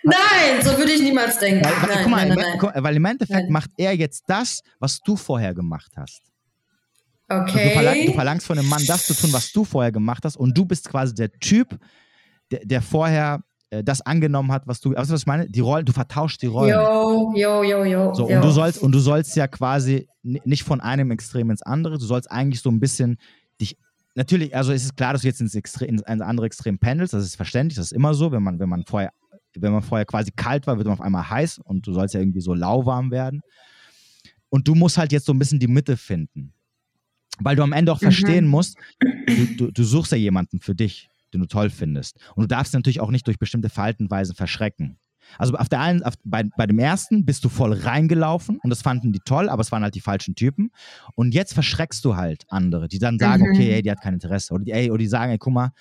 [0.03, 1.63] Nein, so würde ich niemals denken.
[1.63, 4.61] Weil, nein, guck mal, nein, im- nein, guck- weil im Endeffekt macht er jetzt das,
[4.79, 6.21] was du vorher gemacht hast.
[7.27, 8.13] Also Du, verlang, du Okay.
[8.13, 10.89] verlangst von einem Mann, das zu tun, was du vorher gemacht hast, und du bist
[10.89, 11.79] quasi der Typ,
[12.49, 13.41] der, der vorher
[13.71, 14.91] äh, das angenommen hat, was du.
[14.93, 15.49] Weißt du, was ich meine?
[15.49, 16.79] Die Rollen, du vertauschst die Rollen.
[16.79, 18.13] Jo, jo, jo, jo.
[18.13, 18.35] So, jo.
[18.35, 21.97] und du sollst, und du sollst ja quasi ni- nicht von einem Extrem ins andere,
[21.97, 23.17] du sollst eigentlich so ein bisschen
[23.59, 23.75] dich.
[24.13, 27.23] Natürlich, also es ist klar, dass du jetzt ins, Extre ins andere Extrem pendelst, das
[27.23, 29.11] ist verständlich, das ist immer so, wenn man, wenn man vorher,
[29.55, 32.19] wenn man vorher quasi kalt war, wird man auf einmal heiß und du sollst ja
[32.19, 33.41] irgendwie so lauwarm werden.
[34.49, 36.53] Und du musst halt jetzt so ein bisschen die Mitte finden.
[37.39, 38.05] Weil du am Ende auch Mhm.
[38.05, 42.17] verstehen musst, du, du, du suchst ja jemanden für dich, den du toll findest.
[42.35, 44.97] Und du darfst natürlich auch nicht durch bestimmte Verhaltensweisen verschrecken.
[45.37, 48.81] Also auf der einen, auf, bei, bei dem ersten bist du voll reingelaufen und das
[48.81, 50.71] fanden die toll, aber es waren halt die falschen Typen.
[51.15, 53.49] Und jetzt verschreckst du halt andere, die dann sagen, Mhm.
[53.51, 54.53] okay, ey, die hat kein Interesse.
[54.53, 55.71] Oder die, ey, oder die sagen, ey, guck mal,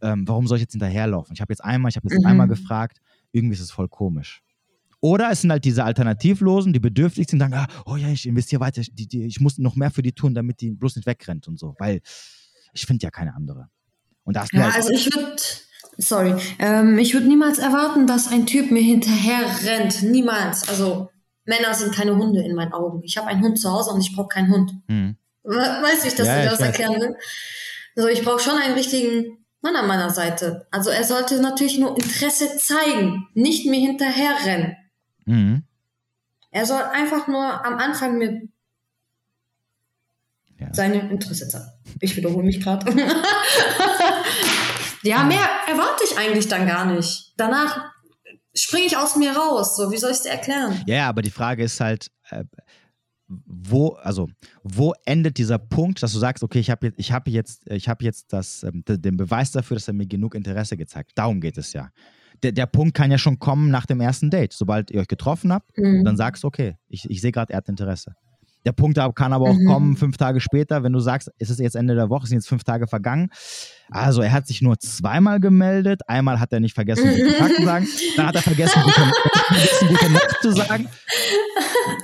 [0.00, 1.34] ähm, warum soll ich jetzt hinterherlaufen?
[1.34, 2.26] Ich habe jetzt einmal, ich habe jetzt Mhm.
[2.26, 2.98] einmal gefragt,
[3.32, 4.42] irgendwie ist es voll komisch.
[5.00, 8.60] Oder es sind halt diese Alternativlosen, die bedürftig sind, sagen, ah, oh ja, ich investiere
[8.60, 11.48] weiter, die, die, ich muss noch mehr für die tun, damit die bloß nicht wegrennt
[11.48, 12.00] und so, weil
[12.72, 13.68] ich finde ja keine andere.
[14.24, 15.36] Und da hast du Ja, halt, also ich würde,
[15.98, 20.02] sorry, ähm, ich würde niemals erwarten, dass ein Typ mir hinterher rennt.
[20.02, 20.68] Niemals.
[20.68, 21.10] Also
[21.44, 23.02] Männer sind keine Hunde in meinen Augen.
[23.02, 24.72] Ich habe einen Hund zu Hause und ich brauche keinen Hund.
[24.88, 27.16] hm, We- Weißt du, wie ich das Ja, ja, das erklären will?
[27.96, 30.66] Also ich brauche schon einen richtigen Mann an meiner Seite.
[30.70, 34.76] Also er sollte natürlich nur Interesse zeigen, nicht mir hinterher rennen.
[35.26, 35.62] hm,
[36.52, 38.42] Er soll einfach nur am Anfang mir
[40.62, 40.74] Ja.
[40.74, 41.72] seine Interesse.
[42.00, 42.86] Ich wiederhole mich gerade.
[45.02, 47.34] ja, mehr erwarte ich eigentlich dann gar nicht.
[47.36, 47.90] Danach
[48.54, 49.76] springe ich aus mir raus.
[49.76, 50.80] So, wie soll ich es dir erklären?
[50.86, 52.44] Ja, aber die Frage ist halt, äh,
[53.28, 54.28] wo, also,
[54.62, 57.88] wo endet dieser Punkt, dass du sagst, okay, ich habe jetzt, ich habe jetzt, ich
[57.88, 61.10] habe jetzt das, ähm, den Beweis dafür, dass er mir genug Interesse gezeigt.
[61.12, 61.18] hat.
[61.18, 61.90] Darum geht es ja.
[62.42, 64.52] Der, der Punkt kann ja schon kommen nach dem ersten Date.
[64.52, 66.04] Sobald ihr euch getroffen habt, Mhm.
[66.04, 68.14] dann sagst du, okay, ich, ich sehe gerade, er hat Interesse.
[68.64, 69.66] Der Punkt kann aber auch Mhm.
[69.66, 72.38] kommen, fünf Tage später, wenn du sagst, es ist jetzt Ende der Woche, es sind
[72.38, 73.30] jetzt fünf Tage vergangen.
[73.90, 76.02] Also er hat sich nur zweimal gemeldet.
[76.06, 77.88] Einmal hat er nicht vergessen, guten Tag zu sagen.
[78.16, 79.00] Dann hat er vergessen, gute,
[79.46, 80.88] vergessen, gute Nacht zu sagen.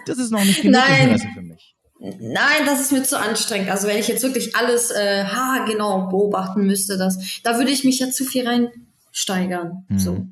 [0.07, 1.03] Das ist noch nicht genug Nein.
[1.11, 1.75] Interesse für mich.
[2.01, 3.71] Nein, das ist mir zu anstrengend.
[3.71, 7.83] Also wenn ich jetzt wirklich alles äh, ha genau beobachten müsste, das, da würde ich
[7.85, 9.85] mich ja zu viel reinsteigern.
[9.89, 9.99] Mhm.
[9.99, 10.27] So.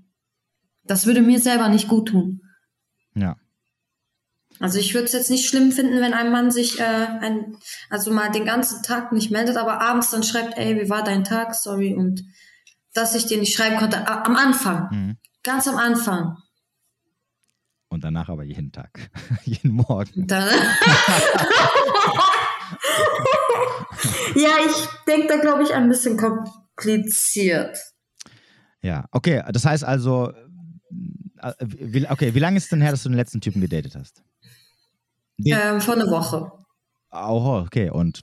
[0.84, 2.40] Das würde mir selber nicht gut tun.
[3.16, 3.36] Ja.
[4.60, 7.56] Also ich würde es jetzt nicht schlimm finden, wenn ein Mann sich äh, ein,
[7.90, 11.24] also mal den ganzen Tag nicht meldet, aber abends dann schreibt, ey, wie war dein
[11.24, 12.22] Tag, sorry, und
[12.94, 15.16] dass ich dir nicht schreiben konnte, am Anfang, Mhm.
[15.42, 16.36] ganz am Anfang.
[17.88, 19.10] Und danach aber jeden Tag.
[19.44, 20.26] jeden Morgen.
[20.26, 20.48] Dann
[24.34, 27.78] ja, ich denke da, glaube ich, ein bisschen kompliziert.
[28.82, 29.06] Ja.
[29.12, 30.32] Okay, das heißt also,
[31.40, 34.22] äh, okay, wie lange ist es denn her, dass du den letzten Typen gedatet hast?
[35.38, 36.50] Den, Ähm, vor einer Woche.
[37.12, 37.90] Oh, okay.
[37.90, 38.22] Und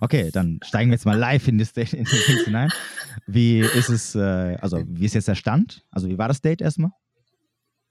[0.00, 2.70] okay, dann steigen wir jetzt mal live in das Date in die Dings hinein.
[3.26, 5.84] Wie ist es, äh, also wie ist jetzt der Stand?
[5.90, 6.90] Also wie war das Date erstmal?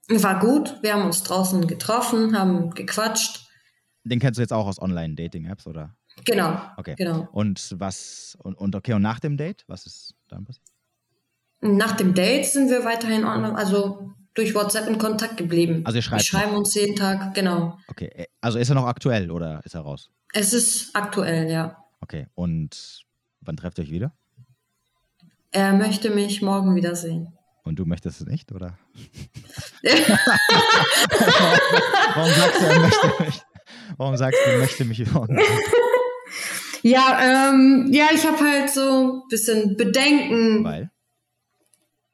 [0.08, 3.46] War gut, wir haben uns draußen getroffen, haben gequatscht.
[4.04, 5.94] Den kennst du jetzt auch aus Online-Dating-Apps, oder?
[6.24, 6.94] Genau, Okay.
[6.96, 7.28] genau.
[7.32, 10.66] Und was, und, und okay, und nach dem Date, was ist dann passiert?
[11.60, 15.82] Nach dem Date sind wir weiterhin online, also durch WhatsApp in Kontakt geblieben.
[15.84, 17.78] Also ihr wir schreibt schreiben uns jeden Tag, genau.
[17.88, 20.10] Okay, äh, also ist er noch aktuell oder ist er raus?
[20.32, 21.76] Es ist aktuell, ja.
[22.00, 23.04] Okay, und
[23.40, 24.12] wann trefft ihr euch wieder?
[25.50, 27.36] Er möchte mich morgen wiedersehen.
[27.64, 28.78] Und du möchtest es nicht, oder?
[32.14, 33.42] Warum sagst du, er möchte mich?
[33.96, 35.38] Warum sagst du, er möchte mich morgen?
[36.82, 40.90] ja, ähm, ja, ich habe halt so ein bisschen Bedenken, Weil?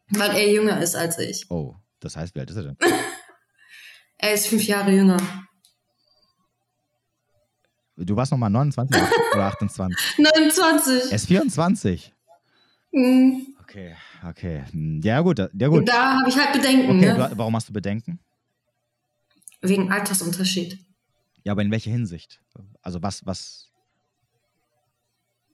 [0.08, 1.46] weil er jünger ist als ich.
[1.50, 2.76] Oh, das heißt, wie alt ist er denn?
[4.18, 5.18] Er ist fünf Jahre jünger.
[7.97, 9.01] Du warst nochmal 29
[9.34, 10.18] oder 28?
[10.18, 11.11] 29.
[11.11, 12.14] Er ist 24.
[12.92, 13.47] Mhm.
[13.61, 13.94] Okay,
[14.26, 14.64] okay.
[14.70, 15.86] Hm, Ja, gut, ja, gut.
[15.88, 17.28] Da habe ich halt Bedenken, Okay, ne?
[17.30, 18.18] du, warum hast du Bedenken?
[19.61, 20.78] Wegen Altersunterschied.
[21.44, 22.40] Ja, aber in welcher Hinsicht?
[22.82, 23.70] Also, was, was,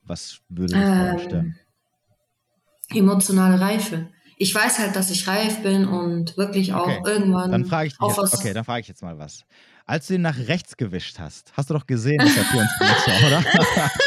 [0.05, 1.59] was würde dich Ähm, stören?
[2.91, 4.09] Emotionale Reife.
[4.37, 7.93] Ich weiß halt, dass ich reif bin und wirklich auch Okay, irgendwann Dann frage ich
[7.99, 8.35] dich was.
[8.35, 9.45] okay, dann frage ich jetzt mal was.
[9.87, 13.29] Als du ihn nach rechts gewischt hast, hast du doch gesehen, dass er 24 war,
[13.29, 13.91] oder?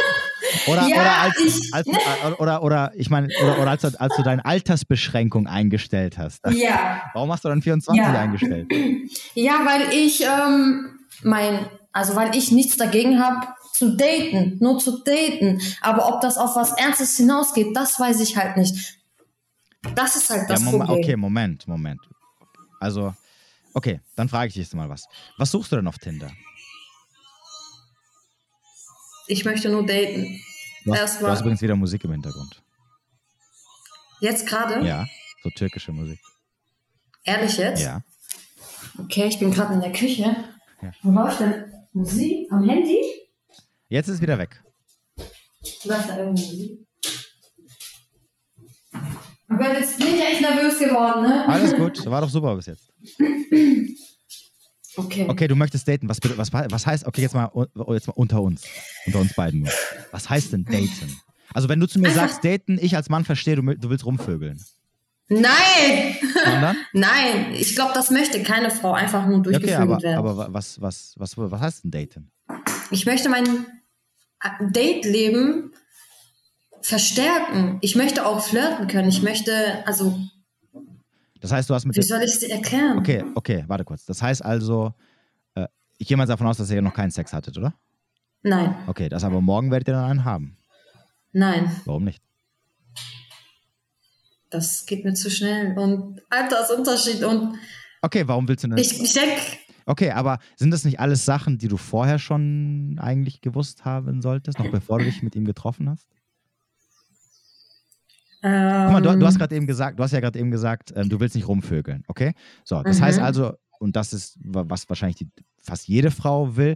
[0.68, 4.00] Oder, Ja, oder, als, ich- als, oder, oder, oder ich meine, oder, oder als, du-
[4.00, 6.46] als du deine Altersbeschränkung eingestellt hast.
[6.52, 7.02] Ja.
[7.14, 8.14] Warum hast du dann 24 Ja.
[8.20, 8.68] eingestellt?
[9.34, 11.60] Ja, weil ich ähm, mein,
[11.92, 15.62] also weil ich nichts dagegen habe zu daten, nur zu daten.
[15.82, 18.98] Aber ob das auf was Ernstes hinausgeht, das weiß ich halt nicht.
[19.94, 20.90] Das ist halt das ja, Problem.
[20.90, 22.02] okay, Moment, Moment.
[22.80, 23.14] Also,
[23.74, 25.06] okay, dann frage ich dich jetzt mal was.
[25.38, 26.32] Was suchst du denn auf Tinder?
[29.28, 30.40] Ich möchte nur daten.
[30.84, 32.62] Du hast, Erst du hast übrigens wieder Musik im Hintergrund.
[34.20, 34.86] Jetzt gerade?
[34.86, 35.06] Ja,
[35.44, 36.20] so türkische Musik.
[37.24, 37.82] Ehrlich jetzt?
[37.82, 38.02] Ja.
[39.00, 40.36] Okay, ich bin gerade in der Küche.
[40.82, 40.92] Ja.
[41.02, 42.52] Wo läuft denn Musik?
[42.52, 43.02] Am Handy?
[43.90, 44.64] Jetzt ist es wieder weg.
[45.84, 46.85] Läuft da irgendwie Musik?
[49.50, 51.48] Oh Gott, jetzt bin ich echt nervös geworden, ne?
[51.48, 52.92] Alles gut, war doch super bis jetzt.
[54.98, 55.26] Okay.
[55.28, 56.08] Okay, du möchtest daten.
[56.08, 57.50] Was, was, was heißt, okay, jetzt mal,
[57.90, 58.64] jetzt mal unter uns.
[59.06, 59.70] Unter uns beiden nur.
[60.12, 61.20] Was heißt denn daten?
[61.54, 64.06] Also, wenn du zu mir Einfach- sagst, daten, ich als Mann verstehe, du, du willst
[64.06, 64.64] rumvögeln.
[65.28, 66.16] Nein!
[66.46, 66.78] Sondern?
[66.94, 70.18] Nein, ich glaube, das möchte keine Frau einfach nur Ja, Okay, durchgeführt aber, werden.
[70.18, 72.32] aber wa- was, was, was, was heißt denn daten?
[72.92, 73.46] ich möchte mein
[74.44, 75.74] äh, Date-Leben
[76.86, 77.78] verstärken.
[77.82, 79.10] Ich möchte auch flirten können.
[79.10, 80.20] Ich möchte, also,
[81.42, 82.98] Das heißt, du hast mit wie soll ich es dir erklären?
[83.00, 84.06] Okay, okay, warte kurz.
[84.06, 84.94] Das heißt also,
[85.56, 85.68] äh,
[85.98, 87.74] ich gehe mal davon aus, dass ihr noch keinen Sex hattet, oder?
[88.44, 90.58] Nein, Okay, das aber morgen werdet ihr dann einen haben.
[91.32, 92.22] nein, Warum nicht?
[94.50, 95.78] das geht mir zu schnell.
[95.78, 97.58] Und Altersunterschied und
[98.02, 98.78] Okay, warum willst du denn?
[98.78, 99.42] ich, ich denke,
[99.88, 104.58] Okay, aber sind das nicht alles Sachen, die du vorher schon eigentlich gewusst haben solltest,
[104.60, 106.08] noch bevor du dich mit ihm getroffen hast?
[108.46, 111.10] Guck mal, du, du hast gerade eben gesagt, du hast ja gerade eben gesagt, ähm,
[111.10, 112.34] du willst nicht rumvögeln, okay?
[112.64, 113.04] So, das Mhm.
[113.06, 115.28] heißt also, und das ist, wa- was wahrscheinlich die,
[115.62, 116.76] fast jede Frau will,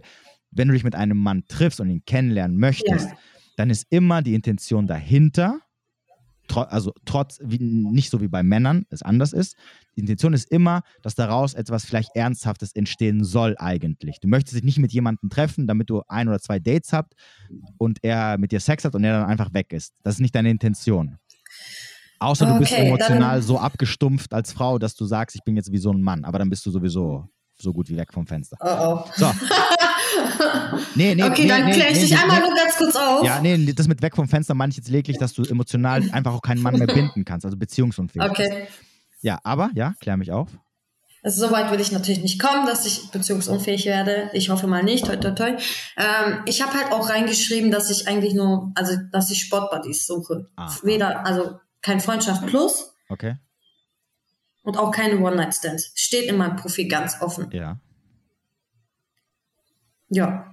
[0.50, 3.16] wenn du dich mit einem Mann triffst und ihn kennenlernen möchtest, Ja.
[3.56, 5.60] dann ist immer die Intention dahinter,
[6.48, 9.54] tro also trotz, wie, nicht so wie bei Männern, es anders ist,
[9.94, 14.18] die Intention ist immer, dass daraus etwas vielleicht Ernsthaftes entstehen soll eigentlich.
[14.18, 17.14] Du möchtest dich nicht mit jemandem treffen, damit du ein oder zwei Dates habt
[17.78, 19.94] und er mit dir Sex hat und er dann einfach weg ist.
[20.02, 21.18] Das ist nicht deine Intention.
[22.20, 25.56] Außer du bist Okay, emotional dann- so abgestumpft als Frau, dass du sagst, ich bin
[25.56, 28.26] jetzt wie so ein Mann, aber dann bist du sowieso so gut wie weg vom
[28.26, 28.56] Fenster.
[28.60, 29.10] oh oh.
[29.16, 29.30] So.
[30.94, 32.96] Nee, nee, okay, nee, dann nee, kläre ich nee, dich nee, einmal nur ganz kurz
[32.96, 33.24] auf.
[33.24, 36.34] Ja, nee, das mit weg vom Fenster meine ich jetzt lediglich, dass du emotional einfach
[36.34, 38.40] auch keinen Mann mehr binden kannst, also beziehungsunfähig bist.
[38.50, 38.66] Okay.
[39.20, 40.48] Ja, aber, ja, klär mich auf.
[41.22, 44.30] Also so weit will ich natürlich nicht kommen, dass ich beziehungsunfähig werde.
[44.32, 45.50] Ich hoffe mal nicht, toi toi toi.
[45.96, 50.48] Ähm, ich habe halt auch reingeschrieben, dass ich eigentlich nur, also dass ich Sportbuddies suche.
[50.56, 50.74] Ah.
[50.82, 53.36] Weder, also kein Freundschaft plus Okay,
[54.62, 55.92] und auch keine One-Night-Stands.
[55.94, 57.50] Steht in meinem Profil ganz offen.
[57.52, 57.78] ja.
[60.10, 60.46] Ja.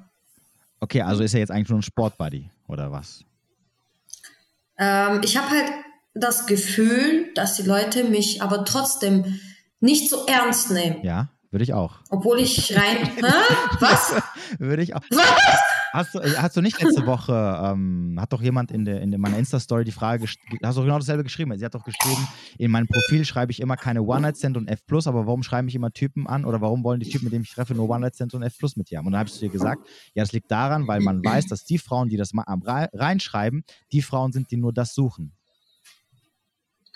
[0.80, 3.26] Okay, also ist er jetzt eigentlich nur ein Sportbuddy, oder was?
[4.78, 5.72] Ähm, ich habe halt
[6.14, 9.40] das Gefühl, dass die Leute mich aber trotzdem
[9.80, 11.04] nicht so ernst nehmen.
[11.04, 11.96] Ja, würde ich auch.
[12.10, 12.98] Obwohl ich rein.
[13.16, 13.34] Hä?
[13.80, 14.22] Was?
[14.60, 15.02] Würde ich auch.
[15.10, 15.60] Was?
[15.98, 19.40] Hast du, hast du nicht letzte Woche, ähm, hat doch jemand in, der, in meiner
[19.40, 21.58] Insta-Story die Frage, hast du genau dasselbe geschrieben?
[21.58, 22.28] Sie hat doch geschrieben,
[22.60, 25.92] in meinem Profil schreibe ich immer keine One-Night-Stand und F+, aber warum schreibe ich immer
[25.92, 28.60] Typen an oder warum wollen die Typen, mit denen ich treffe, nur One-Night-Stand und F+,
[28.76, 29.08] mit dir haben?
[29.08, 31.66] Und dann habe ich zu dir gesagt, ja, das liegt daran, weil man weiß, dass
[31.66, 35.34] die Frauen, die das mal reinschreiben, die Frauen sind, die nur das suchen.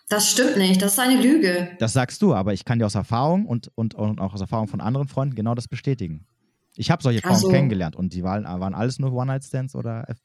[0.10, 0.80] Das stimmt nicht.
[0.80, 1.72] Das ist eine Lüge.
[1.80, 4.68] Das sagst du, aber ich kann dir aus Erfahrung und, und, und auch aus Erfahrung
[4.68, 6.28] von anderen Freunden genau das bestätigen.
[6.76, 7.50] Ich habe solche Frauen Ach so.
[7.50, 10.20] kennengelernt und die waren, waren alles nur One-Night-Stands oder F+.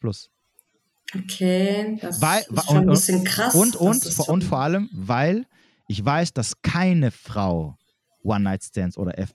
[1.14, 3.54] Okay, das Weil- ist schon ein und- bisschen krass.
[3.54, 5.46] Und, und, vor, und vor allem, weil
[5.88, 7.76] ich weiß, dass keine Frau
[8.22, 9.34] One-Night-Stands oder F+,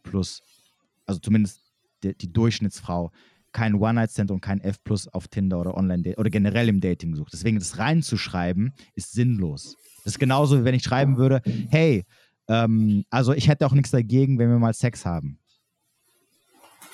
[1.05, 1.61] also zumindest
[2.03, 3.11] die, die Durchschnittsfrau,
[3.53, 4.79] kein One-Night-Stand und kein F+,
[5.11, 7.33] auf Tinder oder online oder generell im Dating sucht.
[7.33, 9.75] Deswegen das reinzuschreiben, ist sinnlos.
[10.03, 12.05] Das ist genauso, wie wenn ich schreiben würde, hey,
[12.47, 15.37] ähm, also ich hätte auch nichts dagegen, wenn wir mal Sex haben.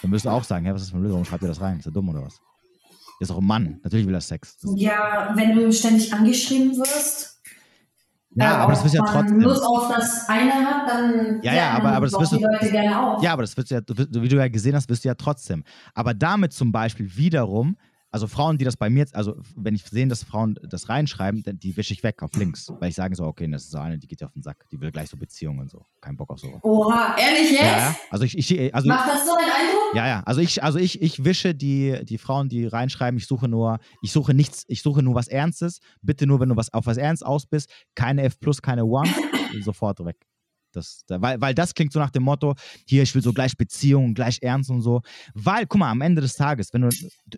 [0.01, 1.59] Dann du auch sagen, hey, was ist das für ein Blöd, warum schreibt ihr das
[1.61, 1.79] rein?
[1.79, 2.39] Ist er dumm oder was?
[3.19, 4.57] Ist auch ein Mann, natürlich will er Sex.
[4.59, 7.41] Das, Ja, wenn du ständig angeschrieben wirst.
[8.35, 9.39] ja, äh, aber das wirst du ja trotzdem.
[9.39, 12.99] Lust auf das eine hat, dann Ja, ja, aber- aber das wirst du- Leute gerne
[12.99, 13.23] auf.
[13.23, 15.15] Ja, aber das wird ja, du wirst- wie du ja gesehen hast, wirst du ja
[15.15, 15.63] trotzdem.
[15.95, 17.75] Aber damit zum Beispiel wiederum,
[18.11, 21.59] also Frauen, die das bei mir, also wenn ich sehe, dass Frauen das reinschreiben, dann
[21.59, 23.97] die wische ich weg auf links, weil ich sage so, okay, das ist so eine,
[23.97, 26.29] die geht dir auf den Sack, die will gleich so Beziehungen und so, kein Bock
[26.29, 26.63] auf sowas.
[26.63, 27.61] Oha, ehrlich jetzt?
[27.61, 27.95] Ja, ja.
[28.09, 29.95] Also ich, ich also Macht das so einen Eindruck?
[29.95, 30.23] ja, ja.
[30.25, 34.11] Also ich, also ich, ich wische die, die Frauen, die reinschreiben, ich suche nur, ich
[34.11, 35.79] suche nichts, ich suche nur was Ernstes.
[36.01, 39.09] Bitte nur, wenn du was auf was Ernst aus bist, keine F keine One,
[39.63, 40.17] sofort weg.
[40.77, 42.55] Das, weil, weil das klingt so nach dem Motto,
[42.85, 45.01] hier, ich will so gleich Beziehungen, gleich ernst und so.
[45.33, 46.89] Weil, guck mal, am Ende des Tages, wenn du,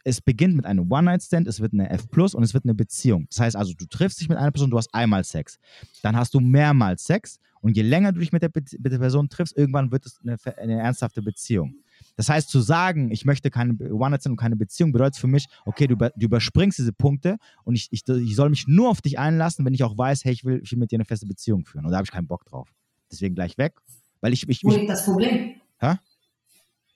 [0.04, 3.28] es beginnt mit einem One-Night-Stand, es wird eine F plus und es wird eine Beziehung.
[3.30, 5.58] Das heißt also, du triffst dich mit einer Person, du hast einmal Sex.
[6.04, 9.30] Dann hast du mehrmals Sex und je länger du dich mit der, mit der Person
[9.30, 11.76] triffst, irgendwann wird es eine, eine ernsthafte Beziehung.
[12.16, 15.88] Das heißt, zu sagen, ich möchte keine One-Night-Stand und keine Beziehung, bedeutet für mich, okay,
[15.88, 19.66] du, du überspringst diese Punkte und ich, ich, ich, soll mich nur auf dich einlassen,
[19.66, 21.86] wenn ich auch weiß, hey, ich will, ich will mit dir eine feste Beziehung führen.
[21.86, 22.72] Und da habe ich keinen Bock drauf.
[23.12, 23.74] Deswegen gleich weg.
[24.22, 25.56] Weil ich, ich, Wo liegt das Problem?
[25.80, 25.96] Hä?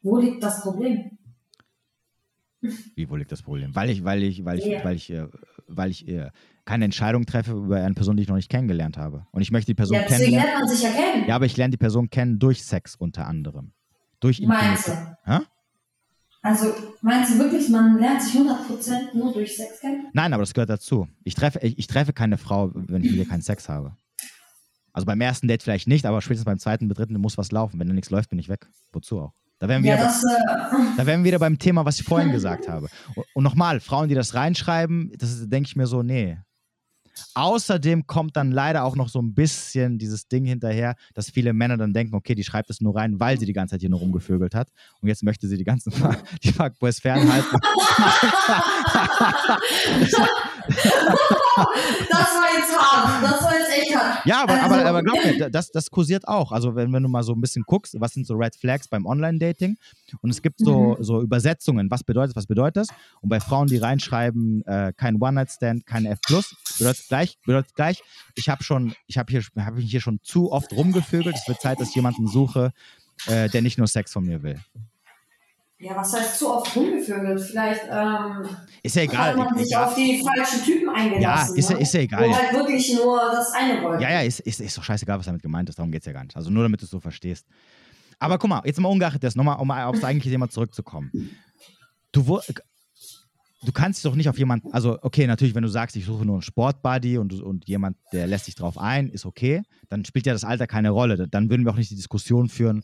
[0.01, 1.17] Wo liegt das Problem?
[2.95, 3.75] Wie, wo liegt das Problem?
[3.75, 4.83] Weil ich, weil ich, weil ich, yeah.
[4.83, 5.27] weil ich, äh,
[5.67, 6.29] weil ich äh,
[6.65, 9.25] keine Entscheidung treffe über eine Person, die ich noch nicht kennengelernt habe.
[9.31, 11.27] Und ich möchte die Person ja, deswegen lernt man sich ja kennen.
[11.27, 13.73] Ja, aber ich lerne die Person kennen durch Sex unter anderem.
[14.19, 14.91] Durch Meinst du?
[15.25, 15.39] Hä?
[16.41, 20.07] Also meinst du wirklich, man lernt sich 100% nur durch Sex kennen?
[20.13, 21.07] Nein, aber das gehört dazu.
[21.23, 23.95] Ich treffe, ich, ich treffe keine Frau, wenn ich mit ihr keinen Sex habe.
[24.93, 27.79] Also beim ersten Date vielleicht nicht, aber spätestens beim zweiten, dritten muss was laufen.
[27.79, 28.67] Wenn da nichts läuft, bin ich weg.
[28.91, 29.33] Wozu auch?
[29.59, 32.05] Da wären, wir Ja, wieder, das, äh, da wären wir wieder beim Thema, was ich
[32.05, 32.87] vorhin gesagt habe.
[33.15, 36.37] Und, und nochmal, Frauen, die das reinschreiben, das denke ich mir so, nee.
[37.35, 41.77] Außerdem kommt dann leider auch noch so ein bisschen dieses Ding hinterher, dass viele Männer
[41.77, 43.99] dann denken, okay, die schreibt es nur rein, weil sie die ganze Zeit hier nur
[43.99, 44.69] rumgevögelt hat.
[44.99, 45.91] Und jetzt möchte sie die ganzen
[46.43, 47.57] die Fuckboys fernhalten.
[50.67, 53.23] das war jetzt hart.
[53.23, 54.25] Das war jetzt echt hart.
[54.25, 56.51] Ja, aber, Also- aber, aber glaub mir, das, das kursiert auch.
[56.51, 59.05] Also wenn, wenn du mal so ein bisschen guckst, was sind so Red Flags beim
[59.05, 59.77] Online-Dating
[60.21, 61.03] und es gibt so, Mhm.
[61.03, 62.87] so Übersetzungen, was bedeutet, was bedeutet das?
[63.21, 66.19] Und bei Frauen, die reinschreiben, äh, kein One-Night-Stand, kein F+,
[66.77, 68.01] bedeutet gleich, bedeutet gleich,
[68.35, 71.61] ich habe schon, ich habe hier, hab mich hier schon zu oft rumgevögelt, es wird
[71.61, 72.71] Zeit, dass ich jemanden suche,
[73.27, 74.59] äh, der nicht nur Sex von mir will.
[75.83, 77.41] Ja, was heißt zu oft rumgevögelt?
[77.41, 78.47] Vielleicht ähm,
[78.83, 79.31] Ist ja egal.
[79.31, 79.85] hat man sich egal.
[79.85, 81.21] auf die falschen Typen eingelassen.
[81.21, 81.81] Ja, ist ja- ne?
[81.81, 82.29] ist ja egal.
[82.29, 84.01] Wo halt wirklich nur das eine wollte.
[84.01, 85.77] Ja, ja, ist, ist, ist doch scheißegal, was damit gemeint ist.
[85.77, 86.37] Darum geht es ja gar nicht.
[86.37, 87.45] Also nur, damit du es so verstehst.
[88.19, 91.11] Aber guck mal, jetzt mal ungeachtet das, nochmal, um aufs eigentliche Thema zurückzukommen.
[92.13, 92.39] Du,
[93.63, 96.25] du kannst dich doch nicht auf jemanden, also okay, natürlich, wenn du sagst, ich suche
[96.25, 100.25] nur einen Sportbuddy und, und jemand, der lässt sich drauf ein, ist okay, dann spielt
[100.25, 101.27] ja das Alter keine Rolle.
[101.27, 102.83] Dann würden wir auch nicht die Diskussion führen,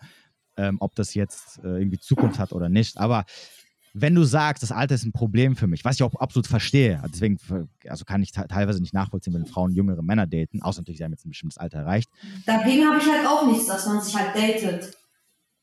[0.60, 2.98] ähm, ob das jetzt äh, irgendwie Zukunft hat oder nicht.
[2.98, 3.26] Aber
[3.94, 7.02] wenn du sagst, das Alter ist ein Problem für mich, was ich auch absolut verstehe,
[7.12, 7.40] deswegen
[7.88, 11.04] also kann ich te- teilweise nicht nachvollziehen, wenn Frauen jüngere Männer daten, außer natürlich, sie
[11.04, 12.08] haben jetzt ein bestimmtes Alter erreicht.
[12.46, 14.94] Dagegen habe ich halt auch nichts, dass man sich halt datet.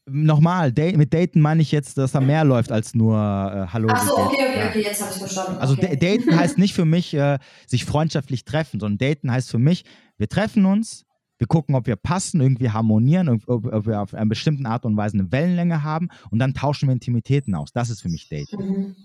[0.09, 3.89] Nochmal, mit Daten meine ich jetzt, dass da mehr läuft als nur äh, Hallo.
[3.91, 4.35] Ach so, wie geht's?
[4.35, 4.69] okay, okay, Ja.
[4.69, 5.59] okay, jetzt habe ich verstanden.
[5.59, 5.97] Also okay.
[5.97, 9.85] da- Daten heißt nicht für mich, äh, sich freundschaftlich treffen, sondern Daten heißt für mich,
[10.17, 11.05] wir treffen uns,
[11.39, 14.97] wir gucken, ob wir passen, irgendwie harmonieren, ob, ob wir auf einer bestimmten Art und
[14.97, 17.73] Weise eine Wellenlänge haben und dann tauschen wir Intimitäten aus.
[17.73, 18.57] Das ist für mich Daten.
[18.57, 18.97] Mhm.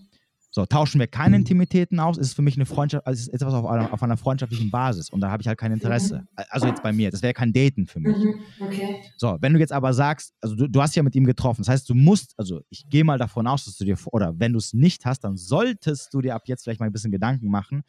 [0.53, 3.53] So, tauschen wir keine Intimitäten aus, ist es für mich eine Freundschaft, also ist etwas
[3.53, 6.27] auf einer, auf einer freundschaftlichen Basis und da habe ich halt kein Interesse.
[6.49, 8.17] Also jetzt bei mir, das wäre kein Daten für mich.
[8.17, 8.33] Mhm.
[8.59, 9.01] Okay.
[9.15, 11.69] So, wenn du jetzt aber sagst, also du, du hast ja mit ihm getroffen, das
[11.69, 14.57] heißt, du musst, also ich gehe mal davon aus, dass du dir, oder wenn du
[14.57, 17.83] es nicht hast, dann solltest du dir ab jetzt vielleicht mal ein bisschen Gedanken machen,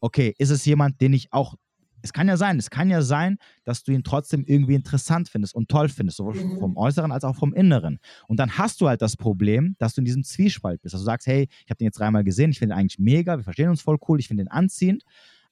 [0.00, 1.54] okay, ist es jemand, den ich auch,
[2.02, 5.54] es kann ja sein, es kann ja sein, dass du ihn trotzdem irgendwie interessant findest
[5.54, 6.58] und toll findest, sowohl Mhm.
[6.58, 7.98] vom Äußeren als auch vom Inneren.
[8.28, 11.04] Und dann hast du halt das Problem, dass du in diesem Zwiespalt bist, dass du
[11.04, 13.68] sagst, hey, ich habe den jetzt dreimal gesehen, ich finde ihn eigentlich mega, wir verstehen
[13.68, 15.02] uns voll cool, ich finde ihn anziehend,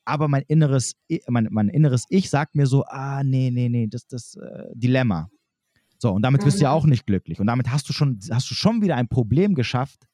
[0.05, 0.95] aber mein inneres,
[1.27, 5.29] mein, mein inneres Ich sagt mir so, ah, nee, nee, nee, das das äh, Dilemma.
[5.99, 6.77] So, und damit wirst du ja Mhm.
[6.77, 7.41] auch nicht glücklich.
[7.41, 10.07] Und damit hast du schon, hast du schon wieder ein Problem geschafft,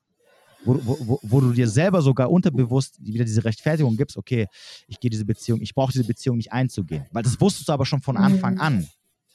[0.65, 4.47] wo, wo, wo, du dir selber sogar unterbewusst wieder diese Rechtfertigung gibst, okay,
[4.89, 7.07] ich gehe diese Beziehung, ich brauche diese Beziehung nicht einzugehen.
[7.13, 8.61] Weil das wusstest du aber schon von Anfang Mhm.
[8.61, 8.89] an.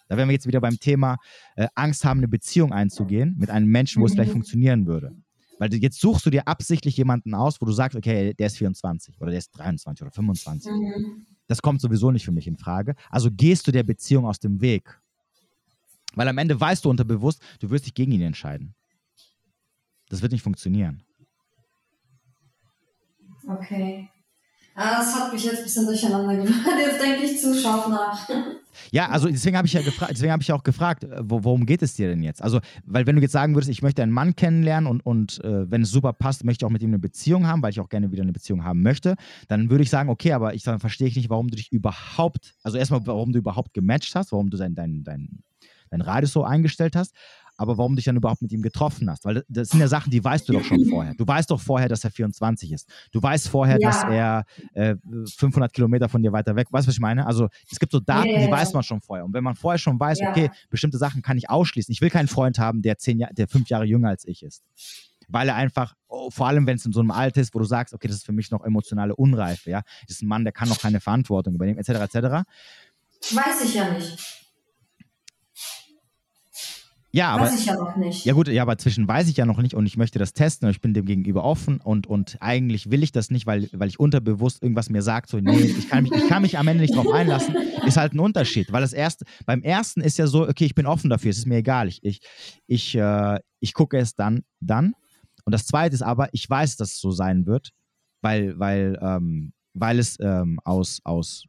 [0.07, 1.17] Da wären wir jetzt wieder beim Thema
[1.55, 4.33] äh, Angst haben, eine Beziehung einzugehen mit einem Menschen, wo es vielleicht Mhm.
[4.33, 5.15] funktionieren würde.
[5.59, 9.19] Weil jetzt suchst du dir absichtlich jemanden aus, wo du sagst, okay, der ist 24
[9.21, 10.71] oder der ist 23 oder 25.
[10.71, 11.25] Mhm.
[11.47, 12.95] Das kommt sowieso nicht für mich in Frage.
[13.09, 14.99] Also gehst du der Beziehung aus dem Weg.
[16.15, 18.73] Weil am Ende weißt du unterbewusst, du wirst dich gegen ihn entscheiden.
[20.09, 21.03] Das wird nicht funktionieren.
[23.49, 24.09] Okay.
[24.75, 26.79] Ah, das hat mich jetzt ein bisschen durcheinander gebracht.
[26.79, 28.29] Jetzt denke ich zu scharf nach.
[28.91, 31.65] Ja, also deswegen habe ich ja gefragt, deswegen habe ich auch gefragt, äh, wo, worum
[31.65, 32.41] geht es dir denn jetzt?
[32.41, 35.69] Also, weil wenn du jetzt sagen würdest, ich möchte einen Mann kennenlernen und, und äh,
[35.69, 37.89] wenn es super passt, möchte ich auch mit ihm eine Beziehung haben, weil ich auch
[37.89, 39.15] gerne wieder eine Beziehung haben möchte,
[39.49, 42.53] dann würde ich sagen, okay, aber ich dann verstehe ich nicht, warum du dich überhaupt,
[42.63, 45.43] also erstmal, warum du überhaupt gematcht hast, warum du dein, dein, dein,
[45.89, 47.13] dein Radius so eingestellt hast,
[47.59, 49.25] aber warum du dich dann überhaupt mit ihm getroffen hast.
[49.25, 51.13] Weil das, sind ja Sachen, die weißt du doch schon vorher.
[51.13, 52.87] Du weißt doch vorher, dass er 24 ist.
[53.11, 53.89] Du weißt vorher, Ja.
[53.89, 54.95] dass er äh,
[55.35, 57.27] 500 Kilometer von dir weiter weg, weißt du, was ich meine?
[57.27, 59.25] Also es gibt so Daten, ja, die weiß man schon vorher.
[59.25, 60.29] Und wenn man vorher schon weiß, Ja.
[60.29, 61.91] okay, bestimmte Sachen kann ich ausschließen.
[61.91, 64.63] Ich will keinen Freund haben, der, zehn Jahr, der fünf Jahre jünger als ich ist.
[65.27, 67.65] Weil er einfach, oh, vor allem wenn es in so einem Alter ist, wo du
[67.65, 69.81] sagst, okay, das ist für mich noch emotionale Unreife, ja.
[70.07, 72.15] Das ist ein Mann, der kann noch keine Verantwortung übernehmen, etc., etc.
[73.33, 74.17] Weiß ich ja nicht.
[77.11, 77.45] Ja, aber.
[77.45, 78.25] Weiß ich ja noch nicht.
[78.25, 80.67] Ja, gut, ja, aber zwischen weiß ich ja noch nicht und ich möchte das testen
[80.67, 83.89] und ich bin dem gegenüber offen und, und eigentlich will ich das nicht, weil, weil
[83.89, 86.81] ich unterbewusst irgendwas mir sagt, so, nee, ich kann mich, ich kann mich am Ende
[86.81, 87.55] nicht drauf einlassen,
[87.85, 88.71] ist halt ein Unterschied.
[88.71, 91.47] Weil das erste, beim ersten ist ja so, okay, ich bin offen dafür, es ist
[91.47, 91.87] mir egal.
[91.87, 92.21] Ich, ich,
[92.67, 94.93] ich, äh, ich gucke es dann, dann.
[95.45, 97.71] Und das zweite ist aber, ich weiß, dass es so sein wird,
[98.21, 101.45] weil, weil, ähm, weil es ähm, aus, aus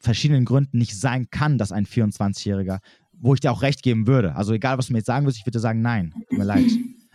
[0.00, 2.78] verschiedenen Gründen nicht sein kann, dass ein 24-Jähriger
[3.20, 4.34] wo ich dir auch recht geben würde.
[4.36, 6.70] Also egal, was du mir jetzt sagen würdest, ich würde sagen, nein, tut mir leid.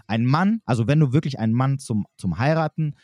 [0.08, 2.96] Ein Mann, also wenn du wirklich einen Mann zum, zum Heiraten,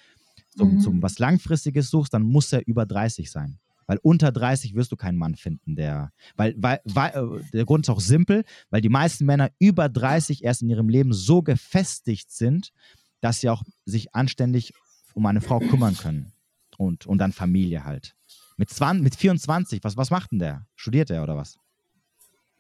[0.56, 0.80] zum, mhm.
[0.82, 3.60] zum was Langfristiges suchst, dann muss er über 30 sein.
[3.88, 6.12] Weil unter 30 wirst du keinen Mann finden, der.
[6.36, 10.44] Weil, weil, weil äh, der Grund ist auch simpel, weil die meisten Männer über 30
[10.44, 12.72] erst in ihrem Leben so gefestigt sind,
[13.20, 14.74] dass sie auch sich anständig
[15.16, 16.34] um eine Frau kümmern können.
[16.78, 18.16] Und, und dann Familie halt.
[18.58, 20.68] Mit, 20, mit 24, was, was macht denn der?
[20.76, 21.58] Studiert er oder was?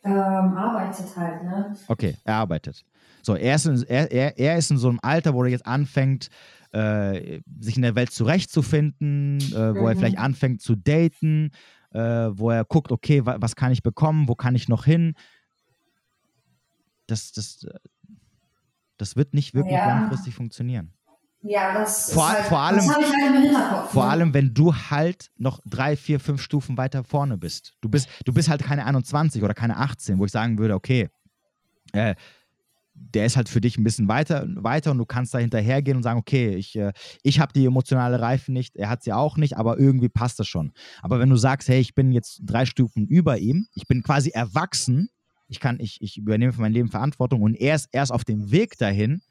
[0.03, 1.75] Ähm, arbeitet halt, ne?
[1.87, 2.85] Okay, er arbeitet.
[3.21, 5.65] So, er ist, in, er, er, er ist in so einem Alter, wo er jetzt
[5.65, 6.29] anfängt,
[6.71, 9.87] äh, sich in der Welt zurechtzufinden, äh, wo mhm.
[9.87, 11.51] er vielleicht anfängt zu daten,
[11.91, 15.15] äh, wo er guckt, okay, wa was kann ich bekommen, wo kann ich noch hin.
[17.07, 17.65] Das, das,
[18.97, 19.87] das wird nicht wirklich ja.
[19.87, 20.93] langfristig funktionieren.
[21.41, 23.91] Ja, das vor, halt, vor allem, das habe ich halt im Hinterkopf.
[23.91, 24.11] Vor ne?
[24.11, 27.73] allem, wenn du halt noch drei, vier, fünf Stufen weiter vorne bist.
[27.81, 31.09] Du bist, du bist halt keine 21 oder keine 18, wo ich sagen würde, okay,
[31.93, 32.15] äh,
[32.93, 36.03] der ist halt für dich ein bisschen weiter, weiter und du kannst da hinterhergehen und
[36.03, 36.91] sagen, okay, ich, äh,
[37.23, 40.47] ich habe die emotionale Reife nicht, er hat sie auch nicht, aber irgendwie passt das
[40.47, 40.73] schon.
[41.01, 44.31] Aber wenn du sagst, hey, ich bin jetzt drei Stufen über ihm, ich bin quasi
[44.31, 45.09] erwachsen,
[45.47, 48.51] ich kann, ich, ich übernehme für mein Leben Verantwortung und er ist erst auf dem
[48.51, 49.21] Weg dahin,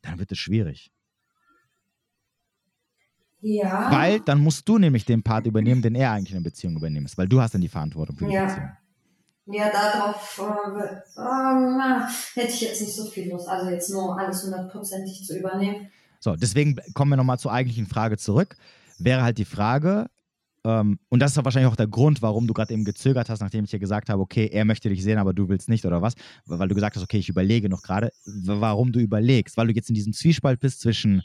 [0.00, 0.90] dann wird es schwierig.
[3.42, 3.90] Ja.
[3.90, 7.16] Weil dann musst du nämlich den Part übernehmen, den er eigentlich in der Beziehung übernimmt,
[7.16, 8.44] weil du hast dann die Verantwortung für die ja.
[8.46, 8.70] Beziehung.
[9.46, 14.44] Ja, darauf äh, äh, hätte ich jetzt nicht so viel Lust, also jetzt nur alles
[14.44, 15.88] hundertprozentig zu übernehmen.
[16.20, 18.56] So, deswegen kommen wir nochmal zur eigentlichen Frage zurück.
[18.98, 20.06] Wäre halt die Frage,
[20.64, 23.64] ähm, und das ist wahrscheinlich auch der Grund, warum du gerade eben gezögert hast, nachdem
[23.64, 26.14] ich dir gesagt habe, okay, er möchte dich sehen, aber du willst nicht oder was,
[26.44, 29.88] weil du gesagt hast, okay, ich überlege noch gerade, warum du überlegst, weil du jetzt
[29.88, 31.22] in diesem Zwiespalt bist zwischen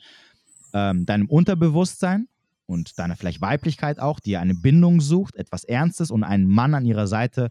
[0.76, 2.28] ähm, deinem Unterbewusstsein
[2.68, 6.86] und deiner vielleicht Weiblichkeit auch, die eine Bindung sucht, etwas Ernstes und einen Mann an
[6.86, 7.50] ihrer Seite,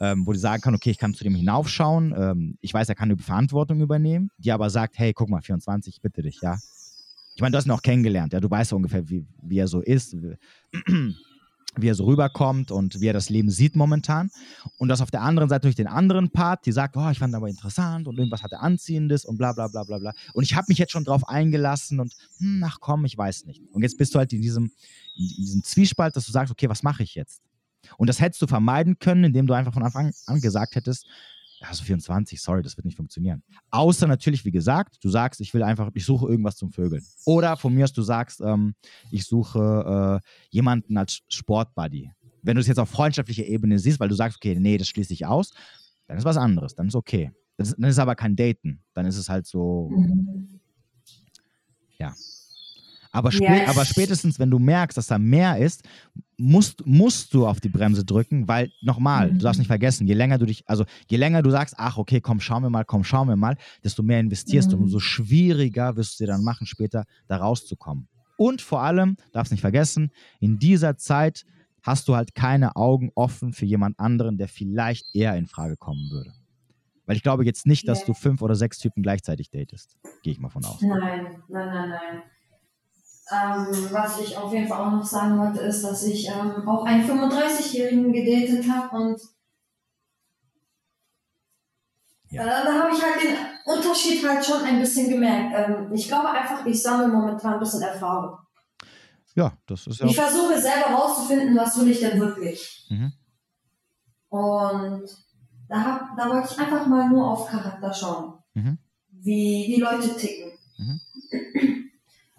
[0.00, 2.94] ähm, wo die sagen kann, okay, ich kann zu dem hinaufschauen, ähm, ich weiß, er
[2.94, 6.58] kann eine Verantwortung übernehmen, die aber sagt, hey, guck mal, 24, bitte dich, ja.
[7.34, 9.68] Ich meine, du hast ihn auch kennengelernt, ja, du weißt ja ungefähr, wie, wie er
[9.68, 10.16] so ist,
[11.76, 14.30] wie er so rüberkommt und wie er das Leben sieht momentan.
[14.76, 17.34] Und das auf der anderen Seite durch den anderen Part, die sagt, oh, ich fand
[17.34, 20.12] aber interessant und irgendwas hat er Anziehendes und bla bla bla bla bla.
[20.34, 23.62] Und ich habe mich jetzt schon drauf eingelassen und hm, ach komm, ich weiß nicht.
[23.72, 24.72] Und jetzt bist du halt in diesem,
[25.16, 27.42] in diesem Zwiespalt, dass du sagst, okay, was mache ich jetzt?
[27.96, 31.06] Und das hättest du vermeiden können, indem du einfach von Anfang an gesagt hättest,
[31.68, 33.42] also 24, sorry, das wird nicht funktionieren.
[33.70, 37.04] Außer natürlich, wie gesagt, du sagst, ich will einfach, ich suche irgendwas zum Vögeln.
[37.24, 38.74] Oder von mir aus, du sagst, ähm,
[39.10, 42.10] ich suche äh, jemanden als Sportbuddy.
[42.42, 45.12] Wenn du es jetzt auf freundschaftlicher Ebene siehst, weil du sagst, okay, nee, das schließe
[45.12, 45.52] ich aus,
[46.06, 47.32] dann ist was anderes, dann ist okay.
[47.56, 48.82] Das ist, dann ist aber kein Daten.
[48.94, 50.60] Dann ist es halt so, mhm.
[51.98, 52.12] ja.
[53.12, 53.68] Aber, spä yes.
[53.68, 55.82] aber spätestens, wenn du merkst, dass da mehr ist,
[56.38, 59.38] musst, musst du auf die Bremse drücken, weil nochmal, mhm.
[59.38, 62.22] du darfst nicht vergessen, je länger du dich, also je länger du sagst, ach okay,
[62.22, 64.72] komm, schauen wir mal, komm, schauen wir mal, desto mehr investierst mhm.
[64.72, 68.08] du und umso schwieriger wirst du dir dann machen, später da rauszukommen.
[68.38, 70.10] Und vor allem, darfst nicht vergessen,
[70.40, 71.44] in dieser Zeit
[71.82, 76.10] hast du halt keine Augen offen für jemand anderen, der vielleicht eher in Frage kommen
[76.10, 76.32] würde.
[77.04, 78.06] Weil ich glaube jetzt nicht, dass ja.
[78.06, 79.98] du fünf oder sechs Typen gleichzeitig datest.
[80.22, 80.80] Gehe ich mal von aus.
[80.80, 82.22] Nein, nein, nein, nein.
[83.32, 86.84] Ähm, was ich auf jeden Fall auch noch sagen wollte, ist, dass ich ähm, auch
[86.84, 89.20] einen 35-Jährigen gedatet habe und
[92.28, 92.42] ja.
[92.42, 95.54] äh, da habe ich halt den Unterschied halt schon ein bisschen gemerkt.
[95.56, 98.36] Ähm, ich glaube einfach, ich sammle momentan ein bisschen Erfahrung.
[99.34, 100.06] Ja, das ist ja.
[100.06, 102.86] Ich versuche selber herauszufinden, was will ich denn wirklich.
[102.90, 103.12] Mhm.
[104.28, 105.04] Und
[105.68, 108.78] da, hab, da wollte ich einfach mal nur auf Charakter schauen, mhm.
[109.08, 110.52] wie die Leute ticken.
[110.76, 111.00] Mhm.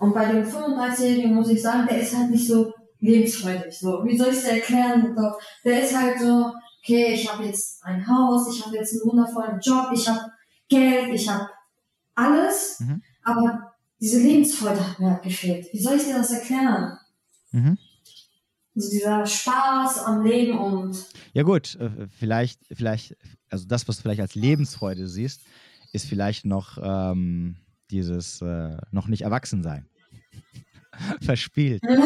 [0.03, 3.79] Und bei dem 35-Jährigen muss ich sagen, der ist halt nicht so lebensfreudig.
[3.79, 5.15] So, wie soll ich es erklären?
[5.63, 6.51] Der ist halt so,
[6.81, 10.19] okay, ich habe jetzt ein Haus, ich habe jetzt einen wundervollen Job, ich habe
[10.67, 11.47] Geld, ich habe
[12.15, 13.01] alles, mhm.
[13.23, 15.67] aber diese Lebensfreude hat mir halt gefehlt.
[15.71, 16.97] Wie soll ich dir das erklären?
[17.51, 17.77] Mhm.
[18.75, 20.97] Also dieser Spaß am Leben und.
[21.31, 23.15] Ja gut, äh, vielleicht, vielleicht,
[23.49, 25.43] also das, was du vielleicht als Lebensfreude siehst,
[25.93, 27.55] ist vielleicht noch ähm,
[27.93, 29.87] dieses äh, noch nicht erwachsen sein.
[31.21, 31.81] Verspielt.
[31.87, 31.97] also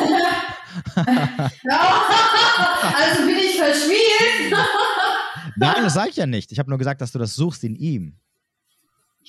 [3.26, 4.52] bin ich verspielt?
[5.56, 6.52] Nein, das sage ich ja nicht.
[6.52, 8.16] Ich habe nur gesagt, dass du das suchst in ihm.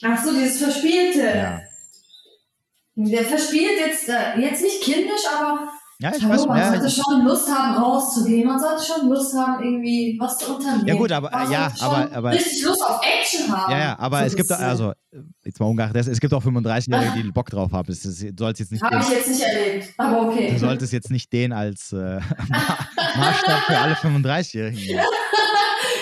[0.02, 1.20] Ach so, dieses Verspielte.
[1.20, 1.60] Ja.
[2.94, 5.68] Der verspielt jetzt, äh, jetzt nicht kindisch, aber
[6.00, 6.46] Ja, ich hallo, weiß.
[6.46, 8.46] man Ja, sollte schon Lust haben, rauszugehen.
[8.46, 10.86] Man sollte schon Lust haben, irgendwie was zu unternehmen.
[10.86, 13.72] Ja, gut, aber, Man äh, ja, sollte schon aber- aber- richtig Lust auf Action haben.
[13.72, 14.92] ja, ja, aber So es gibt auch, also,
[15.44, 17.90] jetzt mal ungeachtet, dessen, es gibt auch 35-Jährige, die Bock drauf haben.
[17.90, 20.52] Es ist- Du sollst jetzt nicht Habe den, ich jetzt nicht erlebt, aber okay.
[20.52, 21.96] du solltest jetzt nicht den als äh,
[22.48, 22.78] Ma-
[23.16, 25.00] Maßstab für alle 35-Jährigen nehmen.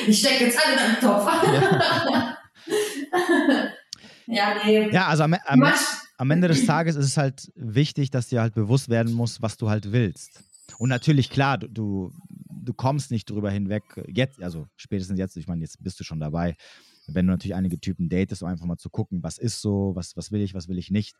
[0.09, 1.27] Ich stecke jetzt alle in einen Topf.
[4.27, 4.89] Ja, nee.
[4.93, 5.61] Ja, also am, am,
[6.17, 9.57] am Ende des Tages ist es halt wichtig, dass dir halt bewusst werden muss, was
[9.57, 10.43] du halt willst.
[10.79, 15.63] Und natürlich, klar, du, du, kommst nicht drüber hinweg, jetzt, also spätestens jetzt, ich meine,
[15.63, 16.57] jetzt bist du schon dabei,
[17.07, 20.17] wenn du natürlich einige Typen datest, um einfach mal zu gucken, was ist so, was,
[20.17, 21.17] was will ich, was will ich nicht,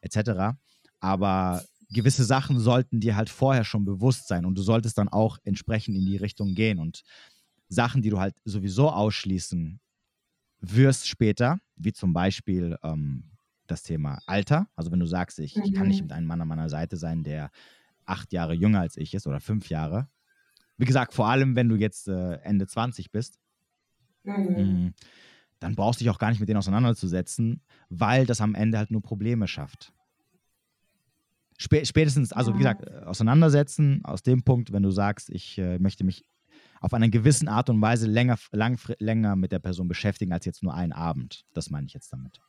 [0.00, 0.56] etc.
[0.98, 5.38] Aber gewisse Sachen sollten dir halt vorher schon bewusst sein und du solltest dann auch
[5.44, 6.78] entsprechend in die Richtung gehen.
[6.78, 7.02] Und
[7.68, 9.80] Sachen, die du halt sowieso ausschließen
[10.60, 13.30] wirst später, wie zum Beispiel ähm,
[13.70, 14.68] das Thema Alter.
[14.74, 15.88] Also wenn du sagst, ich, ich kann Mhm.
[15.88, 17.50] nicht mit einem Mann an meiner Seite sein, der
[18.06, 20.08] acht Jahre jünger als ich ist oder fünf Jahre.
[20.78, 23.38] Wie gesagt, vor allem wenn du jetzt äh, Ende 20 bist,
[24.24, 24.84] Mhm.
[24.86, 24.92] mh,
[25.60, 28.90] dann brauchst du dich auch gar nicht mit denen auseinanderzusetzen, weil das am Ende halt
[28.90, 29.92] nur Probleme schafft.
[31.58, 35.78] Spä spätestens, also wie gesagt, äh, auseinandersetzen aus dem Punkt, wenn du sagst, ich äh,
[35.80, 36.24] möchte mich
[36.80, 40.62] auf eine gewisse Art und Weise länger, lang, länger mit der Person beschäftigen als jetzt
[40.62, 41.44] nur einen Abend.
[41.54, 42.40] Das meine ich jetzt damit.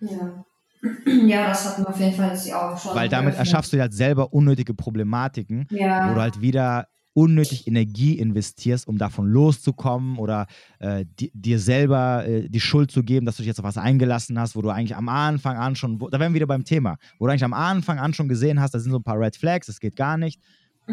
[0.00, 0.44] Ja.
[1.26, 2.94] ja, das hat mir auf jeden Fall jetzt Augen schon.
[2.94, 3.46] Weil damit geöffnet.
[3.48, 6.10] erschaffst du halt selber unnötige Problematiken, Ja.
[6.10, 10.46] wo du halt wieder unnötig Energie investierst, um davon loszukommen oder
[10.78, 13.76] äh, di dir selber äh, die Schuld zu geben, dass du dich jetzt auf was
[13.76, 16.64] eingelassen hast, wo du eigentlich am Anfang an schon, wo, da wären wir wieder beim
[16.64, 19.18] Thema, wo du eigentlich am Anfang an schon gesehen hast, da sind so ein paar
[19.18, 20.40] Red Flags, das geht gar nicht,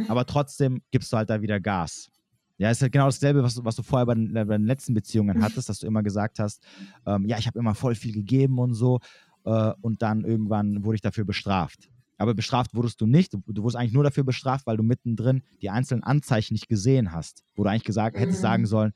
[0.08, 2.10] aber trotzdem gibst du halt da wieder Gas.
[2.58, 4.94] Ja, ist halt genau dasselbe, was du, was du vorher bei den, bei den letzten
[4.94, 6.64] Beziehungen hattest, dass du immer gesagt hast,
[7.06, 9.00] ähm, ja, ich habe immer voll viel gegeben und so
[9.46, 11.90] äh, und dann irgendwann wurde ich dafür bestraft.
[12.18, 13.34] Aber bestraft wurdest du nicht.
[13.34, 17.12] Du, du wurdest eigentlich nur dafür bestraft, weil du mittendrin die einzelnen Anzeichen nicht gesehen
[17.12, 17.44] hast.
[17.56, 18.48] Wo du eigentlich gesagt, hättest Mhm.
[18.48, 18.94] sagen sollen,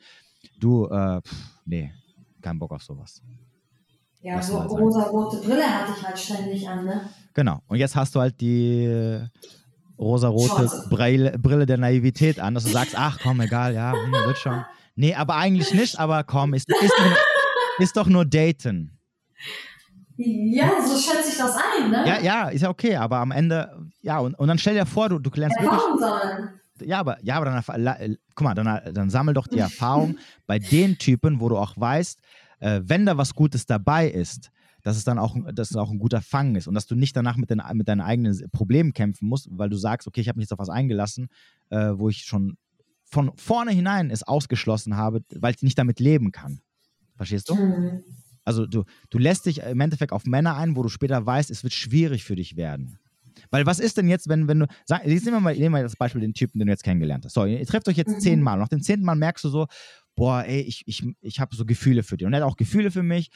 [0.57, 1.35] du, äh, pff,
[1.65, 1.91] nee,
[2.41, 3.21] kein Bock auf sowas.
[4.21, 4.67] ja, so sein.
[4.67, 7.09] rosa-rote Brille hatte ich halt ständig an, ne?
[7.33, 7.61] Genau.
[7.67, 9.21] Und jetzt hast du halt die
[9.99, 10.69] rosarote.
[10.89, 14.65] Brille, Brille der Naivität an, dass du sagst, ach komm, egal, ja, hm, wird schon.
[14.95, 17.17] Nee, aber eigentlich nicht, aber komm, ist, ist, doch,
[17.79, 18.97] ist doch nur daten.
[20.17, 22.03] Ja, so schätze ich das ein, ne?
[22.05, 25.07] Ja, ja, ist ja okay, aber am Ende, ja, und, und dann stell dir vor,
[25.07, 26.49] du, du lernst wirklich Erfahrung sammeln.
[26.81, 30.59] Ja, aber, ja, aber dann, äh, guck mal, dann, dann sammel doch die Erfahrung bei
[30.59, 32.19] den Typen, wo du auch weißt,
[32.59, 34.51] äh, wenn da was Gutes dabei ist,
[34.89, 37.15] dass es dann auch, dass es auch ein guter Fang ist und dass du nicht
[37.15, 40.37] danach mit, den, mit deinen eigenen Problemen kämpfen musst, weil du sagst, okay, ich habe
[40.37, 41.27] mich jetzt auf was eingelassen,
[41.69, 42.57] äh, wo ich schon
[43.05, 46.61] von vorne hinein es ausgeschlossen habe, weil ich nicht damit leben kann.
[47.15, 47.55] Verstehst du?
[47.55, 48.03] Hm.
[48.45, 51.61] Also du, du lässt dich im Endeffekt auf Männer ein, wo du später weißt, es
[51.63, 52.97] wird schwierig für dich werden.
[53.51, 55.83] Weil was ist denn jetzt, wenn, wenn du, sag, jetzt nehmen wir mal, nehmen wir
[55.83, 57.33] das Beispiel den Typen, den du jetzt kennengelernt hast.
[57.33, 58.19] So, ihr trefft euch jetzt Mhm.
[58.21, 58.57] zehnmal.
[58.57, 59.67] Nach dem zehnten Mal merkst du so,
[60.15, 62.25] boah, ey, ich, ich, ich habe so Gefühle für dich.
[62.25, 63.29] Und er hat auch Gefühle für mich.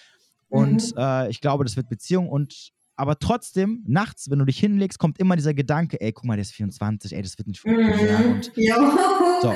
[0.53, 0.97] Und Mhm.
[0.97, 2.29] äh, ich glaube, das wird Beziehung.
[2.29, 6.35] Und aber trotzdem, nachts, wenn du dich hinlegst, kommt immer dieser Gedanke, ey, guck mal,
[6.35, 8.23] der ist 24, ey, das wird nicht funktionieren.
[8.25, 8.31] Mhm.
[8.33, 8.51] Und
[9.41, 9.53] so.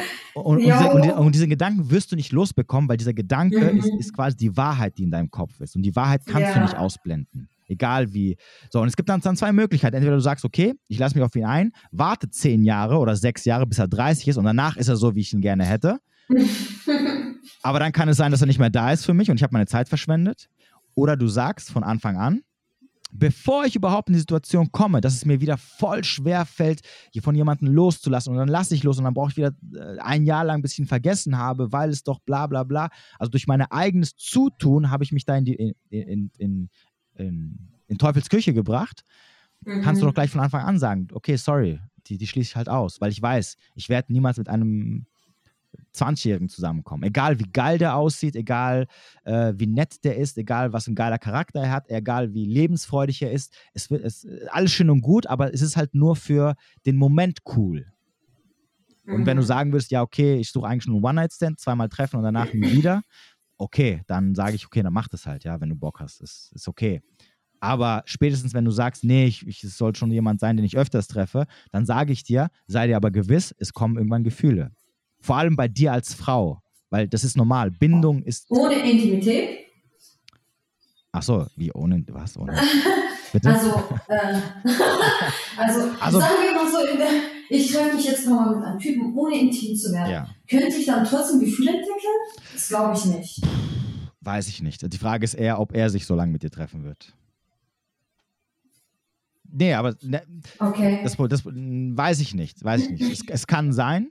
[1.22, 3.78] Und, diesen Gedanken wirst du nicht losbekommen, weil dieser Gedanke Mhm.
[3.78, 5.76] ist, ist quasi die Wahrheit, die in deinem Kopf ist.
[5.76, 6.64] Und die Wahrheit kannst du Ja.
[6.64, 7.48] nicht ausblenden.
[7.68, 8.38] Egal wie.
[8.72, 9.96] So, und es gibt dann, dann zwei Möglichkeiten.
[9.98, 13.46] Entweder du sagst, okay, ich lasse mich auf ihn ein, warte zehn Jahre oder sechs
[13.46, 16.00] Jahre, bis er 30 ist und danach ist er so, wie ich ihn gerne hätte.
[17.62, 19.44] Aber dann kann es sein, dass er nicht mehr da ist für mich und ich
[19.44, 20.48] habe meine Zeit verschwendet.
[20.98, 22.42] Oder du sagst von Anfang an,
[23.12, 26.82] bevor ich überhaupt in die Situation komme, dass es mir wieder voll schwer fällt,
[27.14, 30.00] hier von jemandem loszulassen und dann lasse ich los und dann brauche ich wieder äh,
[30.00, 32.90] ein Jahr lang, bis ich ihn vergessen habe, weil es doch bla bla bla.
[33.20, 35.76] Also durch mein eigenes Zutun habe ich mich da in, die, in,
[36.40, 36.70] in,
[37.14, 39.04] in, in, Teufels Küche gebracht.
[39.84, 40.10] Kannst du Mhm.
[40.10, 43.12] doch gleich von Anfang an sagen, okay, sorry, die, die schließe ich halt aus, weil
[43.12, 45.06] ich weiß, ich werde niemals mit einem
[45.98, 47.04] 20-Jährigen zusammenkommen.
[47.04, 48.88] Egal wie geil der aussieht, egal
[49.26, 53.22] äh, wie nett der ist, egal was ein geiler Charakter er hat, egal wie lebensfreudig
[53.22, 53.54] er ist.
[53.74, 57.40] Es wird es, alles schön und gut, aber es ist halt nur für den Moment
[57.56, 57.92] cool.
[59.06, 59.48] Und wenn du Mhm.
[59.48, 62.72] sagen würdest, ja, okay, ich suche eigentlich nur einen One-Night-Stand, zweimal treffen und danach nie
[62.72, 63.02] wieder,
[63.58, 66.22] okay, dann sage ich, okay, dann mach das halt, ja, wenn du Bock hast.
[66.22, 67.02] Ist, ist okay.
[67.60, 70.78] Aber spätestens, wenn du sagst, nee, ich, ich, es soll schon jemand sein, den ich
[70.78, 74.72] öfters treffe, dann sage ich dir, sei dir aber gewiss, es kommen irgendwann Gefühle.
[75.20, 77.72] Vor allem bei dir als Frau, weil das ist normal.
[77.72, 78.50] Bindung ist.
[78.50, 79.66] Ohne Intimität?
[81.12, 82.38] Ach so, wie ohne was?
[82.38, 82.54] Ohne,
[83.34, 83.50] bitte?
[83.50, 83.70] Also,
[84.08, 84.18] äh,
[85.58, 87.08] also, Also- sagen wir mal so, der,
[87.50, 90.12] ich treffe mich jetzt nochmal mit einem Typen, ohne intim zu werden.
[90.12, 90.28] ja.
[90.50, 92.52] Könnte ich dann trotzdem Gefühle entwickeln?
[92.54, 93.42] Das glaube ich nicht.
[94.22, 94.94] Weiß ich nicht.
[94.94, 97.14] Die Frage ist eher, ob er sich so lange mit dir treffen wird.
[99.50, 100.22] Nee, aber ne,
[100.60, 101.00] Okay.
[101.04, 102.64] das, das weiß ich nicht.
[102.64, 103.12] Weiß ich nicht.
[103.12, 104.10] Es, es kann sein,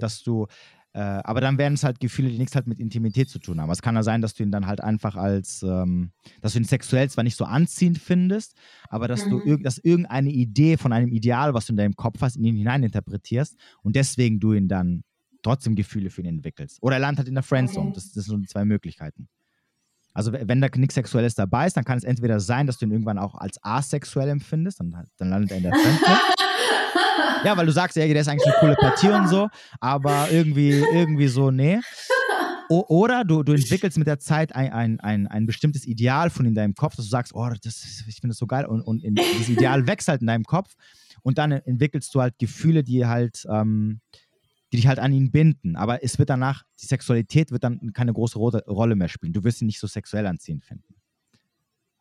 [0.00, 0.46] dass du,
[0.92, 3.70] äh, aber dann wären es halt Gefühle, die nichts halt mit Intimität zu tun haben.
[3.70, 6.64] Es kann ja sein, dass du ihn dann halt einfach als, ähm, dass du ihn
[6.64, 8.56] sexuell zwar nicht so anziehend findest,
[8.88, 9.46] aber dass du Mhm.
[9.46, 12.56] irg dass irgendeine Idee von einem Ideal, was du in deinem Kopf hast, in ihn
[12.56, 15.04] hineininterpretierst und deswegen du ihn dann
[15.42, 16.78] trotzdem Gefühle für ihn entwickelst.
[16.82, 17.90] Oder er landet halt in der Friendzone.
[17.90, 17.94] Okay.
[17.94, 19.28] Das, das sind die zwei Möglichkeiten.
[20.12, 22.90] Also wenn da nichts Sexuelles dabei ist, dann kann es entweder sein, dass du ihn
[22.90, 26.18] irgendwann auch als asexuell empfindest, dann, dann landet er in der Friendzone.
[27.44, 29.48] ja, weil du sagst, ja, der ist eigentlich eine coole Partie und so,
[29.80, 31.80] aber irgendwie, irgendwie so, nee.
[32.68, 36.46] O oder du, du entwickelst mit der Zeit ein, ein, ein, ein bestimmtes Ideal von
[36.46, 39.02] in deinem Kopf, dass du sagst, oh, das, ich finde das so geil und, und
[39.02, 40.74] in, dieses Ideal wächst halt in deinem Kopf
[41.22, 44.00] und dann entwickelst du halt Gefühle, die halt, ähm,
[44.72, 45.74] die dich halt an ihn binden.
[45.74, 49.32] Aber es wird danach, die Sexualität wird dann keine große Ro Rolle mehr spielen.
[49.32, 50.94] Du wirst ihn nicht so sexuell anziehend finden.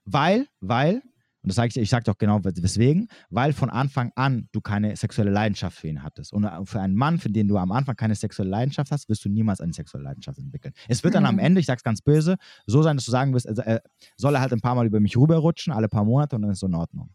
[0.05, 1.01] Weil, weil,
[1.41, 4.95] und das sage ich, ich sage doch genau weswegen, weil von Anfang an du keine
[4.95, 6.33] sexuelle Leidenschaft für ihn hattest.
[6.33, 9.23] Und äh, für einen Mann, für den du am Anfang keine sexuelle Leidenschaft hast, wirst
[9.23, 10.73] du niemals eine sexuelle Leidenschaft entwickeln.
[10.89, 11.39] Es wird dann am Mhm.
[11.39, 12.35] Ende, ich sag's ganz böse,
[12.67, 13.79] so sein, dass du sagen wirst, also, äh,
[14.17, 16.59] soll er halt ein paar Mal über mich rüberrutschen, alle paar Monate und dann ist
[16.59, 17.09] so in Ordnung.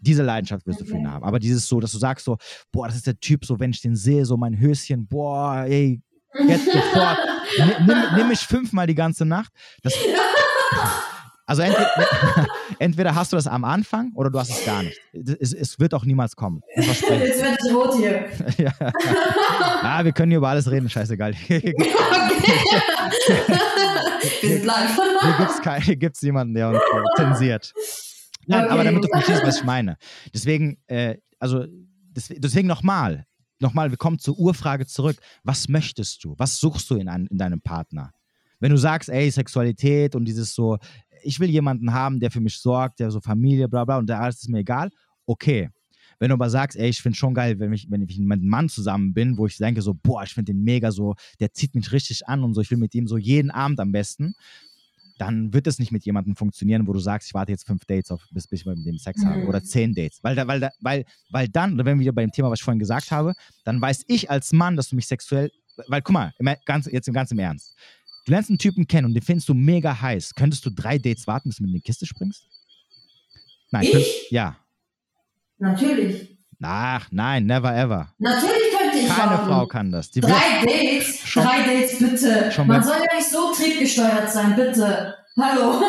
[0.00, 1.14] Diese Leidenschaft wirst du für ihn Okay.
[1.14, 1.24] haben.
[1.24, 2.36] Aber dieses so, dass du sagst so,
[2.72, 6.02] boah, das ist der Typ, so wenn ich den sehe, so mein Höschen, boah, ey,
[6.48, 7.18] jetzt sofort,
[7.58, 9.52] Ni- nimm, nimm mich fünfmal die ganze Nacht.
[9.82, 9.94] Das,
[11.46, 11.88] also entweder,
[12.78, 14.98] entweder hast du das am Anfang oder du hast es gar nicht.
[15.40, 16.60] Es, es wird auch niemals kommen.
[16.76, 18.26] Jetzt werde ich rot hier.
[18.58, 18.72] ja.
[19.82, 21.34] ah, wir können hier über alles reden, scheißegal.
[21.46, 21.62] Hier
[24.40, 25.84] Wir sind live.
[25.84, 26.80] hier gibt's jemanden, der uns
[27.16, 27.72] zensiert.
[28.46, 28.84] Nein, aber Okay.
[28.84, 29.96] damit du verstehst, was ich meine.
[30.34, 31.64] Deswegen, äh, also,
[32.10, 33.24] des- deswegen nochmal,
[33.60, 35.16] nochmal, wir kommen zur Urfrage zurück.
[35.44, 36.34] Was möchtest du?
[36.38, 38.10] Was suchst du in, einem, in deinem Partner?
[38.58, 40.78] Wenn du sagst, ey, Sexualität und dieses so,
[41.22, 44.20] ich will jemanden haben, der für mich sorgt, der so Familie, bla bla, und der
[44.20, 44.90] alles ist mir egal,
[45.26, 45.70] okay.
[46.18, 48.48] Wenn du aber sagst, ey, ich finde schon geil, wenn ich, wenn ich mit einem
[48.48, 51.74] Mann zusammen bin, wo ich denke so, boah, ich finde den mega so, der zieht
[51.74, 54.34] mich richtig an und so, ich will mit ihm so jeden Abend am besten,
[55.18, 58.10] dann wird es nicht mit jemandem funktionieren, wo du sagst, ich warte jetzt fünf Dates
[58.10, 59.48] auf, bis, bis ich mit dem Sex habe Mhm.
[59.48, 60.18] oder zehn Dates.
[60.22, 62.60] Weil, da, weil, da, weil, weil dann, oder wenn wir wieder bei dem Thema, was
[62.60, 65.50] ich vorhin gesagt habe, dann weiß ich als Mann, dass du mich sexuell,
[65.88, 67.74] weil guck mal, im, ganz, jetzt im Ernst.
[68.24, 70.34] Du lernst einen Typen kennen und den findest du mega heiß.
[70.34, 72.44] Könntest du drei Dates warten, bis du mit in die Kiste springst?
[73.70, 73.82] Nein.
[73.84, 73.92] Ich?
[73.92, 74.56] könnt- Ja.
[75.58, 76.38] Natürlich.
[76.62, 78.12] Ach, nein, never ever.
[78.18, 79.46] Natürlich könnte ich Keine warten.
[79.46, 80.10] Frau kann das.
[80.12, 80.30] Die Drei
[80.64, 82.52] Dates, Schon- drei Dates bitte.
[82.52, 85.14] schon Man soll ja nicht so triebgesteuert sein, bitte.
[85.40, 85.80] Hallo.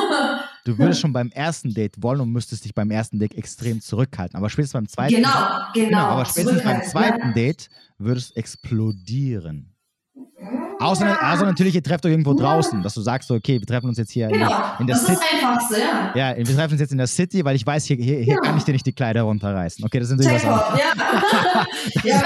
[0.66, 4.36] du würdest schon beim ersten Date wollen und müsstest dich beim ersten Date extrem zurückhalten.
[4.38, 5.30] Aber spätestens beim zweiten genau,
[5.74, 5.90] genau.
[5.90, 7.34] Genau, aber spätestens beim zweiten ja.
[7.34, 7.70] Date
[8.00, 9.76] würde es explodieren.
[10.84, 13.88] Außer, außer natürlich, ihr trefft euch irgendwo draußen, dass du sagst, so, okay, wir treffen
[13.88, 15.22] uns jetzt hier in, Genau, der- in der das ist City.
[15.32, 16.32] das Einfachste, ja.
[16.32, 18.40] Ja, wir treffen uns jetzt in der City, weil ich weiß, hier, hier, hier Ja.
[18.42, 19.84] kann ich dir nicht die Kleider runterreißen.
[19.86, 20.80] Okay, das sind natürlich was.
[20.80, 22.12] Jackpot, ja.
[22.16, 22.16] ja.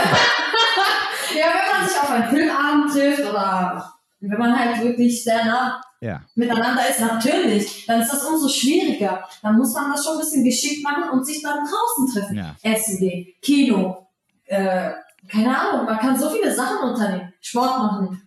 [1.37, 5.81] ja, wenn man sich auf einen Filmabend trifft oder wenn man halt wirklich sehr nah
[6.01, 9.23] Ja, miteinander ist, natürlich, dann ist das umso schwieriger.
[9.43, 12.35] Dann muss man das schon ein bisschen geschickt machen und sich dann draußen treffen.
[12.37, 12.55] ja.
[12.97, 14.07] Gehen, Kino,
[14.45, 14.91] äh,
[15.29, 18.21] keine Ahnung, man kann so viele Sachen unternehmen, Sport machen.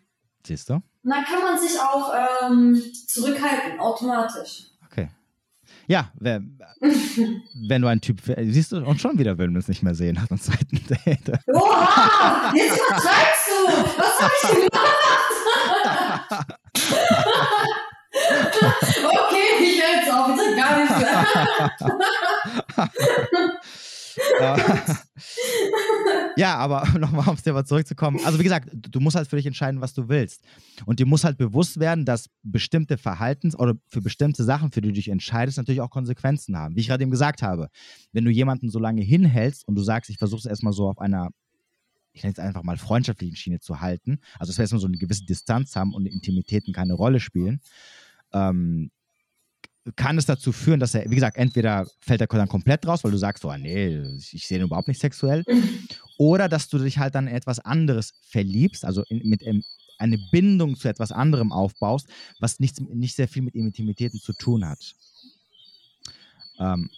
[0.47, 0.74] Siehst du?
[0.74, 2.12] Und dann kann man sich auch
[2.47, 4.66] ähm, zurückhalten, automatisch.
[4.86, 5.09] Okay.
[5.86, 6.59] Ja, wenn,
[7.68, 10.16] wenn du einen Typ, siehst du, und schon wieder will man es nicht mehr sehen
[10.16, 11.32] nach dem zweiten Date.
[11.53, 12.53] Oha!
[12.55, 13.66] Jetzt übertreibst du!
[13.99, 15.01] Was hab ich gemacht?
[19.05, 21.26] okay, ich höre jetzt auf, ich sag gar nichts mehr.
[26.37, 28.20] ja, aber nochmal aufs Thema zurückzukommen.
[28.24, 30.45] Also wie gesagt, du musst halt für dich entscheiden, was du willst.
[30.87, 34.89] Und dir muss halt bewusst werden, dass bestimmte Verhaltens- oder für bestimmte Sachen, für die
[34.89, 36.76] du dich entscheidest, natürlich auch Konsequenzen haben.
[36.76, 37.68] Wie ich gerade eben gesagt habe,
[38.12, 40.99] wenn du jemanden so lange hinhältst und du sagst, ich versuche es erstmal so auf
[40.99, 41.31] einer,
[42.12, 44.98] ich nenne es einfach mal freundschaftlichen Schiene zu halten, also dass wir erstmal so eine
[44.98, 47.61] gewisse Distanz haben und Intimitäten keine Rolle spielen,
[48.32, 48.90] ähm,
[49.97, 53.11] kann es dazu führen, dass er, wie gesagt, entweder fällt er dann komplett raus, weil
[53.11, 53.98] du sagst, oh nee,
[54.32, 55.43] ich sehe ihn überhaupt nicht sexuell,
[56.20, 59.64] oder dass du dich halt dann in etwas anderes verliebst, also in, mit ähm,
[59.97, 64.68] eine Bindung zu etwas anderem aufbaust, was nichts, nicht sehr viel mit Intimitäten zu tun
[64.68, 64.94] hat.
[66.59, 66.90] Ähm,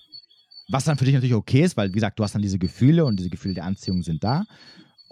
[0.68, 3.04] was dann für dich natürlich okay ist, weil, wie gesagt, du hast dann diese Gefühle
[3.04, 4.44] und diese Gefühle der Anziehung sind da.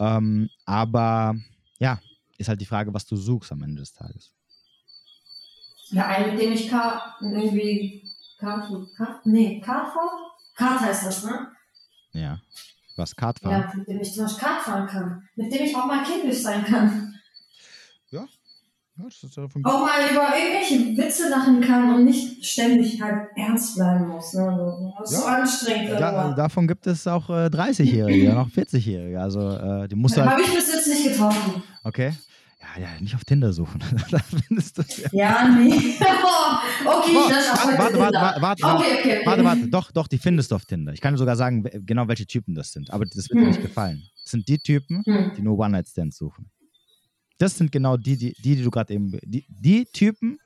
[0.00, 1.36] Ähm, aber
[1.78, 2.00] ja,
[2.36, 4.32] ist halt die Frage, was du suchst am Ende des Tages.
[5.90, 10.32] Ja, einen, mit dem ich Kart, irgendwie, Kart, Kart, nee, Kart fahre?
[10.56, 11.46] Kart heißt das, ne?
[12.12, 12.40] Ja.
[13.00, 13.62] Was Kartfahren?
[13.62, 15.22] Ja, mit dem ich zum Beispiel Kart fahren kann.
[15.36, 17.14] Mit dem ich auch mal kindisch sein kann.
[18.10, 18.26] Ja,
[19.64, 24.34] auch mal über irgendwelche Witze lachen kann und nicht ständig halt ernst bleiben muss.
[24.34, 24.94] Ne?
[24.98, 25.22] Das ist ja.
[25.22, 26.00] so anstrengend.
[26.00, 29.20] Da, davon gibt es auch äh, 30-Jährige, noch 40-Jährige.
[29.20, 31.62] Also äh, die musst du halt Habe ich bis jetzt nicht getroffen.
[31.84, 32.12] Okay.
[32.78, 33.80] Ja, nicht auf Tinder suchen.
[34.10, 34.82] da findest du
[35.12, 35.48] ja.
[35.48, 35.72] nee.
[36.84, 37.48] okay, oh, das
[37.78, 39.26] warte, warte, warte, warte, warte, okay, okay, okay.
[39.26, 40.92] warte, warte, doch, doch, die findest du auf Tinder.
[40.92, 43.40] Ich kann dir sogar sagen, genau welche Typen das sind, aber das wird hm.
[43.40, 44.02] dir nicht gefallen.
[44.22, 45.32] Das sind die Typen, hm.
[45.36, 46.50] die nur One-Night-Stands suchen.
[47.38, 50.38] Das sind genau die, die, die, die du gerade eben, die, die Typen,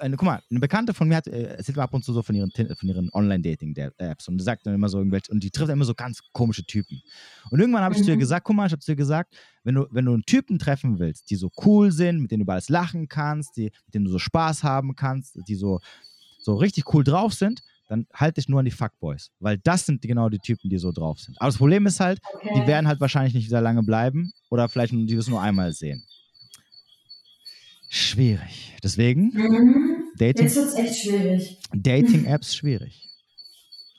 [0.00, 2.22] äh, guck mal, eine Bekannte von mir hat, äh, erzählt mir ab und zu so
[2.22, 5.84] von ihren, von ihren Online-Dating-Apps und sagt dann immer so irgendwelche, und die trifft immer
[5.84, 7.02] so ganz komische Typen.
[7.50, 8.04] Und irgendwann habe ich mhm.
[8.04, 8.20] zu ihr mhm.
[8.20, 10.98] gesagt, guck mal, ich habe zu ihr gesagt, wenn du, wenn du einen Typen treffen
[10.98, 14.04] willst, die so cool sind, mit denen du über alles lachen kannst, die, mit denen
[14.04, 15.80] du so Spaß haben kannst, die so,
[16.38, 19.30] so richtig cool drauf sind, dann halte dich nur an die Fuckboys.
[19.38, 21.38] Weil das sind genau die Typen, die so drauf sind.
[21.40, 22.50] Aber das Problem ist halt, okay.
[22.56, 26.02] die werden halt wahrscheinlich nicht sehr lange bleiben oder vielleicht die das nur einmal sehen.
[27.94, 28.74] Schwierig.
[28.82, 30.04] Deswegen, mhm.
[30.16, 30.46] Dating.
[30.46, 31.58] Jetzt wird echt schwierig.
[31.74, 33.06] Dating-Apps schwierig.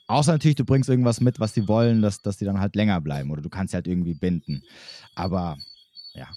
[0.07, 2.99] Außer natürlich, du bringst irgendwas mit, was die wollen, dass, dass die dann halt länger
[3.01, 4.63] bleiben oder du kannst sie halt irgendwie binden.
[5.13, 5.59] Aber
[6.15, 6.27] ja,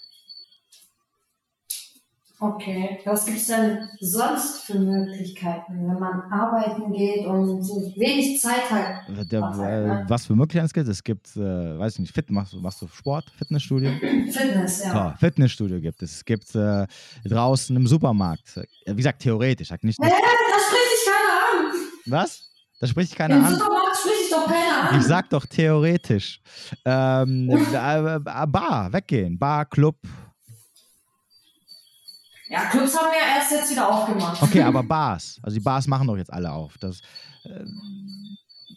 [2.38, 8.38] Okay, was gibt es denn sonst für Möglichkeiten, wenn man arbeiten geht und so wenig
[8.42, 9.32] Zeit hat?
[9.32, 10.10] Der, äh?
[10.10, 10.88] Was für Möglichkeiten es gibt?
[10.88, 13.90] Es gibt, äh, weiß ich nicht, Fit, machst, machst du Sport, Fitnessstudio?
[14.00, 15.12] Fitness, ja.
[15.12, 16.16] So, Fitnessstudio gibt es.
[16.16, 16.86] Es gibt äh,
[17.24, 18.60] draußen im Supermarkt.
[18.84, 19.70] Wie gesagt, theoretisch.
[19.70, 21.76] Nicht, nicht, äh, da spricht dich keiner an.
[22.04, 22.50] Was?
[22.80, 23.52] Da spricht dich keiner Im an.
[23.54, 25.00] Im Supermarkt spricht dich doch keiner an.
[25.00, 26.42] Ich sag doch theoretisch.
[26.84, 29.38] Ähm, äh, Bar, weggehen.
[29.38, 29.96] Bar, Club,
[32.48, 34.42] ja, Clubs haben ja erst jetzt wieder aufgemacht.
[34.42, 35.38] Okay, aber Bars.
[35.42, 36.78] Also die Bars machen doch jetzt alle auf.
[36.78, 37.00] Das
[37.44, 37.64] äh,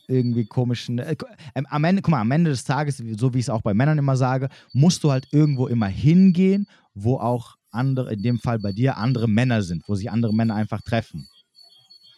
[0.07, 0.99] irgendwie komischen.
[0.99, 1.15] Äh,
[1.55, 3.73] ähm, am Ende, guck mal, am Ende des Tages, so wie ich es auch bei
[3.73, 8.59] Männern immer sage, musst du halt irgendwo immer hingehen, wo auch andere, in dem Fall
[8.59, 11.27] bei dir, andere Männer sind, wo sich andere Männer einfach treffen.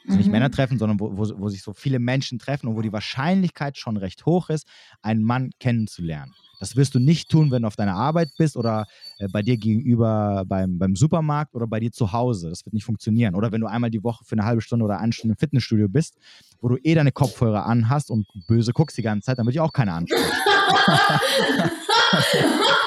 [0.06, 0.32] Also nicht mhm.
[0.34, 3.78] Männer treffen, sondern wo, wo, wo sich so viele Menschen treffen und wo die Wahrscheinlichkeit
[3.78, 4.68] schon recht hoch ist,
[5.02, 6.34] einen Mann kennenzulernen.
[6.62, 8.86] Das wirst du nicht tun, wenn du auf deiner Arbeit bist oder
[9.18, 12.50] äh, bei dir gegenüber beim, beim Supermarkt oder bei dir zu Hause.
[12.50, 13.34] Das wird nicht funktionieren.
[13.34, 15.90] Oder wenn du einmal die Woche für eine halbe Stunde oder eine Stunde im Fitnessstudio
[15.90, 16.18] bist,
[16.62, 19.60] wo du eh deine Kopfhörer anhast und böse guckst die ganze Zeit, dann würde ich
[19.60, 20.24] auch keine ansprechen.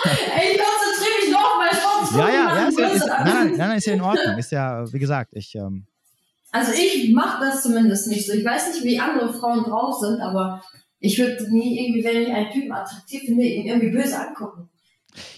[0.05, 3.57] Ey, ich konzentriere mich noch, weil ich Ja, ja, ja, ist ja, ist, nein, nein,
[3.57, 4.39] nein, ist ja in Ordnung.
[4.39, 5.55] Ist ja, wie gesagt, ich.
[5.57, 5.87] Ähm,
[6.55, 8.33] also ich mache das zumindest nicht so.
[8.33, 10.63] Ich weiß nicht, wie andere Frauen drauf sind, aber
[11.01, 14.69] ich würde nie irgendwie, wenn ich einen Typen attraktiv finde, ihn irgendwie böse angucken.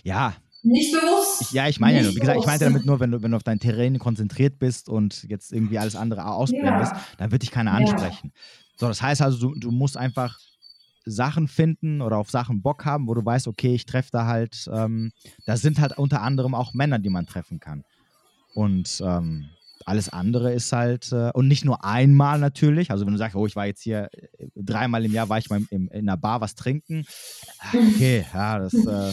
[0.02, 0.34] Ja.
[0.62, 1.40] Nicht bewusst.
[1.40, 3.30] Ich, ja, ich meine ja nur, wie gesagt, ich meinte damit nur, wenn du, wenn
[3.30, 7.00] du auf dein Terrain konzentriert bist und jetzt irgendwie alles andere ausblendest, ja.
[7.16, 8.32] dann wird dich keiner ansprechen.
[8.34, 8.40] Ja.
[8.76, 10.38] So, das heißt also, du, du musst einfach
[11.06, 14.68] Sachen finden oder auf Sachen Bock haben, wo du weißt, okay, ich treffe da halt,
[14.70, 15.12] ähm,
[15.46, 17.84] da sind halt unter anderem auch Männer, die man treffen kann.
[18.54, 19.48] Und ähm,
[19.86, 23.46] alles andere ist halt, äh, und nicht nur einmal natürlich, also wenn du sagst, oh,
[23.46, 26.40] ich war jetzt hier äh, dreimal im Jahr, war ich mal im, in einer Bar
[26.40, 27.04] was trinken,
[27.60, 29.12] ah, okay, ja, das, äh,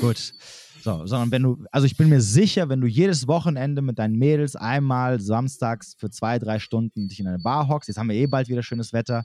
[0.00, 0.32] gut.
[0.80, 4.16] So, sondern wenn du, also ich bin mir sicher, wenn du jedes Wochenende mit deinen
[4.16, 8.16] Mädels einmal samstags für zwei, drei Stunden dich in eine Bar hockst, jetzt haben wir
[8.16, 9.24] eh bald wieder schönes Wetter,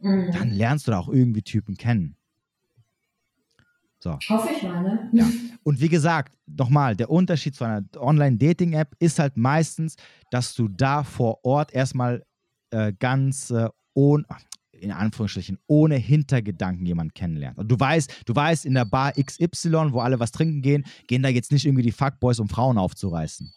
[0.00, 0.32] mhm.
[0.32, 2.16] dann lernst du da auch irgendwie Typen kennen.
[4.02, 4.18] So.
[4.28, 5.10] Hoffe ich mal, ne?
[5.12, 5.26] Ja.
[5.62, 9.96] Und wie gesagt, nochmal, der Unterschied zu einer Online-Dating-App ist halt meistens,
[10.30, 12.24] dass du da vor Ort erstmal
[12.70, 14.24] äh, ganz äh, ohne,
[14.72, 17.58] in Anführungsstrichen, ohne Hintergedanken jemanden kennenlernst.
[17.58, 21.22] Also du weißt, du weißt, in der Bar XY, wo alle was trinken gehen, gehen
[21.22, 23.52] da jetzt nicht irgendwie die Fuckboys, um Frauen aufzureißen.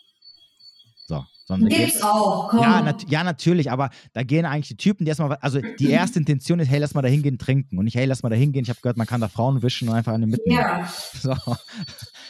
[1.45, 1.53] So.
[1.56, 2.61] Sondern Gibt's geht, auch, komm.
[2.61, 6.20] Ja, nat ja, natürlich, aber da gehen eigentlich die Typen, die erstmal, also die erste
[6.20, 7.78] Intention ist, hey, lass mal da hingehen, trinken.
[7.78, 8.64] Und nicht, hey, lass mal da hingehen.
[8.64, 10.60] Ich habe gehört, man kann da Frauen wischen und einfach den mitnehmen.
[10.60, 10.88] Ja.
[11.14, 11.36] So.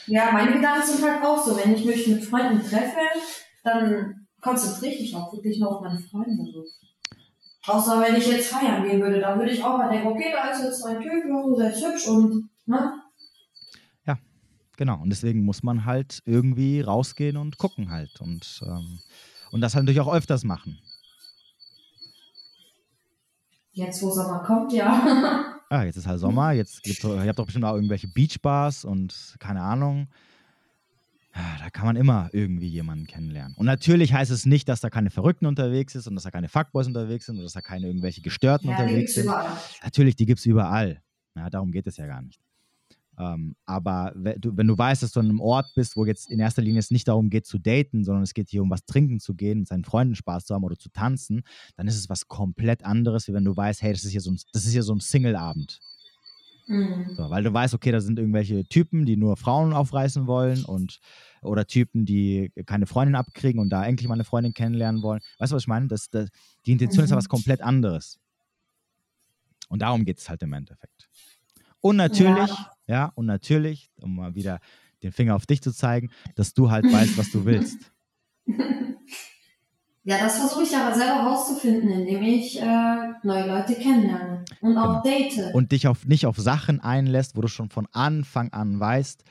[0.08, 3.00] Ja, meine Gedanken sind halt auch so, wenn ich mich mit Freunden treffe,
[3.64, 6.46] dann konzentriere ich mich auch wirklich nur auf meine Freunde.
[6.52, 6.64] So.
[7.66, 10.52] Außer wenn ich jetzt feiern gehen würde, dann würde ich auch mal denken, okay, da
[10.52, 11.24] ist jetzt ein Typ,
[11.58, 13.03] der ist hübsch und, ne?
[14.78, 18.20] Genau, und deswegen muss man halt irgendwie rausgehen und gucken halt.
[18.22, 19.00] Und, ähm,
[19.52, 20.80] und das halt natürlich auch öfters machen.
[23.72, 25.60] Jetzt, wo Sommer kommt, ja.
[25.70, 29.36] ah, jetzt ist halt Sommer, jetzt gibt's, ihr habt doch bestimmt auch irgendwelche Beachbars und
[29.40, 30.08] keine Ahnung.
[31.34, 33.56] Da kann man immer irgendwie jemanden kennenlernen.
[33.58, 36.48] Und natürlich heißt es nicht, dass da keine Verrückten unterwegs ist und dass da keine
[36.48, 39.24] Fuckboys unterwegs sind oder dass da keine irgendwelche Gestörten ja, unterwegs sind.
[39.24, 39.58] Überall.
[39.82, 41.02] Natürlich, die gibt es überall.
[41.36, 42.40] Ja, darum geht es ja gar nicht.
[43.20, 46.30] Ähm, aber wenn du, wenn du weißt, dass du an einem Ort bist, wo jetzt
[46.32, 48.86] in erster Linie es nicht darum geht zu daten, sondern es geht hier um was
[48.86, 51.44] trinken zu gehen, mit seinen Freunden Spaß zu haben oder zu tanzen,
[51.76, 54.32] dann ist es was komplett anderes, wie wenn du weißt, hey, das ist hier so
[54.32, 55.82] ein, das ist hier so ein Single-Abend.
[56.66, 57.14] Mhm.
[57.18, 61.00] So, weil du weißt, okay, da sind irgendwelche Typen, die nur Frauen aufreißen wollen und
[61.42, 65.20] oder Typen, die keine Freundin abkriegen und da endlich mal eine Freundin kennenlernen wollen.
[65.40, 65.88] Weißt du, was ich meine?
[65.88, 66.30] Das, das,
[66.66, 67.20] die Intention ist ja Mhm.
[67.20, 68.18] was komplett anderes.
[69.70, 71.10] Und darum geht es halt im Endeffekt.
[71.82, 72.73] Und natürlich, ja.
[73.16, 74.60] Und natürlich, um mal wieder
[75.04, 77.78] den Finger auf dich zu zeigen, dass du halt weißt, was du willst.
[80.06, 85.02] Ja, das versuche ich aber selber rauszufinden, indem ich äh, neue Leute kennenlerne und auch
[85.02, 85.54] date.
[85.54, 89.24] Und dich auf, nicht auf Sachen einlässt, wo du schon von Anfang an weißt,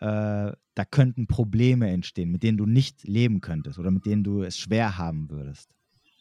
[0.00, 4.42] äh, da könnten Probleme entstehen, mit denen du nicht leben könntest oder mit denen du
[4.42, 5.74] es schwer haben würdest.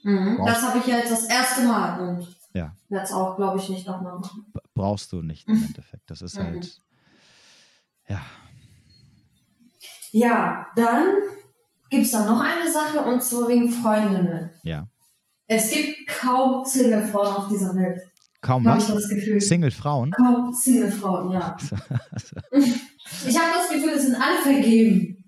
[0.03, 0.39] mhm.
[0.45, 2.76] Das habe ich ja jetzt das erste Mal und Ja.
[2.89, 4.51] werde es auch, glaube ich, nicht nochmal machen.
[4.73, 6.09] Brauchst du nicht im Endeffekt.
[6.09, 6.43] Das ist Mhm.
[6.43, 6.81] halt,
[8.07, 8.21] ja.
[10.11, 11.05] Ja, dann
[11.89, 14.49] gibt es da noch eine Sache und zwar wegen Freundinnen.
[14.63, 14.88] Ja.
[15.47, 18.01] Es gibt kaum Single-Frauen auf dieser Welt.
[18.41, 19.47] Kaum ich was?
[19.47, 20.11] Single-Frauen?
[20.11, 21.57] kaum Single-Frauen, ja.
[23.27, 25.26] Ich habe das Gefühl, es sind alle vergeben.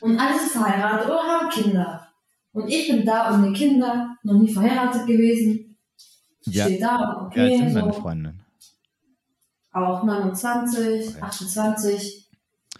[0.00, 2.08] Und alle sind verheiratet oder haben Kinder.
[2.52, 5.73] Und ich bin da ohne Kinder, noch nie verheiratet gewesen.
[6.46, 6.64] Ja.
[6.64, 8.00] Stehe da, Wie alt okay, sind deine so.
[8.00, 8.40] Freundinnen?
[9.72, 11.20] Auch 29, Okay.
[11.22, 12.30] 28.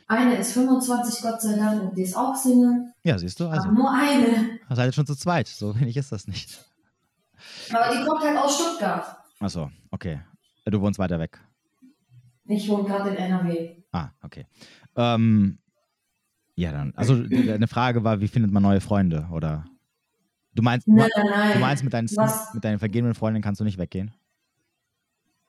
[0.07, 2.93] Eine ist 25, Gott sei Dank, und die ist auch Single.
[3.05, 3.69] Ja, siehst du, also.
[3.69, 4.59] Aber nur eine.
[4.71, 5.49] Seid ihr schon zu zweit.
[5.49, 6.63] So wenig ist das nicht.
[7.73, 9.17] Aber die kommt halt aus Stuttgart.
[9.41, 10.21] Achso, okay.
[10.67, 11.41] Du wohnst weiter weg.
[12.47, 13.83] Ich wohne gerade in NRW.
[13.93, 14.47] Ah, okay.
[14.97, 15.59] Ähm,
[16.55, 16.93] ja, dann.
[16.97, 19.29] Also, eine Frage war, wie findet man neue Freunde?
[19.33, 19.65] Oder.
[20.55, 21.53] Du meinst, Nein, nein, nein.
[21.55, 22.55] du meinst mit, deinen, Was?
[22.55, 24.13] mit deinen vergebenen Freundinnen kannst du nicht weggehen?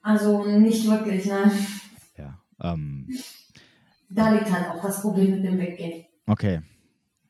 [0.02, 1.52] Also nicht wirklich, nein.
[2.18, 2.40] Ja.
[2.62, 3.08] Ähm,
[4.10, 6.06] Da liegt halt auch das Problem mit dem Weggehen.
[6.28, 6.62] okay.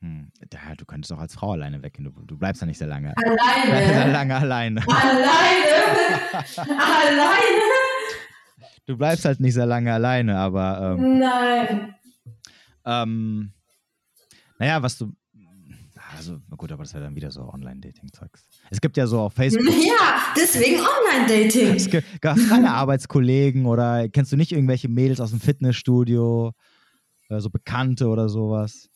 [0.00, 0.30] Hm.
[0.52, 2.04] Ja, du könntest auch als Frau alleine weggehen.
[2.04, 3.14] Du, du bleibst ja nicht sehr lange.
[3.18, 4.12] Sehr Alleine.
[4.12, 4.82] lange alleine.
[4.86, 6.44] Alleine.
[6.56, 7.62] Alleine.
[8.84, 11.94] Du bleibst halt nicht sehr lange alleine, aber ähm, Nein.
[12.84, 13.52] ähm,
[14.58, 15.12] naja, was du.
[16.16, 18.48] Also, gut, aber das wäre dann wieder so Online-Dating-Zeugs.
[18.70, 19.64] Es gibt ja so auf Facebook.
[19.86, 21.74] Ja, deswegen Online-Dating.
[21.74, 26.52] Es gibt gab keine Arbeitskollegen oder kennst du nicht irgendwelche Mädels aus dem Fitnessstudio,
[27.28, 28.88] äh, so Bekannte oder sowas?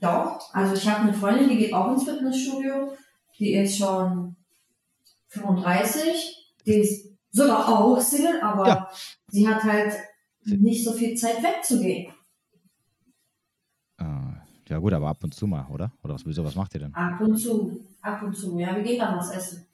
[0.00, 2.92] Doch, also ich habe eine Freundin, die geht auch ins Fitnessstudio.
[3.38, 4.36] Die ist schon
[5.28, 6.54] 35.
[6.66, 8.88] Die ist sogar auch Single, aber Ja.
[9.28, 9.94] sie hat halt
[10.44, 12.12] nicht so viel Zeit wegzugehen.
[14.72, 15.92] Ja, gut, aber ab und zu mal, oder?
[16.02, 16.94] Oder was, wieso, was macht ihr denn?
[16.94, 18.58] Ab und zu, ab und zu.
[18.58, 19.66] Ja, wir gehen dann was essen.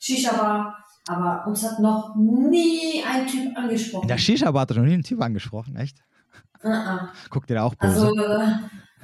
[0.00, 4.02] Shisha-Bar, aber uns hat noch nie ein Typ angesprochen.
[4.02, 5.98] In der Shisha-Bar hat noch nie einen Typ angesprochen, echt?
[6.64, 7.08] Uh -uh.
[7.30, 8.08] Guckt ihr da auch böse?
[8.08, 8.48] Also, äh,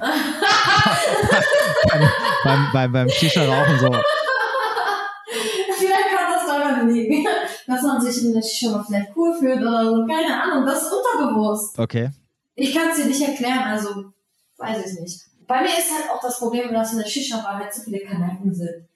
[2.43, 3.87] beim, beim, beim Shisha-Rauchen so.
[5.79, 7.25] vielleicht kann das daran liegen,
[7.69, 10.05] dass man sich in der Shisha vielleicht cool fühlt oder so.
[10.05, 11.79] Keine Ahnung, das ist unterbewusst.
[11.79, 12.11] Okay.
[12.57, 14.16] Ich kann es dir nicht erklären, also
[14.59, 15.21] weiß ich nicht.
[15.47, 18.53] Bei mir ist halt auch das Problem, dass in der Shisha-Bar halt so viele Kanaken
[18.53, 18.89] sind.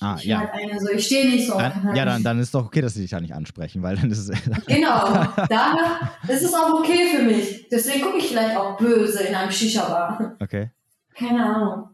[0.00, 0.40] Ah, Ich ja.
[0.40, 1.96] halt eine so, ich stehe nicht so auf Dann, Kanaken.
[1.96, 4.28] ja, dann, dann ist doch okay, dass sie dich da nicht ansprechen, weil dann ist
[4.28, 4.30] es.
[4.66, 7.68] Genau, daher ist es auch okay für mich.
[7.70, 10.36] Deswegen gucke ich vielleicht auch böse in einem Shisha-Bar.
[10.40, 10.70] Okay.
[11.14, 11.88] Keine Ahnung.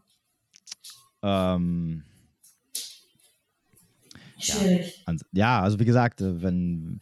[1.21, 2.03] Ähm,
[4.39, 5.03] Schwierig.
[5.33, 6.99] ja, also wie gesagt, äh, wenn.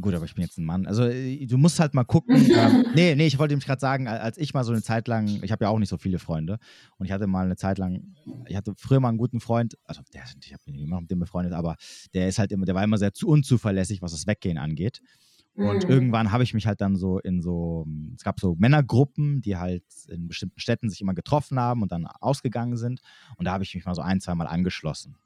[0.00, 0.86] Gut, aber ich bin jetzt ein Mann.
[0.86, 2.36] Also äh, du musst halt mal gucken.
[2.54, 5.08] ähm, nee, nee, ich wollte nämlich gerade sagen, al- als ich mal so eine Zeit
[5.08, 6.58] lang, ich habe ja auch nicht so viele Freunde
[6.98, 8.14] und ich hatte mal eine Zeit lang,
[8.46, 11.18] ich hatte früher mal einen guten Freund, also der, ich habe mich immer mit dem
[11.18, 11.76] befreundet, aber
[12.12, 15.00] der ist halt immer, der war immer sehr zu unzuverlässig, was das Weggehen angeht.
[15.58, 15.90] Und Mhm.
[15.90, 19.84] irgendwann habe ich mich halt dann so in so, es gab so Männergruppen, die halt
[20.08, 23.00] in bestimmten Städten sich immer getroffen haben und dann ausgegangen sind.
[23.36, 25.16] Und da habe ich mich mal so ein, zwei Mal angeschlossen.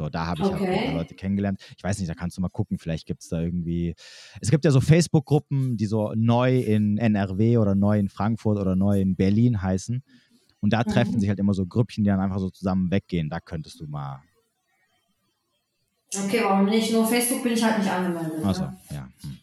[0.00, 0.82] So, da habe ich halt Okay.
[0.82, 1.60] paar Leute kennengelernt.
[1.76, 3.94] Ich weiß nicht, da kannst du mal gucken, vielleicht gibt es da irgendwie.
[4.40, 8.76] Es gibt ja so Facebook-Gruppen, die so neu in NRW oder neu in Frankfurt oder
[8.76, 10.02] neu in Berlin heißen.
[10.60, 11.20] Und da treffen Mhm.
[11.20, 13.28] sich halt immer so Grüppchen, die dann einfach so zusammen weggehen.
[13.28, 14.22] Da könntest du mal.
[16.16, 16.90] Okay, warum nicht?
[16.92, 18.42] Nur Facebook bin ich halt nicht angemeldet.
[18.42, 18.74] Also, Ne?
[18.90, 19.08] ja.
[19.20, 19.38] Hm.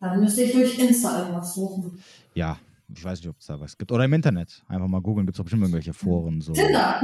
[0.00, 2.02] Dann müsste ich durch Insta irgendwas suchen.
[2.34, 2.58] Ja,
[2.88, 3.92] ich weiß nicht, ob es da was gibt.
[3.92, 4.62] Oder im Internet.
[4.68, 6.40] Einfach mal googeln, gibt es bestimmt irgendwelche Foren.
[6.40, 6.52] So.
[6.52, 7.00] Tinder.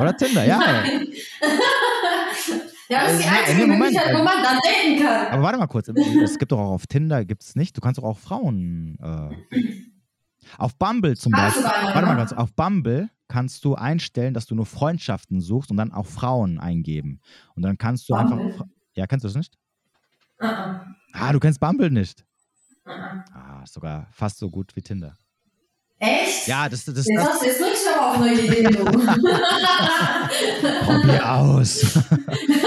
[0.00, 0.60] Oder Tinder, ja.
[2.88, 3.66] ja, das ist die Äh, einzige.
[3.66, 5.26] Möglichkeit, wo man dann daten kann.
[5.32, 7.76] Aber warte mal kurz, es gibt doch auch auf Tinder, gibt es nicht?
[7.76, 8.96] Du kannst doch auch Frauen.
[9.02, 9.66] Äh,
[10.58, 11.62] auf Bumble zum Beispiel.
[11.64, 12.16] Warte mal ne?
[12.18, 16.58] ganz, auf Bumble kannst du einstellen, dass du nur Freundschaften suchst und dann auch Frauen
[16.58, 17.20] eingeben.
[17.54, 18.40] Und dann kannst du Bumble?
[18.46, 18.66] einfach.
[18.94, 19.56] Ja, kennst du das nicht?
[20.42, 20.80] Uh -uh.
[21.12, 22.24] Ah, du kennst Bumble nicht.
[22.86, 23.22] -uh.
[23.34, 25.16] Ah, ist sogar fast so gut wie Tinder.
[25.98, 26.46] Echt?
[26.46, 28.84] Ja, das, das, das, Jetzt hast du jetzt wirklich aber auf neue du.
[30.84, 31.98] probier aus.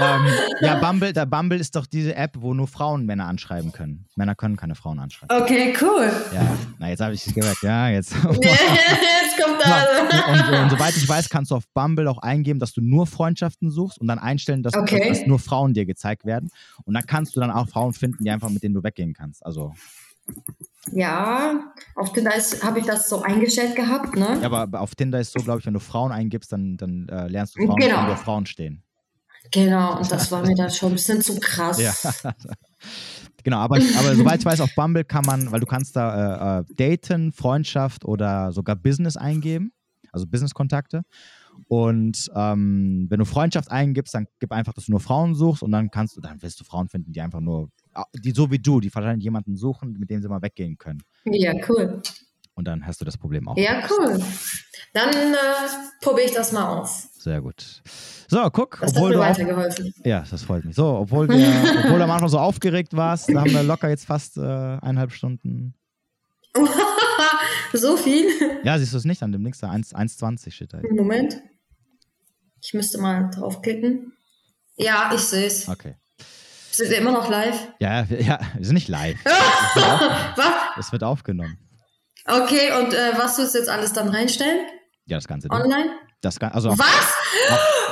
[0.00, 0.26] ähm,
[0.60, 4.06] ja, Bumble, der Bumble ist doch diese App, wo nur Frauen Männer anschreiben können.
[4.16, 5.34] Männer können keine Frauen anschreiben.
[5.42, 6.10] Okay, cool.
[6.34, 6.46] Ja,
[6.78, 7.60] na, jetzt habe ich es gehört.
[7.62, 8.12] Ja, jetzt.
[8.40, 9.84] jetzt kommt da.
[10.32, 13.06] Und, und, und, soweit ich weiß, kannst du auf Bumble auch eingeben, dass du nur
[13.06, 15.08] Freundschaften suchst und dann einstellen, dass, Okay.
[15.08, 16.50] dass, nur Frauen dir gezeigt werden.
[16.84, 19.44] Und dann kannst du dann auch Frauen finden, die einfach mit denen du weggehen kannst.
[19.44, 19.72] Also,
[20.92, 22.30] Ja, auf Tinder
[22.62, 24.38] habe ich das so eingestellt gehabt, ne?
[24.40, 27.26] ja, aber auf Tinder ist so, glaube ich, wenn du Frauen eingibst, dann, dann äh,
[27.28, 28.12] lernst du Frauen, Genau.
[28.12, 28.82] auf Frauen stehen.
[29.50, 31.80] Genau, und das war mir dann schon ein bisschen zu krass.
[31.80, 31.94] Ja.
[33.44, 36.60] genau, aber, aber soweit ich weiß, auf Bumble kann man, weil du kannst da äh,
[36.60, 39.72] äh, daten, Freundschaft oder sogar Business eingeben,
[40.12, 41.02] also Business-Kontakte.
[41.68, 45.72] Und ähm, wenn du Freundschaft eingibst, dann gib einfach, dass du nur Frauen suchst und
[45.72, 47.70] dann kannst du, dann wirst du Frauen finden, die einfach nur,
[48.14, 51.02] die so wie du, die wahrscheinlich jemanden suchen, mit dem sie mal weggehen können.
[51.24, 52.02] Ja, cool.
[52.56, 53.56] Und dann hast du das Problem auch.
[53.58, 54.18] Ja, cool.
[54.94, 55.36] Dann äh,
[56.00, 57.08] probiere ich das mal aus.
[57.18, 57.82] Sehr gut.
[58.28, 59.94] So, guck, Das hat obwohl mir du auch, weitergeholfen.
[60.04, 60.74] Ja, das freut mich.
[60.74, 61.36] So, obwohl, wir,
[61.84, 65.12] obwohl du am Anfang so aufgeregt warst, da haben wir locker jetzt fast äh, eineinhalb
[65.12, 65.74] Stunden.
[67.74, 68.26] so viel?
[68.64, 69.70] Ja, siehst du es nicht an dem Links da?
[69.70, 70.80] 1 1,20 steht da.
[70.90, 71.36] Moment.
[72.62, 74.14] Ich müsste mal draufklicken.
[74.76, 75.68] Ja, ich sehe es.
[75.68, 75.96] Okay.
[76.70, 77.68] Sind wir immer noch live?
[77.80, 79.18] Ja, wir, ja, wir sind nicht live.
[79.24, 80.00] Es wird, auf,
[80.36, 80.86] Was?
[80.86, 81.58] es wird aufgenommen.
[82.28, 84.66] Okay, und äh, was sollst du jetzt alles dann reinstellen?
[85.06, 85.58] Ja, das ganze Ding.
[85.58, 85.90] Online?
[86.20, 87.14] Das, also auch, Was?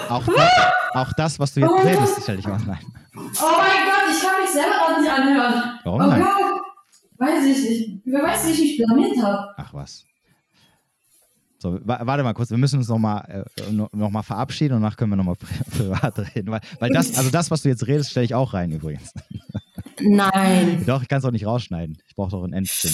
[0.09, 2.81] auch, auch, auch das, was du jetzt Oh redest, sicherlich online.
[3.17, 5.79] Oh mein Gott, ich kann mich selber auch nicht anhören.
[5.85, 6.27] Warum oh nicht?
[6.27, 6.61] Gott.
[7.19, 8.03] Weiß ich nicht.
[8.07, 9.55] Wer weiß, wie ich mich blamiert habe.
[9.57, 10.05] Ach was.
[11.59, 14.97] So, wa warte mal kurz, wir müssen uns nochmal äh, noch mal verabschieden und danach
[14.97, 16.51] können wir nochmal pri privat reden.
[16.51, 19.15] Weil, weil das, also das, was du jetzt redest, stelle ich auch rein übrigens.
[20.01, 20.85] Nein.
[20.87, 21.97] Doch, ich kann es auch nicht rausschneiden.
[22.09, 22.91] Ich brauche doch einen Endspin.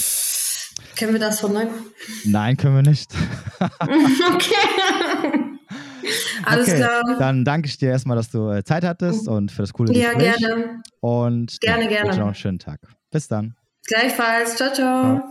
[0.99, 1.67] Können wir das von neu?
[2.25, 3.11] Nein, können wir nicht.
[3.81, 4.55] okay.
[6.45, 7.03] Alles okay, klar.
[7.19, 10.13] Dann danke ich dir erstmal, dass du äh, Zeit hattest und für das coole Ja,
[10.13, 10.37] Gespräch.
[10.39, 10.83] gerne.
[11.01, 12.07] Und Gerne, ja, gerne.
[12.09, 12.81] wünsche noch einen schönen Tag.
[13.11, 13.55] Bis dann.
[13.87, 14.57] Gleichfalls.
[14.57, 15.29] Ciao, ciao.
[15.29, 15.31] Ciao.